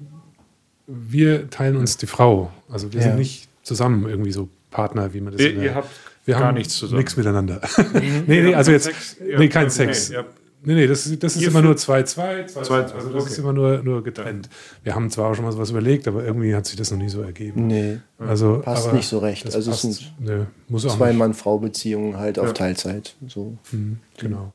wir 0.88 1.48
teilen 1.48 1.76
uns 1.76 1.96
die 1.96 2.06
Frau. 2.06 2.50
Also 2.68 2.92
wir 2.92 2.98
Ja. 3.00 3.06
sind 3.08 3.18
nicht 3.18 3.48
zusammen 3.62 4.08
irgendwie 4.08 4.32
so 4.32 4.48
Partner, 4.72 5.14
wie 5.14 5.20
man 5.20 5.32
das 5.32 5.40
der- 5.40 5.52
ihr 5.54 5.74
habt 5.76 5.88
wir 6.24 6.34
gar 6.34 6.46
haben 6.48 6.54
nichts 6.56 6.76
zusammen. 6.76 6.98
Nichts 6.98 7.16
miteinander. 7.16 7.60
nee, 8.26 8.42
nee, 8.42 8.54
also 8.54 8.72
jetzt, 8.72 8.84
Sex? 8.86 9.16
Nee, 9.20 9.36
habt- 9.44 9.50
kein 9.52 9.70
Sex. 9.70 10.10
Nee, 10.10 10.16
Nee, 10.62 10.74
nee, 10.74 10.86
das, 10.88 11.06
ist- 11.06 11.22
das 11.22 11.36
ist 11.36 11.42
Ihr 11.42 11.48
immer 11.48 11.62
nur 11.62 11.74
2-2. 11.74 12.46
Zwei, 12.46 12.62
Zwei- 12.62 12.82
also 12.82 13.10
das 13.10 13.26
ist 13.26 13.32
okay. 13.32 13.40
immer 13.42 13.52
nur, 13.52 13.82
nur 13.84 14.02
getrennt. 14.02 14.48
Wir 14.82 14.94
haben 14.94 15.10
zwar 15.10 15.30
auch 15.30 15.34
schon 15.34 15.44
mal 15.44 15.52
sowas 15.52 15.70
überlegt, 15.70 16.08
aber 16.08 16.24
irgendwie 16.24 16.54
hat 16.54 16.66
sich 16.66 16.76
das 16.76 16.90
noch 16.90 16.98
nie 16.98 17.08
so 17.08 17.22
ergeben. 17.22 17.66
Nee, 17.68 17.98
Also, 18.18 18.60
passt 18.64 18.86
aber 18.88 18.96
nicht 18.96 19.06
so 19.08 19.18
recht. 19.18 19.46
das 19.46 19.54
Also 19.54 19.70
es 19.70 19.82
passt, 19.82 19.98
sind 20.00 20.12
nö, 20.18 20.44
muss 20.68 20.84
auch 20.86 20.96
zwei 20.96 21.08
nicht. 21.10 21.18
Mann-Frau-Beziehungen 21.18 22.16
halt 22.16 22.38
auf 22.40 22.48
Ja. 22.48 22.52
Teilzeit. 22.52 23.14
So. 23.28 23.56
Mhm, 23.70 23.98
genau. 24.18 24.52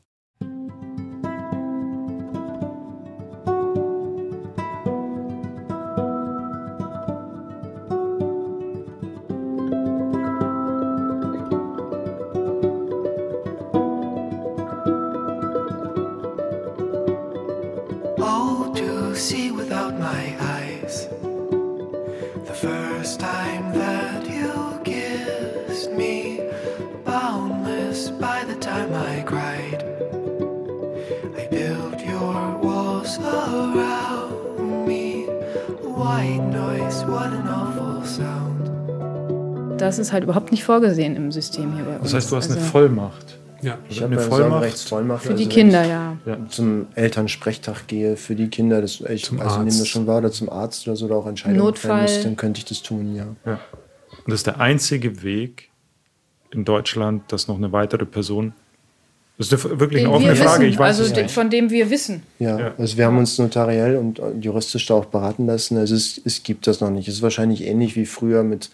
Ist 40.12 40.14
halt 40.14 40.24
überhaupt 40.24 40.50
nicht 40.52 40.64
vorgesehen 40.64 41.16
im 41.16 41.32
System 41.32 41.74
hier 41.74 41.84
bei 41.84 41.94
uns. 41.96 42.02
Das 42.02 42.14
heißt, 42.14 42.32
du 42.32 42.36
hast 42.36 42.50
eine 42.50 42.60
Also 42.60 42.70
Vollmacht. 42.70 43.38
Ja. 43.62 43.78
Ich 43.88 43.98
Eine 44.02 44.16
habe 44.16 44.20
eine 44.22 44.28
Vollmacht 44.30 44.50
Sorgerechtsvollmacht. 44.50 45.22
Für 45.22 45.34
die 45.34 45.44
also 45.44 45.54
Kinder, 45.54 45.82
wenn 46.24 46.34
ja. 46.34 46.38
ich 46.44 46.50
Zum 46.50 46.86
Elternsprechtag 46.96 47.86
gehe, 47.86 48.16
für 48.16 48.34
die 48.34 48.48
Kinder, 48.48 48.82
das, 48.82 49.00
ich 49.00 49.24
Zum 49.24 49.40
also 49.40 49.58
nehme 49.58 49.66
das 49.70 49.78
Arzt. 49.78 49.88
schon 49.88 50.06
wahr, 50.06 50.18
oder 50.18 50.32
zum 50.32 50.50
Arzt 50.50 50.86
oder 50.86 50.96
so, 50.96 51.06
oder 51.06 51.16
auch 51.16 51.26
Entscheidungen 51.26 51.64
Notfall. 51.64 52.06
fällen 52.06 52.16
muss, 52.16 52.24
dann 52.24 52.36
könnte 52.36 52.58
ich 52.58 52.64
das 52.64 52.82
tun, 52.82 53.14
ja. 53.14 53.24
Und 53.44 53.58
das 54.26 54.34
ist 54.40 54.46
der 54.46 54.60
einzige 54.60 55.22
Weg 55.22 55.70
in 56.50 56.64
Deutschland, 56.64 57.22
dass 57.32 57.46
noch 57.48 57.56
eine 57.56 57.70
weitere 57.72 58.04
Person. 58.04 58.52
Das 59.38 59.50
ist 59.52 59.64
eine- 59.64 59.80
wirklich 59.80 60.00
eine 60.04 60.10
offene 60.12 60.30
wir 60.30 60.36
Frage. 60.44 60.62
wissen, 60.64 60.72
Ich 60.72 60.78
weiß 60.78 61.00
also 61.00 61.28
von 61.28 61.48
dem 61.48 61.70
wir 61.70 61.88
wissen. 61.88 62.22
Ja, 62.40 62.58
Ja. 62.58 62.74
also 62.76 62.96
wir 62.98 63.06
haben 63.06 63.16
uns 63.18 63.38
notariell 63.38 63.96
und 63.96 64.18
äh, 64.18 64.32
juristisch 64.40 64.86
da 64.86 64.94
auch 64.94 65.06
beraten 65.06 65.46
lassen. 65.46 65.78
Also 65.78 65.94
es, 65.94 66.20
es 66.24 66.42
gibt 66.42 66.66
das 66.66 66.80
noch 66.80 66.90
nicht. 66.90 67.08
Es 67.08 67.14
ist 67.14 67.22
wahrscheinlich 67.22 67.64
ähnlich 67.64 67.96
wie 67.96 68.04
früher 68.06 68.42
mit, 68.42 68.70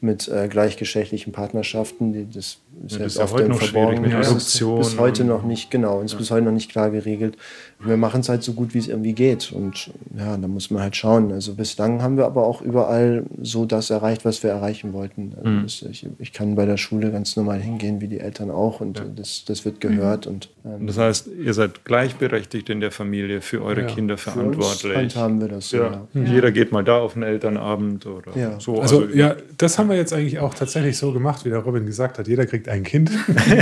mit 0.00 0.28
äh, 0.28 0.48
gleichgeschlechtlichen 0.48 1.32
Partnerschaften. 1.32 2.30
Das 2.32 2.58
ist 2.86 2.92
Ja, 2.92 2.98
ja, 3.00 3.04
das 3.04 3.14
ist 3.14 3.14
jetzt 3.14 3.16
ja 3.18 3.24
oft 3.24 3.34
heute 3.34 3.48
noch 3.48 3.60
schwierig 3.62 4.00
mit 4.00 4.14
Adoption 4.14 4.78
Bis 4.78 4.98
heute 4.98 5.24
noch 5.24 5.42
nicht, 5.44 5.70
genau. 5.70 6.00
Ist 6.00 6.16
bis 6.16 6.30
heute 6.30 6.44
noch 6.44 6.52
nicht 6.52 6.70
klar 6.70 6.90
geregelt. 6.90 7.36
Wir 7.82 7.96
machen 7.96 8.20
es 8.20 8.28
halt 8.28 8.42
so 8.42 8.52
gut, 8.52 8.74
wie 8.74 8.78
es 8.78 8.88
irgendwie 8.88 9.12
geht. 9.14 9.52
Und 9.52 9.90
ja, 10.16 10.36
da 10.36 10.48
muss 10.48 10.70
man 10.70 10.82
halt 10.82 10.96
schauen. 10.96 11.32
Also 11.32 11.54
bislang 11.54 12.02
haben 12.02 12.16
wir 12.16 12.26
aber 12.26 12.46
auch 12.46 12.60
überall 12.62 13.24
so 13.42 13.64
das 13.66 13.90
erreicht, 13.90 14.24
was 14.24 14.42
wir 14.42 14.50
erreichen 14.50 14.92
wollten. 14.92 15.32
Also 15.36 15.48
Mhm. 15.48 15.62
das, 15.62 15.82
ich, 15.90 16.06
ich 16.18 16.32
kann 16.32 16.54
bei 16.54 16.66
der 16.66 16.76
Schule 16.76 17.10
ganz 17.10 17.36
normal 17.36 17.60
hingehen, 17.60 18.00
wie 18.00 18.08
die 18.08 18.20
Eltern 18.20 18.50
auch. 18.50 18.80
Und 18.80 19.02
das, 19.16 19.44
das 19.46 19.64
wird 19.64 19.80
gehört. 19.80 20.26
Und 20.26 20.50
ähm, 20.64 20.86
das 20.86 20.98
heißt, 20.98 21.28
ihr 21.42 21.54
seid 21.54 21.84
gleichberechtigt 21.84 22.68
in 22.70 22.80
der 22.80 22.90
Familie 22.90 23.40
für 23.40 23.62
eure 23.62 23.82
Ja. 23.82 23.86
Kinder 23.86 24.16
für 24.18 24.30
uns 24.30 24.56
verantwortlich. 24.56 24.96
handhaben 24.96 25.40
wir 25.40 25.48
das 25.48 25.70
so, 25.70 25.76
Ja. 25.78 26.06
ja. 26.12 26.22
Jeder 26.22 26.50
geht 26.52 26.72
mal 26.72 26.84
da 26.84 26.98
auf 26.98 27.14
einen 27.14 27.22
Elternabend 27.24 28.04
oder 28.06 28.36
Ja. 28.36 28.60
so. 28.60 28.80
Also, 28.80 29.06
ja, 29.08 29.36
das 29.58 29.78
haben 29.78 29.88
wir 29.88 29.96
jetzt 29.96 30.12
eigentlich 30.12 30.38
auch 30.38 30.54
tatsächlich 30.54 30.98
so 30.98 31.12
gemacht, 31.12 31.44
wie 31.44 31.48
der 31.50 31.58
Robin 31.60 31.86
gesagt 31.86 32.18
hat. 32.18 32.28
Jeder 32.28 32.44
kriegt 32.46 32.59
ein 32.68 32.82
Kind. 32.82 33.10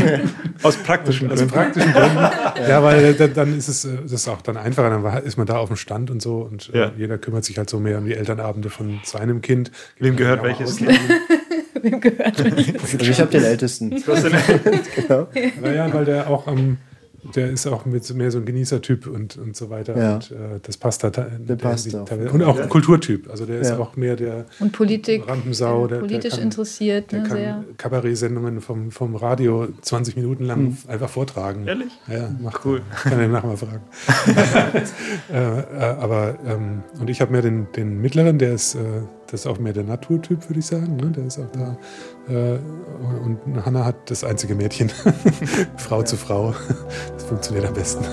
aus 0.63 0.77
praktischen 0.77 1.31
Aus 1.31 1.39
Gründen. 1.39 1.55
praktischen 1.55 1.93
Gründen. 1.93 2.17
ja, 2.69 2.83
weil 2.83 3.15
dann, 3.15 3.35
dann 3.35 3.57
ist 3.59 3.69
es 3.69 3.85
äh, 3.85 3.99
das 4.03 4.13
ist 4.13 4.29
auch 4.29 4.43
dann 4.43 4.57
einfacher. 4.57 4.91
Dann 4.91 5.23
ist 5.25 5.37
man 5.37 5.47
da 5.47 5.57
auf 5.59 5.69
dem 5.69 5.77
Stand 5.77 6.11
und 6.11 6.21
so 6.23 6.39
und 6.41 6.71
äh, 6.75 6.79
Ja. 6.79 6.93
jeder 6.97 7.19
kümmert 7.19 7.45
sich 7.45 7.59
halt 7.59 7.71
so 7.71 7.79
mehr 7.81 7.99
um 7.99 8.07
die 8.07 8.15
Elternabende 8.15 8.71
von 8.71 9.01
seinem 9.05 9.41
Kind. 9.43 9.71
Wem 9.99 10.17
gehört 10.17 10.43
welches 10.43 10.71
aus- 10.73 10.77
Kind? 10.79 10.99
Wem 11.83 12.01
gehört 12.01 12.41
Also 12.41 12.99
ich 13.01 13.21
habe 13.21 13.31
den 13.31 13.45
Ältesten. 13.45 13.91
genau. 14.97 15.29
Naja, 15.63 15.93
weil 15.95 16.05
der 16.05 16.29
auch 16.29 16.47
am, 16.49 16.79
der 17.35 17.51
ist 17.51 17.67
auch 17.67 17.85
mit 17.85 18.15
mehr 18.15 18.31
so 18.31 18.39
ein 18.39 18.45
Genießertyp 18.45 19.07
und, 19.07 19.37
und 19.37 19.57
so 19.57 19.71
weiter. 19.71 19.97
Ja. 19.97 20.15
Und 20.15 20.31
äh, 20.31 20.61
das 20.63 20.77
passt 20.77 21.03
da. 21.05 21.11
Der 21.11 21.57
passt 21.57 21.95
auch. 21.95 22.11
Und 22.33 22.43
auch 22.43 22.59
ein 22.59 22.69
Kulturtyp. 22.69 23.29
Also 23.31 23.45
der 23.47 23.61
ist 23.61 23.71
Ja. 23.71 23.79
auch 23.79 23.97
mehr 23.97 24.17
der 24.17 24.47
Und 24.61 24.73
Politik, 24.73 25.27
Rampensau. 25.29 25.87
Der, 25.87 25.99
politisch 25.99 26.31
der 26.31 26.39
kann, 26.39 26.43
interessiert, 26.43 27.13
Der 27.13 27.23
ne, 27.23 27.29
kann. 27.29 27.65
Kabarett-Sendungen 27.77 28.61
vom, 28.61 28.91
vom 28.91 29.17
Radio 29.17 29.69
20 29.81 30.17
Minuten 30.17 30.45
lang 30.45 30.77
einfach 30.87 31.09
vortragen. 31.09 31.67
Ehrlich? 31.67 31.93
Ja, 32.07 32.31
macht 32.41 32.65
Cool. 32.65 32.83
Kann 33.03 33.19
er 33.21 33.29
nachher 33.29 33.47
mal 33.49 33.57
fragen. 33.57 33.83
äh, 35.33 35.61
äh, 35.61 35.63
aber, 35.99 36.39
ähm, 36.47 36.83
und 37.01 37.09
ich 37.11 37.21
habe 37.21 37.33
mehr 37.33 37.43
den, 37.43 37.67
den 37.77 38.01
mittleren, 38.01 38.39
der 38.39 38.55
ist, 38.55 38.75
äh, 38.75 38.79
das 39.31 39.41
ist 39.41 39.47
auch 39.47 39.59
mehr 39.59 39.75
der 39.75 39.85
Naturtyp, 39.85 40.49
würde 40.49 40.61
ich 40.61 40.67
sagen. 40.67 40.97
Ne? 40.97 41.11
Der 41.11 41.27
ist 41.27 41.39
auch 41.39 41.51
da. 41.53 41.77
Äh, 42.33 42.59
und 43.25 43.39
Hanna 43.65 43.85
hat 43.85 44.11
das 44.11 44.25
einzige 44.25 44.55
Mädchen. 44.55 44.91
Frau 45.77 46.03
zu 46.03 46.17
Frau. 46.17 46.55
Das 47.13 47.25
funktioniert 47.25 47.67
am 47.67 47.75
besten. 47.75 48.05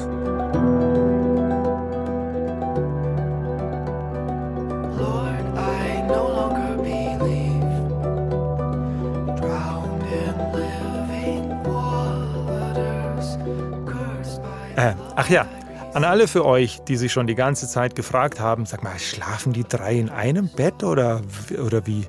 Äh, 14.77 14.93
ach 15.15 15.29
ja, 15.29 15.47
an 15.95 16.03
alle 16.03 16.27
für 16.27 16.43
euch, 16.43 16.81
die 16.81 16.97
sich 16.97 17.13
schon 17.13 17.25
die 17.25 17.35
ganze 17.35 17.69
Zeit 17.69 17.95
gefragt 17.95 18.41
haben, 18.41 18.65
sag 18.65 18.83
mal, 18.83 18.99
schlafen 18.99 19.53
die 19.53 19.63
drei 19.63 19.97
in 19.97 20.09
einem 20.09 20.49
Bett 20.49 20.83
oder, 20.83 21.21
oder 21.65 21.87
wie? 21.87 22.05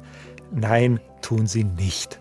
Nein, 0.51 0.99
tun 1.23 1.47
sie 1.47 1.63
nicht. 1.63 2.21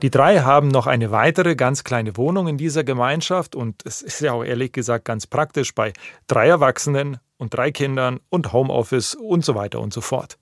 Die 0.00 0.08
drei 0.08 0.40
haben 0.40 0.68
noch 0.68 0.86
eine 0.86 1.10
weitere 1.10 1.56
ganz 1.56 1.84
kleine 1.84 2.16
Wohnung 2.16 2.48
in 2.48 2.56
dieser 2.56 2.84
Gemeinschaft 2.84 3.54
und 3.54 3.84
es 3.84 4.00
ist 4.00 4.22
ja 4.22 4.32
auch 4.32 4.42
ehrlich 4.42 4.72
gesagt 4.72 5.04
ganz 5.04 5.26
praktisch 5.26 5.74
bei 5.74 5.92
drei 6.26 6.48
Erwachsenen 6.48 7.18
und 7.36 7.52
drei 7.52 7.70
Kindern 7.70 8.20
und 8.30 8.54
Homeoffice 8.54 9.14
und 9.14 9.44
so 9.44 9.54
weiter 9.54 9.80
und 9.80 9.92
so 9.92 10.00
fort. 10.00 10.38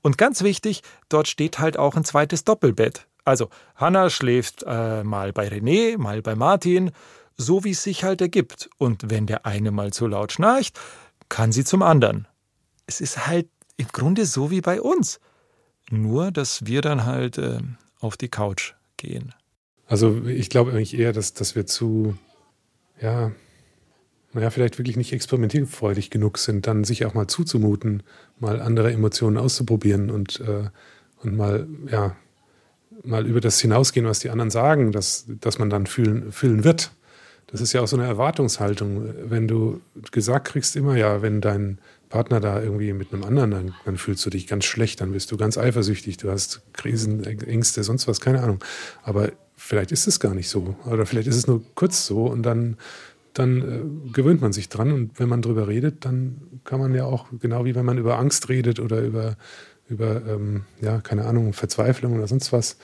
Und 0.00 0.16
ganz 0.16 0.44
wichtig, 0.44 0.82
dort 1.08 1.26
steht 1.26 1.58
halt 1.58 1.76
auch 1.76 1.96
ein 1.96 2.04
zweites 2.04 2.44
Doppelbett. 2.44 3.08
Also 3.24 3.48
Hanna 3.74 4.10
schläft 4.10 4.62
äh, 4.64 5.02
mal 5.02 5.32
bei 5.32 5.48
René, 5.48 5.98
mal 5.98 6.22
bei 6.22 6.36
Martin, 6.36 6.92
so 7.36 7.64
wie 7.64 7.70
es 7.70 7.82
sich 7.82 8.04
halt 8.04 8.20
ergibt. 8.20 8.70
Und 8.78 9.10
wenn 9.10 9.26
der 9.26 9.46
eine 9.46 9.70
mal 9.70 9.92
zu 9.92 10.06
laut 10.06 10.32
schnarcht, 10.32 10.78
kann 11.28 11.52
sie 11.52 11.64
zum 11.64 11.82
anderen. 11.82 12.26
Es 12.86 13.00
ist 13.00 13.26
halt 13.26 13.48
im 13.76 13.88
Grunde 13.88 14.26
so 14.26 14.50
wie 14.50 14.60
bei 14.60 14.80
uns. 14.80 15.20
Nur, 15.90 16.32
dass 16.32 16.66
wir 16.66 16.80
dann 16.80 17.04
halt 17.04 17.38
äh, 17.38 17.58
auf 18.00 18.16
die 18.16 18.28
Couch 18.28 18.74
gehen. 18.96 19.34
Also 19.86 20.24
ich 20.26 20.50
glaube 20.50 20.72
eigentlich 20.72 20.98
eher, 20.98 21.12
dass, 21.12 21.32
dass 21.32 21.54
wir 21.54 21.66
zu, 21.66 22.16
ja, 23.00 23.30
naja, 24.32 24.50
vielleicht 24.50 24.78
wirklich 24.78 24.96
nicht 24.96 25.12
experimentierfreudig 25.12 26.10
genug 26.10 26.38
sind, 26.38 26.66
dann 26.66 26.84
sich 26.84 27.06
auch 27.06 27.14
mal 27.14 27.28
zuzumuten, 27.28 28.02
mal 28.38 28.60
andere 28.60 28.92
Emotionen 28.92 29.36
auszuprobieren 29.36 30.10
und, 30.10 30.40
äh, 30.40 30.68
und 31.22 31.36
mal, 31.36 31.68
ja, 31.90 32.16
mal 33.04 33.26
über 33.26 33.40
das 33.40 33.60
hinausgehen, 33.60 34.06
was 34.06 34.18
die 34.18 34.30
anderen 34.30 34.50
sagen, 34.50 34.92
dass, 34.92 35.26
dass 35.40 35.58
man 35.58 35.70
dann 35.70 35.86
fühlen, 35.86 36.32
fühlen 36.32 36.64
wird. 36.64 36.90
Das 37.48 37.60
ist 37.60 37.72
ja 37.72 37.80
auch 37.80 37.88
so 37.88 37.96
eine 37.96 38.06
Erwartungshaltung. 38.06 39.14
Wenn 39.30 39.46
du 39.46 39.80
gesagt 40.10 40.48
kriegst 40.48 40.74
immer, 40.74 40.96
ja, 40.96 41.22
wenn 41.22 41.40
dein 41.40 41.78
Partner 42.08 42.40
da 42.40 42.60
irgendwie 42.60 42.92
mit 42.92 43.12
einem 43.12 43.24
anderen, 43.24 43.50
dann, 43.50 43.74
dann 43.84 43.96
fühlst 43.96 44.24
du 44.26 44.30
dich 44.30 44.46
ganz 44.46 44.64
schlecht, 44.64 45.00
dann 45.00 45.12
bist 45.12 45.30
du 45.30 45.36
ganz 45.36 45.58
eifersüchtig, 45.58 46.16
du 46.16 46.30
hast 46.30 46.62
Krisen, 46.72 47.24
Ängste, 47.24 47.84
sonst 47.84 48.08
was, 48.08 48.20
keine 48.20 48.42
Ahnung. 48.42 48.62
Aber 49.02 49.32
vielleicht 49.56 49.92
ist 49.92 50.06
es 50.06 50.20
gar 50.20 50.34
nicht 50.34 50.48
so. 50.48 50.76
Oder 50.86 51.06
vielleicht 51.06 51.28
ist 51.28 51.36
es 51.36 51.46
nur 51.46 51.62
kurz 51.74 52.06
so 52.06 52.26
und 52.26 52.42
dann, 52.42 52.76
dann 53.32 53.62
äh, 53.62 54.12
gewöhnt 54.12 54.40
man 54.40 54.52
sich 54.52 54.68
dran. 54.68 54.92
Und 54.92 55.18
wenn 55.18 55.28
man 55.28 55.42
drüber 55.42 55.68
redet, 55.68 56.04
dann 56.04 56.36
kann 56.64 56.80
man 56.80 56.94
ja 56.94 57.04
auch, 57.04 57.26
genau 57.40 57.64
wie 57.64 57.74
wenn 57.74 57.84
man 57.84 57.98
über 57.98 58.18
Angst 58.18 58.48
redet 58.48 58.80
oder 58.80 59.00
über, 59.00 59.36
über 59.88 60.22
ähm, 60.26 60.64
ja, 60.80 61.00
keine 61.00 61.24
Ahnung, 61.24 61.52
Verzweiflung 61.52 62.14
oder 62.14 62.26
sonst 62.26 62.52
was. 62.52 62.78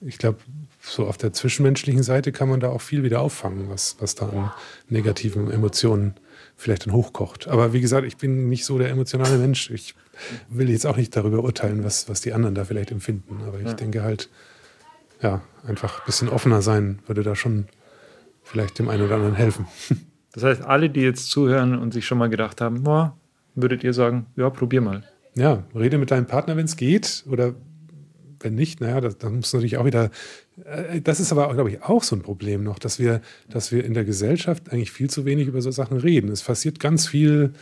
Ich 0.00 0.18
glaube, 0.18 0.38
so 0.86 1.06
auf 1.06 1.16
der 1.16 1.32
zwischenmenschlichen 1.32 2.02
Seite 2.02 2.30
kann 2.30 2.48
man 2.48 2.60
da 2.60 2.68
auch 2.68 2.80
viel 2.82 3.02
wieder 3.02 3.20
auffangen, 3.20 3.70
was, 3.70 3.96
was 4.00 4.14
da 4.14 4.28
an 4.28 4.52
negativen 4.88 5.50
Emotionen 5.50 6.14
vielleicht 6.56 6.86
dann 6.86 6.92
hochkocht. 6.92 7.48
Aber 7.48 7.72
wie 7.72 7.80
gesagt, 7.80 8.06
ich 8.06 8.16
bin 8.18 8.48
nicht 8.48 8.64
so 8.66 8.76
der 8.78 8.90
emotionale 8.90 9.38
Mensch. 9.38 9.70
Ich 9.70 9.94
will 10.48 10.68
jetzt 10.68 10.86
auch 10.86 10.96
nicht 10.96 11.16
darüber 11.16 11.42
urteilen, 11.42 11.84
was, 11.84 12.08
was 12.08 12.20
die 12.20 12.32
anderen 12.34 12.54
da 12.54 12.64
vielleicht 12.64 12.90
empfinden. 12.90 13.40
Aber 13.46 13.58
ich 13.58 13.66
Ja. 13.66 13.72
denke 13.74 14.02
halt, 14.02 14.28
ja, 15.22 15.40
einfach 15.66 16.00
ein 16.00 16.06
bisschen 16.06 16.28
offener 16.28 16.60
sein 16.60 16.98
würde 17.06 17.22
da 17.22 17.34
schon 17.34 17.66
vielleicht 18.42 18.78
dem 18.78 18.88
einen 18.88 19.02
oder 19.04 19.14
anderen 19.16 19.34
helfen. 19.34 19.66
Das 20.34 20.42
heißt, 20.42 20.62
alle, 20.62 20.90
die 20.90 21.00
jetzt 21.02 21.30
zuhören 21.30 21.78
und 21.78 21.94
sich 21.94 22.04
schon 22.06 22.18
mal 22.18 22.28
gedacht 22.28 22.60
haben, 22.60 22.82
boah, 22.82 23.16
würdet 23.54 23.84
ihr 23.84 23.92
sagen, 23.94 24.26
ja, 24.34 24.50
probier 24.50 24.80
mal. 24.80 25.04
Ja, 25.36 25.62
rede 25.76 25.96
mit 25.96 26.10
deinem 26.10 26.26
Partner, 26.26 26.56
wenn 26.56 26.64
es 26.64 26.74
geht. 26.74 27.22
Oder 27.30 27.54
wenn 28.40 28.56
nicht, 28.56 28.80
naja, 28.80 29.00
das, 29.00 29.16
dann 29.16 29.36
muss 29.36 29.52
natürlich 29.52 29.76
auch 29.76 29.84
wieder. 29.84 30.10
Äh, 30.64 31.00
das 31.00 31.20
ist 31.20 31.32
aber, 31.32 31.52
glaube 31.54 31.70
ich, 31.70 31.82
auch 31.82 32.02
so 32.02 32.16
ein 32.16 32.22
Problem 32.22 32.62
noch, 32.62 32.78
dass 32.78 32.98
wir, 32.98 33.20
dass 33.48 33.72
wir 33.72 33.84
in 33.84 33.94
der 33.94 34.04
Gesellschaft 34.04 34.72
eigentlich 34.72 34.92
viel 34.92 35.10
zu 35.10 35.24
wenig 35.24 35.48
über 35.48 35.60
so 35.60 35.70
Sachen 35.70 35.98
reden. 35.98 36.30
Es 36.30 36.42
passiert 36.42 36.80
ganz 36.80 37.06
viel 37.06 37.54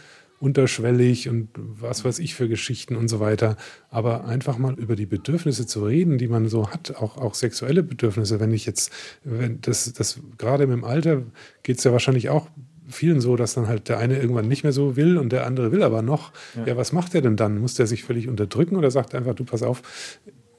unterschwellig 0.42 1.28
und 1.28 1.50
was 1.56 2.04
weiß 2.04 2.18
ich 2.18 2.34
für 2.34 2.48
Geschichten 2.48 2.96
und 2.96 3.06
so 3.06 3.20
weiter. 3.20 3.56
Aber 3.90 4.24
einfach 4.24 4.58
mal 4.58 4.74
über 4.74 4.96
die 4.96 5.06
Bedürfnisse 5.06 5.66
zu 5.66 5.84
reden, 5.84 6.18
die 6.18 6.26
man 6.26 6.48
so 6.48 6.68
hat, 6.68 6.96
auch, 6.96 7.16
auch 7.16 7.34
sexuelle 7.34 7.84
Bedürfnisse. 7.84 8.40
Wenn 8.40 8.52
ich 8.52 8.66
jetzt, 8.66 8.92
wenn 9.22 9.60
das, 9.60 9.92
das 9.92 10.18
gerade 10.38 10.64
im 10.64 10.82
Alter 10.82 11.22
geht 11.62 11.78
es 11.78 11.84
ja 11.84 11.92
wahrscheinlich 11.92 12.28
auch 12.28 12.48
vielen 12.88 13.20
so, 13.20 13.36
dass 13.36 13.54
dann 13.54 13.68
halt 13.68 13.88
der 13.88 13.98
eine 13.98 14.18
irgendwann 14.18 14.48
nicht 14.48 14.64
mehr 14.64 14.72
so 14.72 14.96
will 14.96 15.16
und 15.16 15.30
der 15.30 15.46
andere 15.46 15.70
will 15.70 15.84
aber 15.84 16.02
noch. 16.02 16.32
Ja, 16.66 16.76
was 16.76 16.92
macht 16.92 17.14
er 17.14 17.22
denn 17.22 17.36
dann? 17.36 17.58
Muss 17.58 17.74
der 17.74 17.86
sich 17.86 18.02
völlig 18.02 18.28
unterdrücken 18.28 18.74
oder 18.74 18.90
sagt 18.90 19.14
er 19.14 19.20
einfach, 19.20 19.34
du 19.34 19.44
pass 19.44 19.62
auf, 19.62 19.82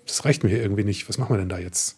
das 0.06 0.26
reicht 0.26 0.43
mir 0.43 0.49
hier 0.49 0.62
irgendwie 0.62 0.84
nicht. 0.84 1.08
Was 1.08 1.18
machen 1.18 1.34
wir 1.34 1.39
denn 1.39 1.49
da 1.49 1.60
jetzt? 1.60 1.97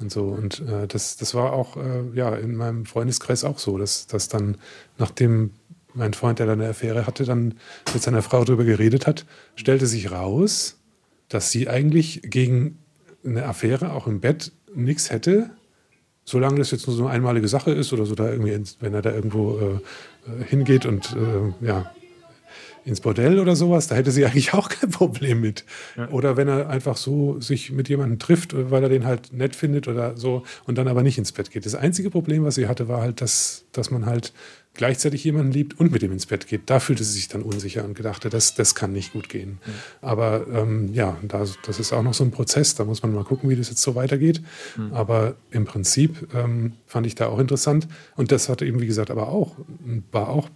Und 0.00 0.10
so. 0.10 0.24
Und 0.24 0.60
äh, 0.60 0.86
das, 0.86 1.16
das 1.16 1.34
war 1.34 1.52
auch 1.52 1.76
äh, 1.76 2.02
ja, 2.14 2.34
in 2.34 2.56
meinem 2.56 2.84
Freundeskreis 2.84 3.44
auch 3.44 3.58
so, 3.58 3.78
dass, 3.78 4.06
dass 4.06 4.28
dann, 4.28 4.56
nachdem 4.98 5.52
mein 5.94 6.14
Freund, 6.14 6.40
der 6.40 6.46
da 6.46 6.52
eine 6.52 6.68
Affäre 6.68 7.06
hatte, 7.06 7.24
dann 7.24 7.54
mit 7.92 8.02
seiner 8.02 8.22
Frau 8.22 8.44
darüber 8.44 8.64
geredet 8.64 9.06
hat, 9.06 9.24
stellte 9.54 9.86
sich 9.86 10.10
raus, 10.10 10.78
dass 11.28 11.50
sie 11.50 11.68
eigentlich 11.68 12.22
gegen 12.24 12.78
eine 13.24 13.46
Affäre 13.46 13.92
auch 13.92 14.06
im 14.06 14.20
Bett 14.20 14.52
nichts 14.74 15.10
hätte, 15.10 15.50
solange 16.24 16.58
das 16.58 16.70
jetzt 16.70 16.86
nur 16.86 16.96
so 16.96 17.04
eine 17.04 17.14
einmalige 17.14 17.48
Sache 17.48 17.70
ist 17.70 17.92
oder 17.92 18.06
so 18.06 18.14
da 18.14 18.30
irgendwie, 18.30 18.60
wenn 18.80 18.94
er 18.94 19.02
da 19.02 19.12
irgendwo 19.12 19.58
äh, 19.58 19.62
äh, 20.30 20.44
hingeht 20.44 20.86
und 20.86 21.14
äh, 21.14 21.66
ja, 21.66 21.92
ins 22.84 23.00
Bordell 23.00 23.38
oder 23.38 23.56
sowas, 23.56 23.86
da 23.88 23.94
hätte 23.94 24.10
sie 24.10 24.24
eigentlich 24.26 24.54
auch 24.54 24.68
kein 24.68 24.90
Problem 24.90 25.40
mit. 25.40 25.64
Oder 26.10 26.36
wenn 26.36 26.48
er 26.48 26.68
einfach 26.68 26.96
so 26.96 27.40
sich 27.40 27.72
mit 27.72 27.88
jemandem 27.88 28.18
trifft, 28.18 28.54
weil 28.70 28.82
er 28.82 28.88
den 28.88 29.04
halt 29.04 29.32
nett 29.32 29.56
findet 29.56 29.88
oder 29.88 30.16
so 30.16 30.44
und 30.66 30.78
dann 30.78 30.88
aber 30.88 31.02
nicht 31.02 31.18
ins 31.18 31.32
Bett 31.32 31.50
geht. 31.50 31.66
Das 31.66 31.74
einzige 31.74 32.10
Problem, 32.10 32.44
was 32.44 32.56
sie 32.56 32.68
hatte, 32.68 32.88
war 32.88 33.00
halt, 33.00 33.20
dass, 33.20 33.64
dass 33.72 33.90
man 33.90 34.06
halt 34.06 34.32
gleichzeitig 34.74 35.22
jemanden 35.22 35.52
liebt 35.52 35.78
und 35.78 35.92
mit 35.92 36.02
ihm 36.02 36.12
ins 36.12 36.26
Bett 36.26 36.48
geht. 36.48 36.62
Da 36.66 36.80
fühlte 36.80 37.04
sie 37.04 37.12
sich 37.12 37.28
dann 37.28 37.42
unsicher 37.42 37.84
und 37.84 37.94
gedachte, 37.94 38.28
das, 38.28 38.54
das 38.54 38.74
kann 38.74 38.92
nicht 38.92 39.12
gut 39.12 39.28
gehen. 39.28 39.58
Aber 40.02 40.46
ähm, 40.52 40.92
ja, 40.92 41.16
das, 41.22 41.56
das 41.64 41.78
ist 41.78 41.92
auch 41.92 42.02
noch 42.02 42.14
so 42.14 42.24
ein 42.24 42.32
Prozess. 42.32 42.74
Da 42.74 42.84
muss 42.84 43.02
man 43.02 43.14
mal 43.14 43.24
gucken, 43.24 43.48
wie 43.48 43.56
das 43.56 43.70
jetzt 43.70 43.82
so 43.82 43.94
weitergeht. 43.94 44.42
Aber 44.90 45.36
im 45.52 45.64
Prinzip 45.64 46.28
ähm, 46.34 46.72
fand 46.86 47.06
ich 47.06 47.14
da 47.14 47.28
auch 47.28 47.38
interessant. 47.38 47.86
Und 48.16 48.32
das 48.32 48.48
hatte 48.48 48.66
eben, 48.66 48.80
wie 48.80 48.86
gesagt, 48.86 49.12
aber 49.12 49.28
auch, 49.28 49.56
war 50.10 50.28
auch 50.28 50.50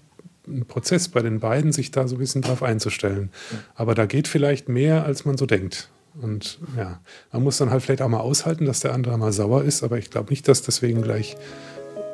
ein 0.49 0.65
Prozess 0.67 1.09
bei 1.09 1.21
den 1.21 1.41
beiden, 1.41 1.73
sich 1.73 1.91
da 1.91 2.09
so 2.09 2.17
ein 2.17 2.19
bisschen 2.19 2.43
drauf 2.43 2.63
einzustellen. 2.63 3.31
Aber 3.75 3.95
da 3.95 4.07
geht 4.07 4.29
vielleicht 4.29 4.69
mehr, 4.69 5.05
als 5.05 5.25
man 5.25 5.37
so 5.37 5.47
denkt. 5.47 5.89
Und 6.21 6.59
ja, 6.77 7.01
man 7.33 7.45
muss 7.45 7.59
dann 7.59 7.71
halt 7.71 7.83
vielleicht 7.83 8.03
auch 8.03 8.09
mal 8.09 8.21
aushalten, 8.21 8.65
dass 8.65 8.81
der 8.81 8.93
andere 8.93 9.17
mal 9.19 9.33
sauer 9.33 9.63
ist, 9.63 9.83
aber 9.83 9.99
ich 9.99 10.11
glaube 10.11 10.31
nicht, 10.31 10.49
dass 10.49 10.63
deswegen 10.63 11.03
gleich, 11.03 11.37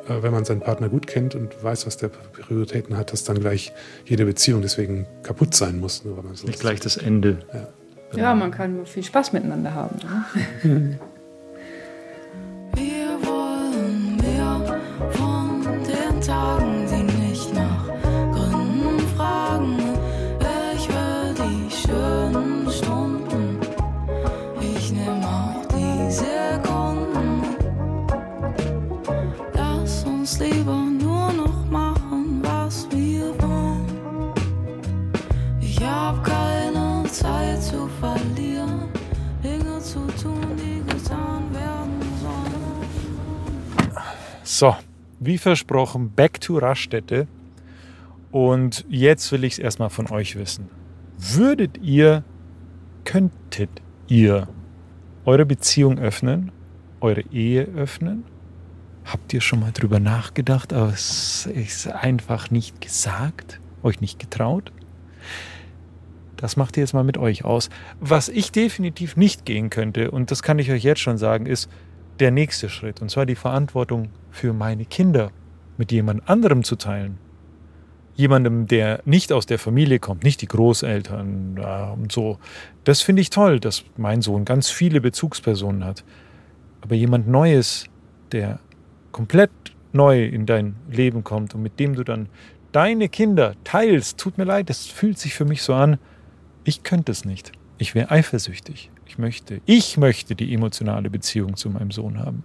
äh, 0.07 0.21
wenn 0.21 0.31
man 0.31 0.45
seinen 0.45 0.61
Partner 0.61 0.89
gut 0.89 1.07
kennt 1.07 1.33
und 1.33 1.63
weiß, 1.63 1.87
was 1.87 1.97
der 1.97 2.09
Prioritäten 2.09 2.97
hat, 2.97 3.13
dass 3.13 3.23
dann 3.23 3.39
gleich 3.39 3.73
jede 4.05 4.25
Beziehung 4.25 4.61
deswegen 4.61 5.07
kaputt 5.23 5.55
sein 5.55 5.79
muss. 5.79 6.05
Nur 6.05 6.17
weil 6.17 6.23
man 6.23 6.35
so 6.35 6.45
Nicht 6.45 6.59
gleich 6.59 6.79
das 6.79 6.97
Ende. 6.97 7.39
Ja, 8.15 8.35
man 8.35 8.51
kann 8.51 8.75
nur 8.75 8.85
viel 8.85 9.03
Spaß 9.03 9.33
miteinander 9.33 9.73
haben. 9.73 9.95
Ne? 10.63 10.99
So, 44.57 44.73
wie 45.19 45.37
versprochen, 45.37 46.11
back 46.11 46.39
to 46.39 46.57
Raststätte. 46.57 47.27
Und 48.31 48.85
jetzt 48.87 49.29
will 49.33 49.43
ich 49.43 49.53
es 49.53 49.59
erstmal 49.59 49.89
von 49.89 50.09
euch 50.09 50.37
wissen. 50.37 50.69
Würdet 51.17 51.77
ihr, 51.79 52.23
könntet 53.03 53.69
ihr 54.07 54.47
eure 55.25 55.45
Beziehung 55.45 55.99
öffnen, 55.99 56.53
eure 57.01 57.19
Ehe 57.33 57.65
öffnen? 57.65 58.23
Habt 59.03 59.33
ihr 59.33 59.41
schon 59.41 59.59
mal 59.59 59.73
drüber 59.73 59.99
nachgedacht, 59.99 60.71
aber 60.71 60.93
es 60.93 61.47
ist 61.47 61.87
einfach 61.91 62.49
nicht 62.49 62.79
gesagt, 62.79 63.59
euch 63.83 63.99
nicht 63.99 64.19
getraut? 64.19 64.71
Das 66.37 66.55
macht 66.55 66.77
ihr 66.77 66.83
jetzt 66.83 66.93
mal 66.93 67.03
mit 67.03 67.17
euch 67.17 67.43
aus. 67.43 67.69
Was 67.99 68.29
ich 68.29 68.53
definitiv 68.53 69.17
nicht 69.17 69.43
gehen 69.43 69.69
könnte, 69.69 70.11
und 70.11 70.31
das 70.31 70.43
kann 70.43 70.59
ich 70.59 70.71
euch 70.71 70.85
jetzt 70.85 71.01
schon 71.01 71.17
sagen, 71.17 71.45
ist 71.45 71.69
der 72.19 72.31
nächste 72.31 72.69
Schritt. 72.69 73.01
Und 73.01 73.09
zwar 73.09 73.25
die 73.25 73.35
Verantwortung 73.35 74.09
für 74.31 74.53
meine 74.53 74.85
Kinder 74.85 75.31
mit 75.77 75.91
jemand 75.91 76.27
anderem 76.29 76.63
zu 76.63 76.75
teilen. 76.75 77.17
Jemandem, 78.15 78.67
der 78.67 79.01
nicht 79.03 79.33
aus 79.33 79.45
der 79.45 79.59
Familie 79.59 79.99
kommt, 79.99 80.23
nicht 80.23 80.41
die 80.41 80.47
Großeltern 80.47 81.57
ja, 81.59 81.89
und 81.91 82.11
so. 82.11 82.37
Das 82.85 83.01
finde 83.01 83.21
ich 83.21 83.29
toll, 83.29 83.59
dass 83.59 83.83
mein 83.97 84.21
Sohn 84.21 84.45
ganz 84.45 84.69
viele 84.69 85.01
Bezugspersonen 85.01 85.83
hat. 85.83 86.05
Aber 86.81 86.95
jemand 86.95 87.27
Neues, 87.27 87.85
der 88.31 88.59
komplett 89.11 89.51
neu 89.91 90.25
in 90.25 90.45
dein 90.45 90.75
Leben 90.89 91.23
kommt 91.23 91.55
und 91.55 91.61
mit 91.61 91.79
dem 91.79 91.95
du 91.95 92.03
dann 92.03 92.29
deine 92.71 93.09
Kinder 93.09 93.55
teilst, 93.63 94.17
tut 94.17 94.37
mir 94.37 94.43
leid, 94.43 94.69
das 94.69 94.85
fühlt 94.85 95.17
sich 95.17 95.33
für 95.33 95.45
mich 95.45 95.61
so 95.61 95.73
an, 95.73 95.97
ich 96.63 96.83
könnte 96.83 97.11
es 97.11 97.25
nicht. 97.25 97.51
Ich 97.77 97.95
wäre 97.95 98.11
eifersüchtig. 98.11 98.91
Ich 99.05 99.17
möchte, 99.17 99.61
ich 99.65 99.97
möchte 99.97 100.35
die 100.35 100.53
emotionale 100.53 101.09
Beziehung 101.09 101.55
zu 101.55 101.69
meinem 101.69 101.91
Sohn 101.91 102.19
haben. 102.19 102.43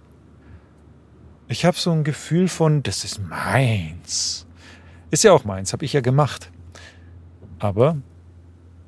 Ich 1.47 1.65
habe 1.65 1.77
so 1.77 1.91
ein 1.91 2.03
Gefühl 2.03 2.47
von, 2.47 2.83
das 2.83 3.03
ist 3.03 3.19
meins. 3.19 4.47
Ist 5.09 5.23
ja 5.23 5.33
auch 5.33 5.43
meins, 5.43 5.73
habe 5.73 5.83
ich 5.83 5.93
ja 5.93 6.01
gemacht. 6.01 6.51
Aber 7.59 7.97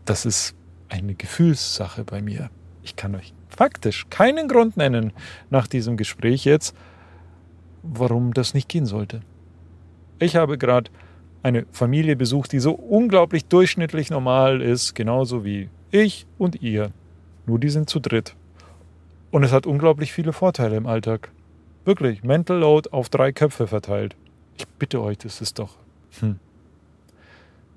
das 0.06 0.26
ist 0.26 0.56
eine 0.90 1.16
Gefühlssache 1.16 2.04
bei 2.04 2.22
mir. 2.22 2.50
Ich 2.84 2.96
kann 2.96 3.16
euch 3.16 3.34
faktisch 3.50 4.08
keinen 4.10 4.48
Grund 4.48 4.78
nennen 4.78 5.14
nach 5.50 5.68
diesem 5.68 5.98
Gespräch 5.98 6.46
jetzt, 6.46 6.76
warum 7.82 8.34
das 8.34 8.54
nicht 8.54 8.70
gehen 8.70 8.86
sollte. 8.86 9.22
Ich 10.20 10.36
habe 10.36 10.58
gerade 10.58 10.90
eine 11.44 11.66
Familie 11.72 12.16
besucht, 12.16 12.52
die 12.54 12.60
so 12.60 12.72
unglaublich 12.72 13.46
durchschnittlich 13.46 14.10
normal 14.10 14.62
ist, 14.62 14.96
genauso 14.96 15.44
wie 15.44 15.70
ich 15.92 16.26
und 16.38 16.62
ihr. 16.62 16.92
Nur 17.46 17.60
die 17.60 17.70
sind 17.70 17.90
zu 17.90 18.00
dritt. 18.00 18.36
Und 19.32 19.44
es 19.44 19.52
hat 19.52 19.66
unglaublich 19.66 20.14
viele 20.14 20.34
Vorteile 20.34 20.78
im 20.78 20.86
Alltag. 20.86 21.32
Wirklich, 21.86 22.24
Mental 22.24 22.58
Load 22.58 22.90
auf 22.92 23.10
drei 23.10 23.32
Köpfe 23.32 23.68
verteilt. 23.68 24.16
Ich 24.58 24.68
bitte 24.68 25.02
euch, 25.02 25.18
das 25.18 25.42
ist 25.42 25.60
doch. 25.60 25.78
Hm. 26.20 26.40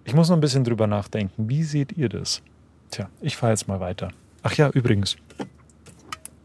Ich 0.05 0.15
muss 0.15 0.29
noch 0.29 0.37
ein 0.37 0.41
bisschen 0.41 0.63
drüber 0.63 0.87
nachdenken. 0.87 1.49
Wie 1.49 1.65
seht 1.65 1.93
ihr 1.93 2.09
das? 2.09 2.43
Tja, 2.91 3.09
ich 3.21 3.37
fahre 3.37 3.53
jetzt 3.53 3.67
mal 3.67 3.81
weiter. 3.81 4.13
Ach 4.43 4.53
ja, 4.55 4.71
übrigens. 4.71 5.17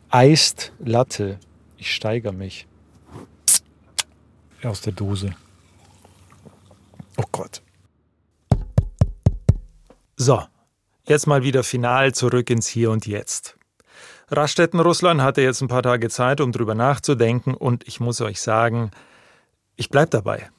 Eist 0.10 0.74
Latte. 0.80 1.40
Ich 1.78 1.94
steigere 1.94 2.34
mich. 2.34 2.68
Aus 4.64 4.82
der 4.82 4.94
Dose. 4.94 5.32
Oh 7.18 7.24
Gott. 7.32 7.62
So, 10.16 10.42
jetzt 11.08 11.28
mal 11.28 11.44
wieder 11.44 11.64
final 11.64 12.14
zurück 12.14 12.50
ins 12.50 12.68
Hier 12.68 12.92
und 12.92 13.08
Jetzt. 13.08 13.58
Raststätten 14.30 14.80
Russland 14.80 15.22
hatte 15.22 15.42
jetzt 15.42 15.62
ein 15.62 15.68
paar 15.68 15.84
Tage 15.84 16.10
Zeit, 16.10 16.40
um 16.40 16.52
drüber 16.52 16.76
nachzudenken 16.76 17.54
und 17.54 17.88
ich 17.88 18.00
muss 18.00 18.22
euch 18.22 18.40
sagen, 18.40 18.92
ich 19.76 19.90
bleib 19.90 20.12
dabei. 20.12 20.50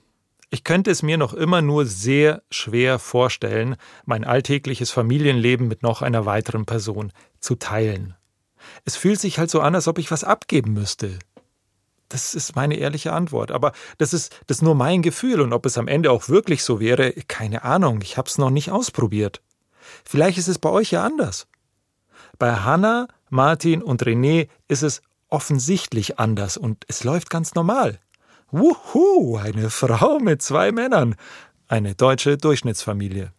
Ich 0.51 0.65
könnte 0.65 0.91
es 0.91 1.03
mir 1.03 1.17
noch 1.17 1.33
immer 1.33 1.63
nur 1.63 1.87
sehr 1.87 2.43
schwer 2.51 2.99
vorstellen, 2.99 3.77
mein 4.05 4.25
alltägliches 4.25 4.91
Familienleben 4.91 5.67
mit 5.67 5.83
noch 5.83 6.03
einer 6.03 6.27
weiteren 6.27 6.67
Person 6.67 7.13
zu 7.41 7.55
teilen. 7.55 8.15
Es 8.85 8.97
fühlt 8.97 9.19
sich 9.19 9.39
halt 9.39 9.51
so 9.51 9.61
an, 9.61 9.75
als 9.75 9.89
ob 9.89 9.99
ich 9.99 10.11
was 10.11 10.25
abgeben 10.25 10.75
müsste. 10.75 11.19
Das 12.11 12.35
ist 12.35 12.55
meine 12.55 12.77
ehrliche 12.77 13.15
Antwort. 13.15 13.51
Aber 13.51 13.73
das 13.97 14.13
ist, 14.13 14.39
das 14.47 14.59
ist 14.59 14.63
nur 14.63 14.75
mein 14.75 15.01
Gefühl 15.01 15.41
und 15.41 15.55
ob 15.55 15.65
es 15.65 15.79
am 15.79 15.89
Ende 15.89 16.11
auch 16.11 16.29
wirklich 16.29 16.63
so 16.63 16.79
wäre, 16.79 17.13
keine 17.27 17.65
Ahnung. 17.65 18.01
Ich 18.03 18.19
habe 18.19 18.29
es 18.29 18.37
noch 18.37 18.51
nicht 18.51 18.71
ausprobiert. 18.71 19.41
Vielleicht 20.05 20.39
ist 20.39 20.49
es 20.49 20.59
bei 20.59 20.71
euch 20.71 20.91
ja 20.91 21.05
anders. 21.05 21.47
Bei 22.39 22.55
Hannah, 22.57 23.09
Martin 23.31 23.83
und 23.83 24.03
René 24.03 24.49
ist 24.69 24.83
es 24.83 25.03
offensichtlich 25.29 26.19
anders 26.19 26.57
und 26.57 26.85
es 26.89 27.05
läuft 27.05 27.31
ganz 27.31 27.55
normal. 27.55 27.99
Wuhu, 28.51 29.39
eine 29.39 29.71
Frau 29.71 30.19
mit 30.19 30.43
zwei 30.43 30.73
Männern. 30.73 31.17
Eine 31.69 31.95
deutsche 31.95 32.37
Durchschnittsfamilie. 32.37 33.33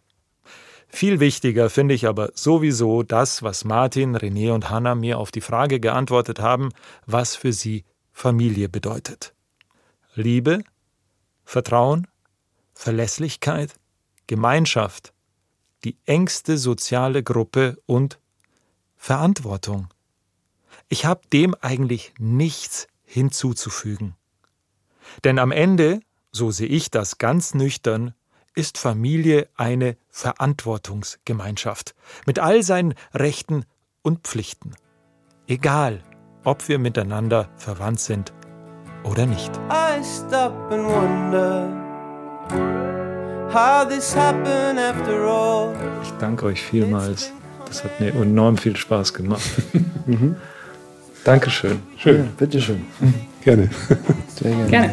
Viel 0.88 1.20
wichtiger 1.20 1.70
finde 1.70 1.94
ich 1.94 2.06
aber 2.08 2.30
sowieso 2.34 3.04
das, 3.04 3.42
was 3.42 3.64
Martin, 3.64 4.16
René 4.16 4.52
und 4.52 4.70
Hannah 4.70 4.96
mir 4.96 5.18
auf 5.18 5.30
die 5.30 5.40
Frage 5.40 5.78
geantwortet 5.78 6.40
haben, 6.40 6.70
was 7.06 7.36
für 7.36 7.52
sie 7.52 7.84
Familie 8.12 8.68
bedeutet. 8.68 9.34
Liebe, 10.14 10.62
Vertrauen, 11.44 12.06
Verlässlichkeit, 12.74 13.74
Gemeinschaft, 14.26 15.12
die 15.84 15.96
engste 16.06 16.58
soziale 16.58 17.22
Gruppe 17.22 17.78
und 17.86 18.18
Verantwortung. 18.96 19.88
Ich 20.88 21.04
habe 21.04 21.20
dem 21.32 21.54
eigentlich 21.60 22.12
nichts 22.18 22.88
hinzuzufügen. 23.04 24.16
Denn 25.24 25.38
am 25.38 25.52
Ende, 25.52 26.00
so 26.32 26.50
sehe 26.50 26.68
ich 26.68 26.90
das 26.90 27.18
ganz 27.18 27.54
nüchtern, 27.54 28.14
ist 28.54 28.78
Familie 28.78 29.48
eine 29.56 29.96
Verantwortungsgemeinschaft 30.08 31.94
mit 32.26 32.38
all 32.38 32.62
seinen 32.62 32.94
Rechten 33.12 33.64
und 34.02 34.26
Pflichten. 34.26 34.74
Egal, 35.46 36.02
ob 36.44 36.68
wir 36.68 36.78
miteinander 36.78 37.50
verwandt 37.56 38.00
sind 38.00 38.32
oder 39.02 39.26
nicht. 39.26 39.54
I 39.70 40.02
stop 40.02 40.54
and 40.70 40.86
wonder 40.86 42.93
Ich 46.02 46.12
danke 46.18 46.46
euch 46.46 46.60
vielmals. 46.60 47.30
Das 47.66 47.84
hat 47.84 48.00
mir 48.00 48.12
enorm 48.12 48.56
viel 48.56 48.76
Spaß 48.76 49.14
gemacht. 49.14 49.48
Dankeschön. 51.24 51.80
Schön. 51.96 52.16
Ja, 52.16 52.24
bitteschön. 52.36 52.84
Gerne. 53.44 53.70
Sehr 54.34 54.50
gerne. 54.50 54.70
Gerne. 54.70 54.92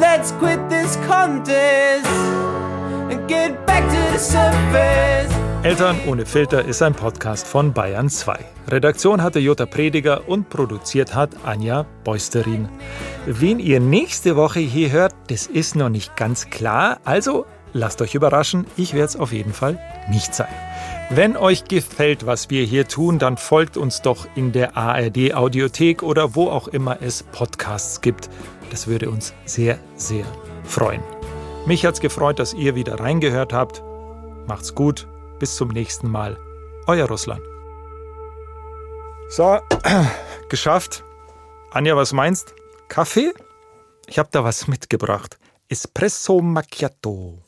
Let's 0.00 0.32
quit 0.40 0.68
this 0.68 0.96
contest 1.06 2.06
and 3.10 3.28
get 3.28 3.64
back 3.66 3.84
to 3.88 4.12
the 4.12 4.18
surface. 4.18 5.41
Eltern 5.62 5.96
ohne 6.08 6.26
Filter 6.26 6.64
ist 6.64 6.82
ein 6.82 6.92
Podcast 6.92 7.46
von 7.46 7.72
Bayern 7.72 8.10
2. 8.10 8.36
Redaktion 8.66 9.22
hatte 9.22 9.38
Jutta 9.38 9.64
Prediger 9.64 10.28
und 10.28 10.50
produziert 10.50 11.14
hat 11.14 11.30
Anja 11.44 11.86
Beusterin. 12.02 12.68
Wen 13.26 13.60
ihr 13.60 13.78
nächste 13.78 14.34
Woche 14.34 14.58
hier 14.58 14.90
hört, 14.90 15.14
das 15.28 15.46
ist 15.46 15.76
noch 15.76 15.88
nicht 15.88 16.16
ganz 16.16 16.50
klar, 16.50 16.98
also 17.04 17.46
lasst 17.72 18.02
euch 18.02 18.16
überraschen, 18.16 18.66
ich 18.76 18.92
werde 18.92 19.04
es 19.04 19.16
auf 19.16 19.32
jeden 19.32 19.52
Fall 19.52 19.78
nicht 20.10 20.34
sein. 20.34 20.52
Wenn 21.10 21.36
euch 21.36 21.62
gefällt, 21.62 22.26
was 22.26 22.50
wir 22.50 22.64
hier 22.64 22.88
tun, 22.88 23.20
dann 23.20 23.36
folgt 23.36 23.76
uns 23.76 24.02
doch 24.02 24.26
in 24.34 24.50
der 24.50 24.76
ARD 24.76 25.32
Audiothek 25.32 26.02
oder 26.02 26.34
wo 26.34 26.48
auch 26.48 26.66
immer 26.66 27.00
es 27.00 27.22
Podcasts 27.22 28.00
gibt. 28.00 28.28
Das 28.70 28.88
würde 28.88 29.10
uns 29.10 29.32
sehr, 29.44 29.78
sehr 29.94 30.24
freuen. 30.64 31.02
Mich 31.66 31.86
hat's 31.86 32.00
gefreut, 32.00 32.40
dass 32.40 32.52
ihr 32.52 32.74
wieder 32.74 32.98
reingehört 32.98 33.52
habt. 33.52 33.84
Macht's 34.48 34.74
gut, 34.74 35.06
bis 35.42 35.56
zum 35.56 35.70
nächsten 35.70 36.08
Mal. 36.08 36.38
Euer 36.86 37.08
Russland. 37.08 37.42
So, 39.28 39.58
geschafft. 40.48 41.02
Anja, 41.72 41.96
was 41.96 42.12
meinst? 42.12 42.54
Kaffee? 42.86 43.34
Ich 44.06 44.20
habe 44.20 44.28
da 44.30 44.44
was 44.44 44.68
mitgebracht. 44.68 45.40
Espresso 45.68 46.40
Macchiato. 46.40 47.41